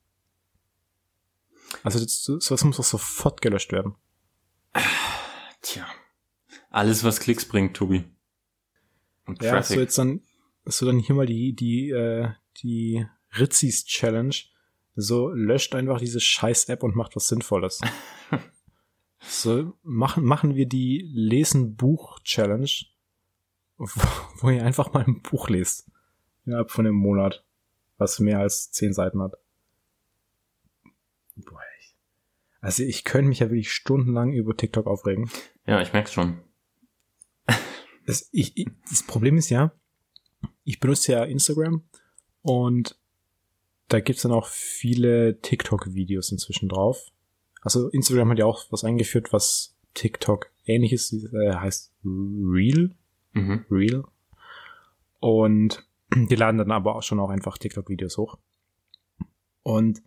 Also 1.83 1.99
das, 1.99 2.23
sowas 2.23 2.65
muss 2.65 2.77
doch 2.77 2.85
sofort 2.85 3.41
gelöscht 3.41 3.73
werden. 3.73 3.95
Tja. 5.63 5.87
Alles, 6.73 7.05
was 7.05 7.21
Klicks 7.21 7.45
bringt, 7.45 7.77
Tobi. 7.77 8.05
Und 9.27 9.43
ja, 9.43 9.63
so 9.63 9.79
jetzt 9.79 9.99
dann, 9.99 10.23
so 10.65 10.87
dann 10.87 10.99
hier 10.99 11.15
mal 11.15 11.27
die, 11.27 11.55
die, 11.55 11.91
äh, 11.91 12.31
die 12.63 13.07
Ritzis 13.39 13.85
Challenge. 13.85 14.35
So, 14.95 15.29
löscht 15.29 15.75
einfach 15.75 15.99
diese 15.99 16.19
scheiß 16.19 16.71
App 16.71 16.83
und 16.83 16.97
macht 16.97 17.15
was 17.15 17.29
Sinnvolles. 17.29 17.83
so, 19.21 19.75
machen, 19.83 20.25
machen 20.25 20.55
wir 20.55 20.67
die 20.67 21.11
Lesen-Buch-Challenge, 21.13 22.71
wo, 23.77 23.87
wo 24.41 24.51
ihr 24.51 24.65
einfach 24.65 24.95
mal 24.95 25.05
ein 25.05 25.21
Buch 25.21 25.51
lest. 25.51 25.91
Innerhalb 26.47 26.71
von 26.71 26.87
einem 26.87 26.97
Monat. 26.97 27.45
Was 27.99 28.19
mehr 28.19 28.41
als 28.41 28.73
zehn 28.73 28.95
Seiten 28.95 29.21
hat. 29.21 29.35
Boah, 31.37 31.61
ich, 31.81 31.95
also 32.61 32.83
ich 32.83 33.05
könnte 33.05 33.29
mich 33.29 33.41
ja 33.41 33.51
wirklich 33.51 33.73
stundenlang 33.73 34.33
über 34.33 34.57
TikTok 34.57 34.87
aufregen. 34.87 35.31
Ja, 35.67 35.83
ich 35.83 35.93
merk's 35.93 36.15
schon. 36.15 36.41
Das, 38.07 38.29
ich, 38.33 38.57
ich, 38.57 38.69
das 38.89 39.03
Problem 39.03 39.37
ist 39.37 39.51
ja, 39.51 39.73
ich 40.65 40.81
benutze 40.81 41.13
ja 41.13 41.25
Instagram 41.25 41.85
und 42.43 42.99
da 43.89 44.01
gibt's 44.01 44.23
dann 44.23 44.33
auch 44.33 44.47
viele 44.49 45.41
TikTok-Videos 45.41 46.33
inzwischen 46.33 46.69
drauf. 46.69 47.13
Also 47.61 47.89
Instagram 47.89 48.31
hat 48.31 48.39
ja 48.39 48.47
auch 48.47 48.65
was 48.71 48.85
eingeführt, 48.85 49.33
was 49.33 49.77
TikTok 49.95 50.51
ähnliches 50.65 51.13
äh, 51.33 51.55
heißt 51.55 51.93
Real. 52.05 52.95
Mhm. 53.33 53.65
Real. 53.71 54.05
Und 55.21 55.87
die 56.15 56.35
laden 56.35 56.59
dann 56.59 56.73
aber 56.73 56.97
auch 56.97 57.03
schon 57.03 57.21
auch 57.21 57.31
einfach 57.31 57.59
TikTok-Videos 57.59 58.19
hoch. 58.19 58.39
Und 59.63 60.03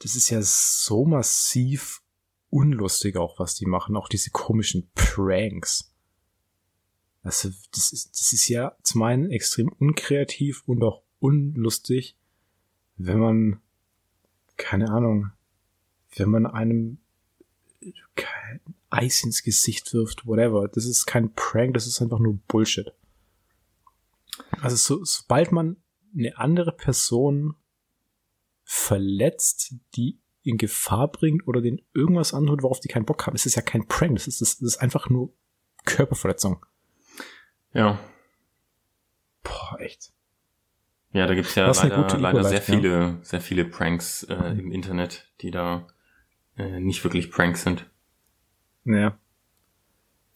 das 0.00 0.16
ist 0.16 0.30
ja 0.30 0.40
so 0.42 1.04
massiv 1.04 2.02
unlustig 2.50 3.16
auch, 3.16 3.38
was 3.38 3.54
die 3.54 3.66
machen. 3.66 3.96
Auch 3.96 4.08
diese 4.08 4.30
komischen 4.30 4.90
Pranks. 4.94 5.91
Also, 7.22 7.50
das 7.72 7.92
ist, 7.92 8.10
das 8.18 8.32
ist 8.32 8.48
ja 8.48 8.76
zum 8.82 9.02
einen 9.02 9.30
extrem 9.30 9.68
unkreativ 9.68 10.62
und 10.66 10.82
auch 10.82 11.02
unlustig, 11.20 12.16
wenn 12.96 13.18
man, 13.18 13.60
keine 14.56 14.90
Ahnung, 14.90 15.30
wenn 16.16 16.30
man 16.30 16.46
einem 16.46 16.98
kein 18.14 18.60
Eis 18.90 19.24
ins 19.24 19.42
Gesicht 19.42 19.92
wirft, 19.94 20.26
whatever. 20.26 20.68
Das 20.68 20.84
ist 20.84 21.06
kein 21.06 21.32
Prank, 21.34 21.74
das 21.74 21.86
ist 21.86 22.02
einfach 22.02 22.18
nur 22.18 22.38
Bullshit. 22.48 22.92
Also 24.60 24.76
so, 24.76 25.04
sobald 25.04 25.52
man 25.52 25.76
eine 26.16 26.36
andere 26.36 26.72
Person 26.72 27.54
verletzt, 28.64 29.74
die 29.94 30.20
in 30.42 30.58
Gefahr 30.58 31.10
bringt 31.10 31.46
oder 31.46 31.60
den 31.60 31.80
irgendwas 31.94 32.34
antut, 32.34 32.62
worauf 32.62 32.80
die 32.80 32.88
keinen 32.88 33.06
Bock 33.06 33.26
haben, 33.26 33.34
ist 33.34 33.46
es 33.46 33.54
ja 33.54 33.62
kein 33.62 33.86
Prank, 33.86 34.16
das 34.16 34.26
ist, 34.26 34.40
das 34.40 34.60
ist 34.60 34.78
einfach 34.78 35.08
nur 35.08 35.32
Körperverletzung. 35.84 36.64
Ja. 37.72 37.98
Boah, 39.42 39.80
echt. 39.80 40.12
Ja, 41.12 41.26
da 41.26 41.34
gibt's 41.34 41.54
ja 41.54 41.70
leider, 41.70 42.18
leider 42.18 42.44
sehr 42.44 42.62
viele, 42.62 43.18
sehr 43.22 43.40
viele 43.40 43.64
Pranks 43.64 44.22
äh, 44.24 44.34
im 44.34 44.72
Internet, 44.72 45.28
die 45.40 45.50
da 45.50 45.86
äh, 46.56 46.80
nicht 46.80 47.04
wirklich 47.04 47.30
Pranks 47.30 47.62
sind. 47.62 47.90
Naja. 48.84 49.18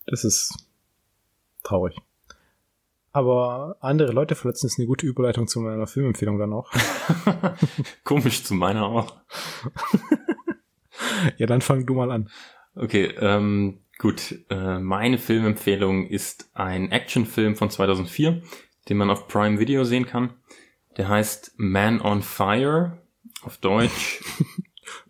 Das 0.07 0.25
ist 0.25 0.55
traurig. 1.63 1.97
Aber 3.13 3.77
andere 3.81 4.13
Leute 4.13 4.35
verletzen 4.35 4.67
ist 4.67 4.79
eine 4.79 4.87
gute 4.87 5.07
Überleitung 5.07 5.49
zu 5.49 5.61
meiner 5.61 5.87
Filmempfehlung 5.87 6.39
dann 6.39 6.53
auch. 6.53 6.71
Komisch, 8.05 8.45
zu 8.45 8.53
meiner 8.53 8.85
auch. 8.85 9.17
ja, 11.39 11.47
dann 11.47 11.63
fang 11.63 11.87
du 11.87 11.95
mal 11.95 12.11
an. 12.11 12.29
Okay, 12.75 13.07
ähm, 13.19 13.81
gut. 13.99 14.39
Äh, 14.51 14.79
meine 14.79 15.19
Filmempfehlung 15.19 16.07
ist 16.07 16.51
ein 16.55 16.93
Actionfilm 16.93 17.57
von 17.57 17.71
2004, 17.71 18.43
den 18.89 18.97
man 18.97 19.11
auf 19.11 19.27
Prime 19.29 19.59
Video 19.59 19.85
sehen 19.85 20.07
kann. 20.07 20.35
Der 20.97 21.09
heißt 21.09 21.55
Man 21.57 22.01
on 22.01 22.23
Fire. 22.23 23.03
Auf 23.43 23.59
Deutsch. 23.59 24.23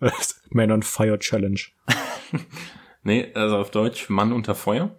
Man 0.50 0.72
on 0.72 0.82
Fire 0.82 1.18
Challenge. 1.18 1.60
nee, 3.02 3.30
also 3.34 3.58
auf 3.58 3.70
Deutsch 3.70 4.08
Mann 4.08 4.32
unter 4.32 4.54
Feuer. 4.54 4.96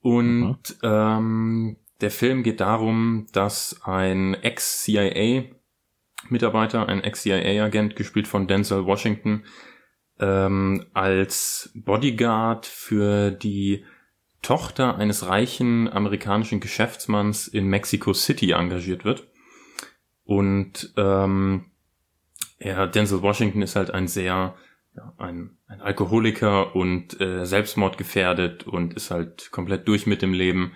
Und 0.00 0.76
ähm, 0.82 1.76
der 2.00 2.10
Film 2.10 2.42
geht 2.42 2.60
darum, 2.60 3.26
dass 3.32 3.80
ein 3.84 4.34
Ex-CIA-Mitarbeiter, 4.34 6.88
ein 6.88 7.02
Ex-CIA-Agent, 7.02 7.96
gespielt 7.96 8.28
von 8.28 8.46
Denzel 8.46 8.86
Washington, 8.86 9.44
ähm, 10.18 10.86
als 10.92 11.70
Bodyguard 11.74 12.66
für 12.66 13.30
die 13.30 13.84
Tochter 14.42 14.96
eines 14.96 15.26
reichen 15.26 15.90
amerikanischen 15.90 16.60
Geschäftsmanns 16.60 17.48
in 17.48 17.66
Mexico 17.66 18.12
City 18.12 18.52
engagiert 18.52 19.04
wird. 19.04 19.26
Und 20.24 20.92
ähm, 20.96 21.66
ja, 22.58 22.86
Denzel 22.86 23.22
Washington 23.22 23.62
ist 23.62 23.76
halt 23.76 23.90
ein 23.90 24.08
sehr 24.08 24.54
ja, 24.96 25.12
ein, 25.18 25.56
ein 25.66 25.80
Alkoholiker 25.80 26.76
und 26.76 27.20
äh, 27.20 27.44
Selbstmordgefährdet 27.44 28.66
und 28.66 28.94
ist 28.94 29.10
halt 29.10 29.50
komplett 29.50 29.88
durch 29.88 30.06
mit 30.06 30.22
dem 30.22 30.32
Leben 30.32 30.72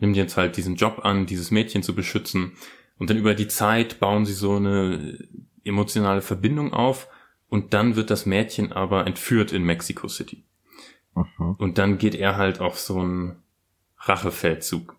nimmt 0.00 0.16
jetzt 0.16 0.36
halt 0.36 0.56
diesen 0.56 0.76
Job 0.76 1.00
an, 1.04 1.26
dieses 1.26 1.50
Mädchen 1.50 1.82
zu 1.82 1.94
beschützen. 1.94 2.52
Und 2.98 3.10
dann 3.10 3.18
über 3.18 3.34
die 3.34 3.48
Zeit 3.48 4.00
bauen 4.00 4.24
sie 4.26 4.32
so 4.32 4.56
eine 4.56 5.18
emotionale 5.64 6.22
Verbindung 6.22 6.72
auf 6.72 7.08
und 7.50 7.74
dann 7.74 7.96
wird 7.96 8.10
das 8.10 8.24
Mädchen 8.24 8.72
aber 8.72 9.06
entführt 9.06 9.52
in 9.52 9.64
Mexico 9.64 10.08
City. 10.08 10.44
Aha. 11.14 11.56
Und 11.58 11.76
dann 11.76 11.98
geht 11.98 12.14
er 12.14 12.36
halt 12.36 12.60
auf 12.60 12.78
so 12.78 13.00
einen 13.00 13.42
Rachefeldzug. 13.98 14.96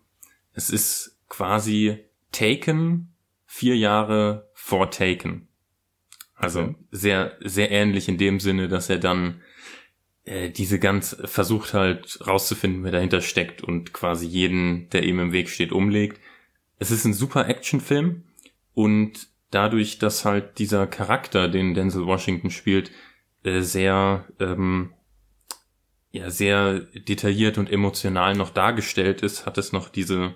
Es 0.52 0.70
ist 0.70 1.18
quasi 1.28 2.04
Taken 2.30 3.14
vier 3.46 3.76
Jahre 3.76 4.50
vor 4.52 4.90
Taken. 4.90 5.48
Also 6.34 6.60
okay. 6.60 6.74
sehr, 6.90 7.36
sehr 7.40 7.70
ähnlich 7.70 8.08
in 8.08 8.18
dem 8.18 8.38
Sinne, 8.38 8.68
dass 8.68 8.90
er 8.90 8.98
dann 8.98 9.40
äh, 10.24 10.50
diese 10.50 10.78
ganz 10.78 11.16
versucht 11.24 11.72
halt 11.72 12.18
rauszufinden, 12.26 12.84
wer 12.84 12.92
dahinter 12.92 13.22
steckt 13.22 13.62
und 13.62 13.92
quasi 13.92 14.26
jeden, 14.26 14.90
der 14.90 15.04
ihm 15.04 15.20
im 15.20 15.32
Weg 15.32 15.48
steht, 15.48 15.72
umlegt. 15.72 16.20
Es 16.78 16.90
ist 16.90 17.04
ein 17.04 17.14
super 17.14 17.48
Actionfilm 17.48 18.24
und 18.74 19.28
dadurch, 19.54 19.98
dass 19.98 20.24
halt 20.24 20.58
dieser 20.58 20.86
Charakter, 20.86 21.48
den 21.48 21.74
Denzel 21.74 22.06
Washington 22.06 22.50
spielt, 22.50 22.90
äh, 23.44 23.60
sehr 23.60 24.26
ähm, 24.40 24.92
ja 26.10 26.30
sehr 26.30 26.80
detailliert 26.80 27.58
und 27.58 27.70
emotional 27.70 28.34
noch 28.34 28.50
dargestellt 28.50 29.22
ist, 29.22 29.46
hat 29.46 29.58
es 29.58 29.72
noch 29.72 29.88
diese 29.88 30.34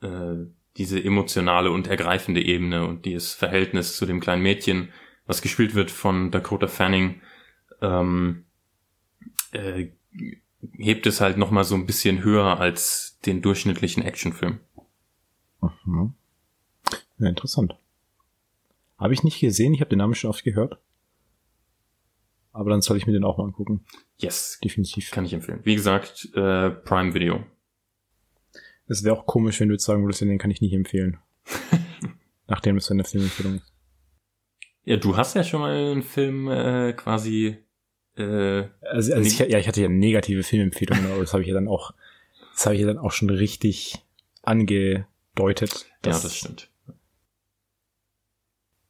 äh, 0.00 0.36
diese 0.76 1.02
emotionale 1.02 1.72
und 1.72 1.88
ergreifende 1.88 2.40
Ebene 2.40 2.86
und 2.86 3.04
dieses 3.04 3.34
Verhältnis 3.34 3.96
zu 3.96 4.06
dem 4.06 4.20
kleinen 4.20 4.42
Mädchen, 4.42 4.90
was 5.26 5.42
gespielt 5.42 5.74
wird 5.74 5.90
von 5.90 6.30
Dakota 6.30 6.68
Fanning, 6.68 7.20
ähm, 7.82 8.44
äh, 9.50 9.88
hebt 10.76 11.06
es 11.06 11.20
halt 11.20 11.36
noch 11.36 11.50
mal 11.50 11.64
so 11.64 11.74
ein 11.74 11.86
bisschen 11.86 12.22
höher 12.22 12.60
als 12.60 13.18
den 13.26 13.42
durchschnittlichen 13.42 14.04
Actionfilm. 14.04 14.60
Mhm. 15.84 16.14
Ja, 17.18 17.28
interessant. 17.28 17.76
Habe 18.98 19.14
ich 19.14 19.22
nicht 19.22 19.40
gesehen, 19.40 19.72
ich 19.74 19.80
habe 19.80 19.90
den 19.90 19.98
Namen 19.98 20.14
schon 20.14 20.30
oft 20.30 20.44
gehört. 20.44 20.78
Aber 22.52 22.70
dann 22.70 22.82
soll 22.82 22.96
ich 22.96 23.06
mir 23.06 23.12
den 23.12 23.24
auch 23.24 23.38
mal 23.38 23.44
angucken. 23.44 23.84
Yes, 24.18 24.58
Definitiv. 24.62 25.10
kann 25.12 25.24
ich 25.24 25.32
empfehlen. 25.32 25.60
Wie 25.62 25.76
gesagt, 25.76 26.28
äh, 26.34 26.70
Prime 26.70 27.14
Video. 27.14 27.44
Es 28.86 29.04
wäre 29.04 29.16
auch 29.16 29.26
komisch, 29.26 29.60
wenn 29.60 29.68
du 29.68 29.74
jetzt 29.74 29.84
sagen 29.84 30.02
würdest, 30.02 30.22
den 30.22 30.38
kann 30.38 30.50
ich 30.50 30.60
nicht 30.60 30.72
empfehlen. 30.72 31.18
Nachdem 32.48 32.76
es 32.76 32.90
eine 32.90 33.04
Filmempfehlung 33.04 33.56
ist. 33.56 33.72
Ja, 34.84 34.96
du 34.96 35.16
hast 35.16 35.34
ja 35.34 35.44
schon 35.44 35.60
mal 35.60 35.76
einen 35.76 36.02
Film 36.02 36.48
äh, 36.48 36.94
quasi 36.94 37.58
äh, 38.16 38.64
Also, 38.80 39.14
also 39.14 39.20
ich, 39.20 39.38
ja, 39.38 39.58
ich 39.58 39.68
hatte 39.68 39.82
ja 39.82 39.88
negative 39.88 40.42
Filmempfehlungen, 40.42 41.06
aber 41.12 41.20
das 41.20 41.32
habe 41.32 41.42
ich 41.42 41.48
ja 41.48 41.54
dann 41.54 41.68
auch, 41.68 41.92
das 42.54 42.66
habe 42.66 42.74
ich 42.74 42.80
ja 42.80 42.86
dann 42.86 42.98
auch 42.98 43.12
schon 43.12 43.30
richtig 43.30 44.02
angedeutet. 44.42 45.86
ja, 46.04 46.12
das 46.12 46.34
stimmt. 46.34 46.67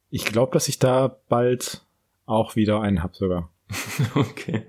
Ich 0.09 0.25
glaube, 0.25 0.53
dass 0.53 0.67
ich 0.67 0.79
da 0.79 1.19
bald 1.29 1.85
auch 2.25 2.55
wieder 2.55 2.81
einen 2.81 3.03
hab 3.03 3.15
sogar. 3.15 3.51
Okay. 4.15 4.65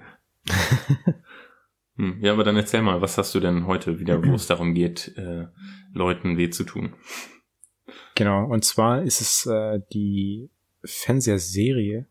hm, 1.96 2.18
ja, 2.22 2.32
aber 2.32 2.44
dann 2.44 2.56
erzähl 2.56 2.82
mal, 2.82 3.00
was 3.00 3.18
hast 3.18 3.34
du 3.34 3.40
denn 3.40 3.66
heute 3.66 4.00
wieder, 4.00 4.24
wo 4.26 4.34
es 4.34 4.46
darum 4.46 4.74
geht, 4.74 5.16
äh, 5.16 5.46
Leuten 5.92 6.36
weh 6.36 6.50
zu 6.50 6.64
tun? 6.64 6.94
Genau, 8.14 8.44
und 8.46 8.64
zwar 8.64 9.02
ist 9.02 9.20
es 9.20 9.46
äh, 9.46 9.80
die 9.92 10.50
Fernsehserie, 10.84 12.06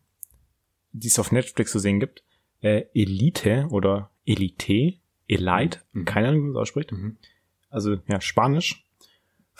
die 0.92 1.08
es 1.08 1.18
auf 1.18 1.32
Netflix 1.32 1.72
zu 1.72 1.78
sehen 1.78 2.00
gibt, 2.00 2.24
äh, 2.62 2.84
Elite 2.94 3.66
oder 3.70 4.10
Elite, 4.24 4.94
Elite, 5.28 5.80
Mhm. 5.92 6.04
keine 6.04 6.28
Ahnung, 6.28 6.40
wie 6.40 6.44
man 6.46 6.52
es 6.56 6.62
ausspricht. 6.62 6.92
Mhm. 6.92 7.16
Also 7.68 7.96
ja, 8.08 8.20
Spanisch 8.20 8.84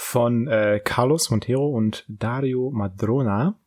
von 0.02 0.48
äh, 0.48 0.80
Carlos 0.82 1.30
Montero 1.30 1.68
und 1.68 2.06
Dario 2.08 2.70
Madrona. 2.70 3.60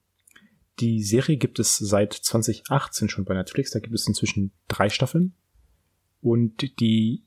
Die 0.80 1.04
Serie 1.04 1.38
gibt 1.38 1.60
es 1.60 1.78
seit 1.78 2.12
2018 2.12 3.08
schon 3.08 3.24
bei 3.24 3.36
Netflix. 3.36 3.70
Da 3.70 3.80
gibt 3.80 3.94
es 3.94 4.08
inzwischen 4.08 4.52
drei 4.68 4.90
Staffeln. 4.90 5.36
Und 6.22 6.80
die 6.80 7.24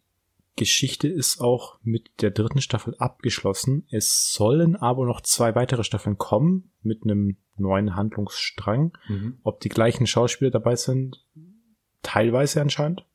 Geschichte 0.56 1.06
ist 1.06 1.40
auch 1.40 1.78
mit 1.84 2.20
der 2.20 2.32
dritten 2.32 2.60
Staffel 2.60 2.96
abgeschlossen. 2.98 3.86
Es 3.90 4.32
sollen 4.34 4.74
aber 4.74 5.06
noch 5.06 5.20
zwei 5.20 5.54
weitere 5.54 5.84
Staffeln 5.84 6.18
kommen 6.18 6.72
mit 6.82 7.04
einem 7.04 7.36
neuen 7.56 7.94
Handlungsstrang. 7.94 8.98
Mhm. 9.06 9.38
Ob 9.44 9.60
die 9.60 9.68
gleichen 9.68 10.08
Schauspieler 10.08 10.50
dabei 10.50 10.74
sind, 10.74 11.24
teilweise 12.02 12.60
anscheinend. 12.60 13.06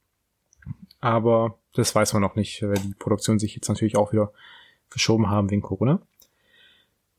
Aber 1.01 1.59
das 1.73 1.93
weiß 1.93 2.13
man 2.13 2.21
noch 2.21 2.35
nicht, 2.35 2.63
weil 2.63 2.79
die 2.79 2.95
Produktion 2.97 3.39
sich 3.39 3.55
jetzt 3.55 3.67
natürlich 3.67 3.97
auch 3.97 4.13
wieder 4.13 4.31
verschoben 4.91 5.29
haben 5.29 5.49
wegen 5.49 5.61
Corona. 5.63 6.01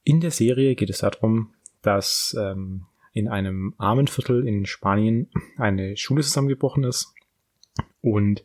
In 0.05 0.20
der 0.20 0.31
Serie 0.31 0.77
geht 0.77 0.91
es 0.91 0.99
darum, 0.99 1.51
dass 1.81 2.37
ähm, 2.39 2.87
in 3.12 3.29
einem 3.29 3.75
armen 3.79 4.07
Viertel 4.07 4.47
in 4.47 4.66
Spanien 4.66 5.29
eine 5.57 5.97
Schule 5.97 6.23
zusammengebrochen 6.23 6.85
ist 6.85 7.12
und 8.01 8.45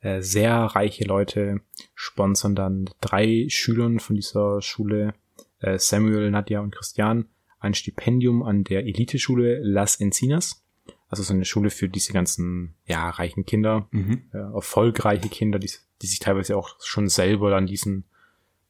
äh, 0.00 0.20
sehr 0.20 0.54
reiche 0.54 1.04
Leute 1.04 1.60
sponsern 1.94 2.54
dann 2.54 2.90
drei 3.00 3.46
Schülern 3.48 4.00
von 4.00 4.16
dieser 4.16 4.60
Schule, 4.60 5.14
äh, 5.60 5.78
Samuel, 5.78 6.30
Nadja 6.30 6.60
und 6.60 6.74
Christian, 6.74 7.26
ein 7.58 7.74
Stipendium 7.74 8.42
an 8.42 8.64
der 8.64 8.80
Eliteschule 8.84 9.60
Las 9.62 9.96
Encinas. 9.96 10.62
Also 11.08 11.22
so 11.22 11.32
eine 11.32 11.44
Schule 11.44 11.70
für 11.70 11.88
diese 11.88 12.12
ganzen, 12.12 12.74
ja, 12.86 13.08
reichen 13.08 13.46
Kinder, 13.46 13.88
Mhm. 13.90 14.24
äh, 14.32 14.38
erfolgreiche 14.38 15.28
Kinder, 15.28 15.58
die, 15.58 15.70
die 16.02 16.06
sich 16.06 16.18
teilweise 16.18 16.56
auch 16.56 16.76
schon 16.82 17.08
selber 17.08 17.50
dann 17.50 17.66
diesen 17.66 18.04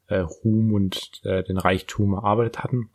äh, 0.06 0.18
Ruhm 0.18 0.72
und 0.72 1.20
äh, 1.24 1.42
den 1.42 1.58
Reichtum 1.58 2.14
erarbeitet 2.14 2.62
hatten. 2.62 2.90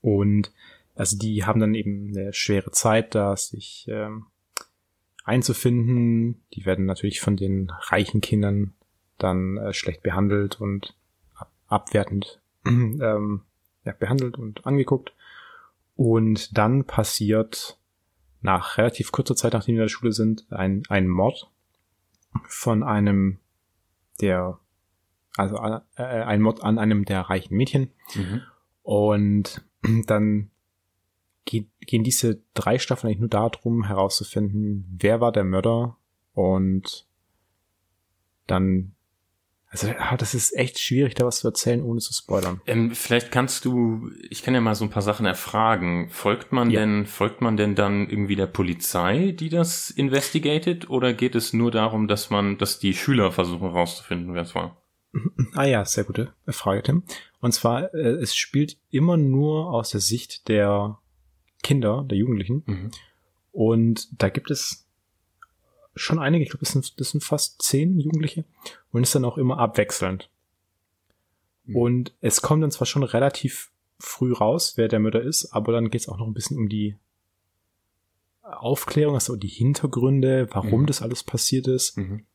Und 0.00 0.52
also 0.94 1.18
die 1.18 1.44
haben 1.44 1.60
dann 1.60 1.74
eben 1.74 2.16
eine 2.16 2.32
schwere 2.32 2.70
Zeit, 2.70 3.14
da 3.14 3.36
sich 3.36 3.86
ähm, 3.88 4.26
einzufinden. 5.24 6.42
Die 6.54 6.64
werden 6.64 6.86
natürlich 6.86 7.20
von 7.20 7.36
den 7.36 7.70
reichen 7.70 8.20
Kindern 8.20 8.74
dann 9.18 9.56
äh, 9.58 9.72
schlecht 9.72 10.02
behandelt 10.02 10.60
und 10.60 10.96
ab 11.34 11.50
abwertend 11.68 12.40
ähm, 12.66 13.42
ja, 13.84 13.92
behandelt 13.92 14.38
und 14.38 14.66
angeguckt. 14.66 15.12
Und 15.96 16.56
dann 16.56 16.84
passiert 16.84 17.78
nach 18.42 18.78
relativ 18.78 19.12
kurzer 19.12 19.34
Zeit, 19.34 19.54
nachdem 19.54 19.74
die 19.74 19.78
in 19.78 19.84
der 19.84 19.88
Schule 19.88 20.12
sind, 20.12 20.46
ein, 20.50 20.82
ein 20.88 21.08
Mord 21.08 21.50
von 22.48 22.82
einem 22.82 23.38
der, 24.20 24.58
also 25.36 25.56
äh, 25.56 26.02
ein 26.02 26.40
Mord 26.42 26.62
an 26.62 26.78
einem 26.78 27.04
der 27.04 27.22
reichen 27.22 27.56
Mädchen. 27.56 27.90
Mhm. 28.14 28.42
Und 28.82 29.64
dann 30.06 30.50
geht, 31.44 31.68
gehen 31.80 32.04
diese 32.04 32.42
drei 32.54 32.78
Staffeln 32.78 33.08
eigentlich 33.08 33.20
nur 33.20 33.28
darum, 33.28 33.84
herauszufinden, 33.84 34.96
wer 34.98 35.20
war 35.20 35.32
der 35.32 35.44
Mörder 35.44 35.96
und 36.34 37.06
dann, 38.46 38.92
also 39.68 39.88
ah, 39.98 40.16
das 40.16 40.34
ist 40.34 40.56
echt 40.56 40.78
schwierig, 40.78 41.14
da 41.14 41.26
was 41.26 41.38
zu 41.40 41.48
erzählen, 41.48 41.82
ohne 41.82 42.00
zu 42.00 42.12
spoilern. 42.12 42.60
Ähm, 42.66 42.92
vielleicht 42.92 43.32
kannst 43.32 43.64
du, 43.64 44.10
ich 44.30 44.42
kann 44.42 44.54
ja 44.54 44.60
mal 44.60 44.74
so 44.74 44.84
ein 44.84 44.90
paar 44.90 45.02
Sachen 45.02 45.26
erfragen. 45.26 46.08
Folgt 46.10 46.52
man 46.52 46.70
Ja. 46.70 46.80
denn, 46.80 47.06
folgt 47.06 47.40
man 47.40 47.56
denn 47.56 47.74
dann 47.74 48.08
irgendwie 48.08 48.36
der 48.36 48.46
Polizei, 48.46 49.32
die 49.32 49.48
das 49.48 49.90
investigated, 49.90 50.88
oder 50.90 51.12
geht 51.12 51.34
es 51.34 51.52
nur 51.52 51.70
darum, 51.70 52.06
dass 52.06 52.30
man, 52.30 52.58
dass 52.58 52.78
die 52.78 52.94
Schüler 52.94 53.32
versuchen 53.32 53.70
herauszufinden, 53.70 54.34
wer 54.34 54.42
es 54.42 54.54
war? 54.54 54.80
Ah 55.54 55.64
ja, 55.64 55.84
sehr 55.84 56.04
gute 56.04 56.32
Frage, 56.48 56.82
Tim. 56.82 57.02
Und 57.40 57.52
zwar, 57.52 57.94
äh, 57.94 58.10
es 58.20 58.36
spielt 58.36 58.76
immer 58.90 59.16
nur 59.16 59.70
aus 59.72 59.90
der 59.90 60.00
Sicht 60.00 60.48
der 60.48 60.98
Kinder, 61.62 62.04
der 62.08 62.18
Jugendlichen. 62.18 62.62
Mhm. 62.66 62.90
Und 63.52 64.08
da 64.22 64.28
gibt 64.28 64.50
es 64.50 64.86
schon 65.94 66.18
einige, 66.18 66.44
ich 66.44 66.50
glaube, 66.50 66.64
das 66.64 66.72
sind, 66.72 67.00
das 67.00 67.10
sind 67.10 67.24
fast 67.24 67.62
zehn 67.62 67.98
Jugendliche 67.98 68.44
und 68.92 69.02
ist 69.02 69.14
dann 69.14 69.24
auch 69.24 69.38
immer 69.38 69.58
abwechselnd. 69.58 70.28
Mhm. 71.64 71.76
Und 71.76 72.14
es 72.20 72.42
kommt 72.42 72.62
dann 72.62 72.70
zwar 72.70 72.86
schon 72.86 73.02
relativ 73.02 73.70
früh 73.98 74.34
raus, 74.34 74.74
wer 74.76 74.88
der 74.88 74.98
Mörder 75.00 75.22
ist, 75.22 75.52
aber 75.52 75.72
dann 75.72 75.88
geht 75.88 76.02
es 76.02 76.08
auch 76.08 76.18
noch 76.18 76.26
ein 76.26 76.34
bisschen 76.34 76.58
um 76.58 76.68
die 76.68 76.96
Aufklärung, 78.42 79.14
also 79.14 79.34
die 79.36 79.48
Hintergründe, 79.48 80.48
warum 80.50 80.82
Mhm. 80.82 80.86
das 80.86 81.02
alles 81.02 81.24
passiert 81.24 81.66
ist. 81.66 81.96
Mhm. 81.96 82.26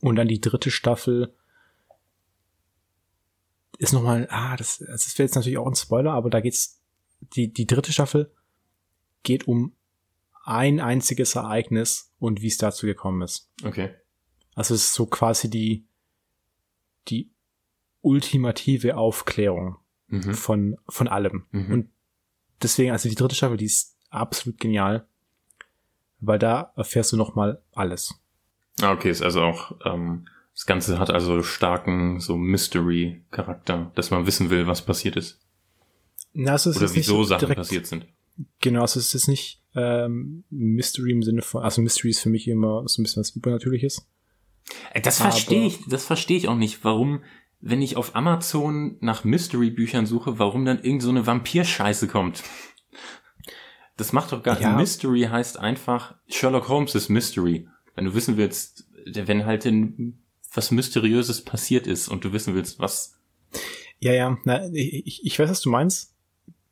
Und 0.00 0.16
dann 0.16 0.28
die 0.28 0.40
dritte 0.40 0.70
Staffel 0.70 1.34
ist 3.82 3.92
nochmal, 3.92 4.28
ah, 4.30 4.56
das, 4.56 4.78
das 4.78 5.18
wäre 5.18 5.26
jetzt 5.26 5.34
natürlich 5.34 5.58
auch 5.58 5.66
ein 5.66 5.74
Spoiler, 5.74 6.12
aber 6.12 6.30
da 6.30 6.40
geht's, 6.40 6.80
die, 7.34 7.52
die 7.52 7.66
dritte 7.66 7.92
Staffel 7.92 8.32
geht 9.22 9.46
um 9.46 9.72
ein 10.44 10.80
einziges 10.80 11.34
Ereignis 11.36 12.12
und 12.18 12.42
wie 12.42 12.48
es 12.48 12.58
dazu 12.58 12.86
gekommen 12.86 13.22
ist. 13.22 13.50
Okay. 13.64 13.94
Also 14.54 14.74
es 14.74 14.84
ist 14.86 14.94
so 14.94 15.06
quasi 15.06 15.48
die, 15.48 15.84
die 17.08 17.30
ultimative 18.00 18.96
Aufklärung 18.96 19.76
Mhm. 20.12 20.34
von, 20.34 20.76
von 20.90 21.08
allem. 21.08 21.46
Mhm. 21.52 21.72
Und 21.72 21.88
deswegen, 22.62 22.90
also 22.90 23.08
die 23.08 23.14
dritte 23.14 23.34
Staffel, 23.34 23.56
die 23.56 23.64
ist 23.64 23.96
absolut 24.10 24.60
genial, 24.60 25.06
weil 26.20 26.38
da 26.38 26.70
erfährst 26.76 27.12
du 27.12 27.16
nochmal 27.16 27.62
alles. 27.72 28.14
Ah, 28.82 28.92
okay, 28.92 29.08
ist 29.10 29.22
also 29.22 29.40
auch, 29.40 29.74
ähm, 29.86 30.28
das 30.62 30.66
Ganze 30.66 31.00
hat 31.00 31.10
also 31.10 31.42
starken 31.42 32.20
so 32.20 32.36
Mystery-Charakter, 32.36 33.90
dass 33.96 34.12
man 34.12 34.28
wissen 34.28 34.48
will, 34.48 34.68
was 34.68 34.82
passiert 34.82 35.16
ist. 35.16 35.40
Na, 36.34 36.52
also 36.52 36.70
es 36.70 36.76
Oder 36.76 36.84
ist 36.84 36.92
nicht 36.92 37.06
wieso 37.08 37.16
so 37.16 37.24
Sachen 37.24 37.52
passiert 37.52 37.88
sind. 37.88 38.06
Genau, 38.60 38.82
also 38.82 39.00
es 39.00 39.12
ist 39.12 39.26
nicht 39.26 39.60
ähm, 39.74 40.44
Mystery 40.50 41.10
im 41.10 41.24
Sinne 41.24 41.42
von, 41.42 41.64
also 41.64 41.82
Mystery 41.82 42.10
ist 42.10 42.20
für 42.20 42.30
mich 42.30 42.46
immer 42.46 42.86
so 42.86 43.00
ein 43.00 43.02
bisschen 43.02 43.22
was 43.22 43.30
Übernatürliches. 43.30 44.06
Äh, 44.92 45.00
Das 45.00 45.20
verstehe 45.20 45.66
ich, 45.66 45.80
das 45.88 46.06
verstehe 46.06 46.36
ich 46.36 46.46
auch 46.46 46.54
nicht, 46.54 46.84
warum, 46.84 47.24
wenn 47.60 47.82
ich 47.82 47.96
auf 47.96 48.14
Amazon 48.14 48.98
nach 49.00 49.24
Mystery-Büchern 49.24 50.06
suche, 50.06 50.38
warum 50.38 50.64
dann 50.64 50.80
irgend 50.80 51.02
so 51.02 51.10
eine 51.10 51.26
Vampirscheiße 51.26 52.06
kommt. 52.06 52.44
Das 53.96 54.12
macht 54.12 54.30
doch 54.30 54.44
gar 54.44 54.60
Ja. 54.60 54.76
Mystery 54.76 55.22
heißt 55.22 55.58
einfach, 55.58 56.14
Sherlock 56.28 56.68
Holmes 56.68 56.94
ist 56.94 57.08
Mystery. 57.08 57.66
Wenn 57.96 58.04
du 58.04 58.14
wissen 58.14 58.36
willst, 58.36 58.88
wenn 59.04 59.44
halt 59.44 59.66
in, 59.66 60.21
was 60.54 60.70
Mysteriöses 60.70 61.42
passiert 61.42 61.86
ist 61.86 62.08
und 62.08 62.24
du 62.24 62.32
wissen 62.32 62.54
willst, 62.54 62.78
was, 62.78 63.18
Ja, 63.98 64.12
ja, 64.12 64.38
na, 64.44 64.68
ich, 64.72 65.24
ich 65.24 65.38
weiß, 65.38 65.48
was 65.50 65.60
du 65.60 65.70
meinst, 65.70 66.14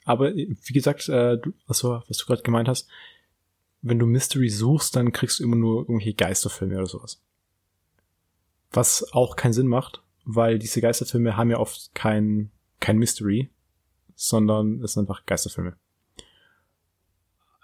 aber 0.05 0.35
wie 0.35 0.72
gesagt, 0.72 1.09
äh, 1.09 1.39
du, 1.39 1.53
also, 1.66 2.03
was 2.09 2.18
du 2.18 2.26
gerade 2.26 2.43
gemeint 2.43 2.68
hast, 2.68 2.89
wenn 3.83 3.99
du 3.99 4.07
Mystery 4.07 4.49
suchst, 4.49 4.97
dann 4.97 5.12
kriegst 5.12 5.39
du 5.39 5.45
immer 5.45 5.57
nur 5.57 5.83
irgendwelche 5.83 6.14
Geisterfilme 6.14 6.76
oder 6.76 6.87
sowas. 6.87 7.22
Was 8.72 9.12
auch 9.12 9.37
keinen 9.37 9.53
Sinn 9.53 9.66
macht, 9.66 10.03
weil 10.24 10.59
diese 10.59 10.81
Geisterfilme 10.81 11.37
haben 11.37 11.51
ja 11.51 11.59
oft 11.59 11.95
kein, 11.95 12.51
kein 12.78 12.99
Mystery, 12.99 13.51
sondern 14.14 14.83
es 14.83 14.95
sind 14.95 15.03
einfach 15.03 15.24
Geisterfilme. 15.26 15.76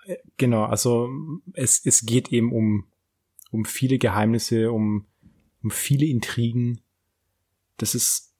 Äh, 0.06 0.16
Genau, 0.36 0.64
also 0.64 1.10
es, 1.54 1.84
es 1.84 2.06
geht 2.06 2.32
eben 2.32 2.52
um, 2.52 2.86
um 3.50 3.64
viele 3.64 3.98
Geheimnisse, 3.98 4.70
um, 4.70 5.06
um 5.66 5.70
viele 5.72 6.06
Intrigen. 6.06 6.80
Das 7.76 7.96
ist 7.96 8.32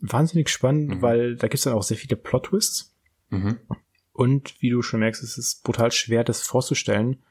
wahnsinnig 0.00 0.48
spannend, 0.48 0.96
Mhm. 0.96 1.02
weil 1.02 1.36
da 1.36 1.46
gibt's 1.46 1.62
dann 1.62 1.74
auch 1.74 1.84
sehr 1.84 1.96
viele 1.96 2.16
Plot-Twists. 2.16 2.92
mhm, 3.30 3.58
Und 4.12 4.60
wie 4.60 4.68
du 4.70 4.82
schon 4.82 5.00
merkst, 5.00 5.22
es 5.22 5.38
ist 5.38 5.62
brutal 5.62 5.90
schwer, 5.92 6.22
das 6.24 6.42
vorzustellen, 6.42 7.22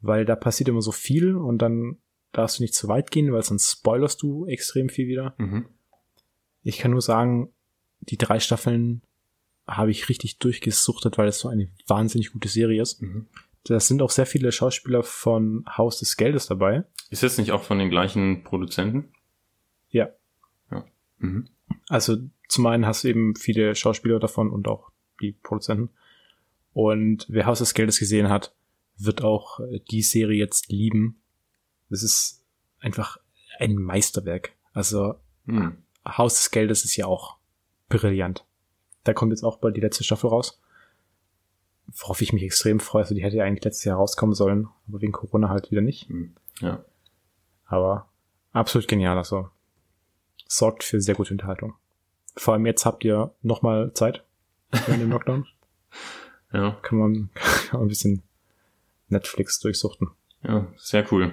weil 0.00 0.24
da 0.24 0.34
passiert 0.34 0.68
immer 0.68 0.80
so 0.82 0.90
viel 0.92 1.36
und 1.36 1.58
dann 1.58 1.98
darfst 2.32 2.58
du 2.58 2.62
nicht 2.64 2.74
zu 2.74 2.88
weit 2.88 3.10
gehen, 3.12 3.30
weil 3.32 3.42
sonst 3.42 3.70
spoilerst 3.70 4.20
du 4.22 4.46
extrem 4.46 4.88
viel 4.88 5.06
wieder. 5.06 5.34
Mhm. 5.38 5.66
Ich 6.62 6.78
kann 6.78 6.90
nur 6.90 7.02
sagen, 7.02 7.52
die 8.00 8.16
drei 8.18 8.40
Staffeln 8.40 9.02
habe 9.68 9.90
ich 9.92 10.08
richtig 10.08 10.38
durchgesuchtet, 10.38 11.18
weil 11.18 11.28
es 11.28 11.38
so 11.38 11.48
eine 11.48 11.68
wahnsinnig 11.86 12.32
gute 12.32 12.48
Serie 12.48 12.80
ist. 12.82 13.00
Mhm. 13.02 13.26
Da 13.64 13.78
sind 13.78 14.02
auch 14.02 14.10
sehr 14.10 14.26
viele 14.26 14.50
Schauspieler 14.50 15.02
von 15.04 15.64
Haus 15.68 15.98
des 16.00 16.16
Geldes 16.16 16.46
dabei. 16.46 16.84
Ist 17.14 17.22
das 17.22 17.38
nicht 17.38 17.52
auch 17.52 17.62
von 17.62 17.78
den 17.78 17.90
gleichen 17.90 18.42
Produzenten? 18.42 19.12
Ja. 19.88 20.08
Ja. 20.72 20.84
Mhm. 21.18 21.48
Also 21.88 22.16
zum 22.48 22.66
einen 22.66 22.86
hast 22.86 23.04
du 23.04 23.08
eben 23.08 23.36
viele 23.36 23.76
Schauspieler 23.76 24.18
davon 24.18 24.50
und 24.50 24.66
auch 24.66 24.90
die 25.20 25.30
Produzenten. 25.30 25.90
Und 26.72 27.26
wer 27.28 27.46
Haus 27.46 27.60
des 27.60 27.74
Geldes 27.74 28.00
gesehen 28.00 28.28
hat, 28.28 28.52
wird 28.96 29.22
auch 29.22 29.60
äh, 29.60 29.78
die 29.92 30.02
Serie 30.02 30.38
jetzt 30.38 30.70
lieben. 30.72 31.20
Das 31.88 32.02
ist 32.02 32.44
einfach 32.80 33.18
ein 33.60 33.76
Meisterwerk. 33.76 34.50
Also 34.72 35.14
Mhm. 35.44 35.76
Haus 36.04 36.34
des 36.34 36.50
Geldes 36.50 36.84
ist 36.84 36.96
ja 36.96 37.06
auch 37.06 37.36
brillant. 37.88 38.44
Da 39.04 39.12
kommt 39.12 39.30
jetzt 39.30 39.44
auch 39.44 39.58
bald 39.58 39.76
die 39.76 39.80
letzte 39.80 40.02
Staffel 40.02 40.30
raus. 40.30 40.60
Worauf 41.86 42.22
ich 42.22 42.32
mich 42.32 42.42
extrem 42.42 42.80
freue. 42.80 43.02
Also 43.02 43.14
die 43.14 43.22
hätte 43.22 43.36
ja 43.36 43.44
eigentlich 43.44 43.62
letztes 43.62 43.84
Jahr 43.84 43.98
rauskommen 43.98 44.34
sollen, 44.34 44.66
aber 44.88 45.00
wegen 45.00 45.12
Corona 45.12 45.48
halt 45.48 45.70
wieder 45.70 45.82
nicht. 45.82 46.10
Mhm. 46.10 46.34
Ja. 46.60 46.84
Aber 47.66 48.08
absolut 48.52 48.88
genial. 48.88 49.16
Also 49.18 49.48
sorgt 50.46 50.84
für 50.84 51.00
sehr 51.00 51.14
gute 51.14 51.32
Unterhaltung. 51.32 51.74
Vor 52.36 52.54
allem 52.54 52.66
jetzt 52.66 52.84
habt 52.84 53.04
ihr 53.04 53.34
nochmal 53.42 53.92
Zeit 53.94 54.24
während 54.70 55.02
dem 55.02 55.10
Lockdown. 55.12 55.46
Ja. 56.52 56.78
Kann 56.82 56.98
man, 56.98 57.30
kann 57.68 57.80
man 57.80 57.82
ein 57.82 57.88
bisschen 57.88 58.22
Netflix 59.08 59.58
durchsuchten. 59.60 60.10
Ja, 60.42 60.66
sehr 60.76 61.10
cool. 61.12 61.32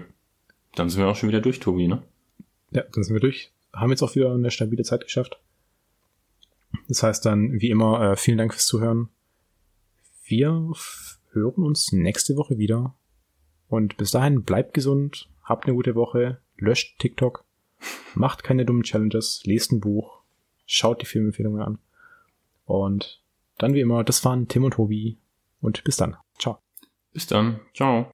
Dann 0.76 0.90
sind 0.90 1.02
wir 1.02 1.08
auch 1.08 1.16
schon 1.16 1.30
wieder 1.30 1.42
durch, 1.42 1.60
Tobi, 1.60 1.88
ne? 1.88 2.02
Ja, 2.72 2.84
dann 2.84 3.04
sind 3.04 3.14
wir 3.14 3.20
durch. 3.20 3.52
Haben 3.74 3.90
jetzt 3.90 4.02
auch 4.02 4.16
wieder 4.16 4.34
eine 4.34 4.52
stabile 4.52 4.84
Zeit 4.84 5.04
geschafft. 5.04 5.40
Das 6.88 7.04
heißt 7.04 7.26
dann, 7.26 7.60
wie 7.60 7.70
immer, 7.70 8.12
äh, 8.12 8.16
vielen 8.16 8.38
Dank 8.38 8.54
fürs 8.54 8.66
Zuhören. 8.66 9.10
Wir 10.24 10.72
hören 11.32 11.64
uns 11.64 11.92
nächste 11.92 12.38
Woche 12.38 12.58
wieder. 12.58 12.96
Und 13.68 13.98
bis 13.98 14.12
dahin 14.12 14.44
bleibt 14.44 14.74
gesund, 14.74 15.30
habt 15.52 15.66
eine 15.66 15.76
gute 15.76 15.96
Woche, 15.96 16.40
löscht 16.58 16.98
TikTok, 17.00 17.46
macht 18.16 18.44
keine 18.44 18.66
dummen 18.66 18.84
Challenges, 18.84 19.42
lest 19.46 19.72
ein 19.72 19.82
Buch, 19.82 20.22
schaut 20.66 21.02
die 21.02 21.06
Filmempfehlungen 21.06 21.62
an. 21.62 21.80
Und 22.66 23.22
dann 23.58 23.74
wie 23.74 23.82
immer, 23.82 24.04
das 24.04 24.24
waren 24.26 24.48
Tim 24.48 24.64
und 24.64 24.72
Tobi. 24.72 25.18
Und 25.62 25.84
bis 25.84 25.98
dann. 25.98 26.16
Ciao. 26.40 26.58
Bis 27.14 27.28
dann. 27.28 27.60
Ciao. 27.76 28.12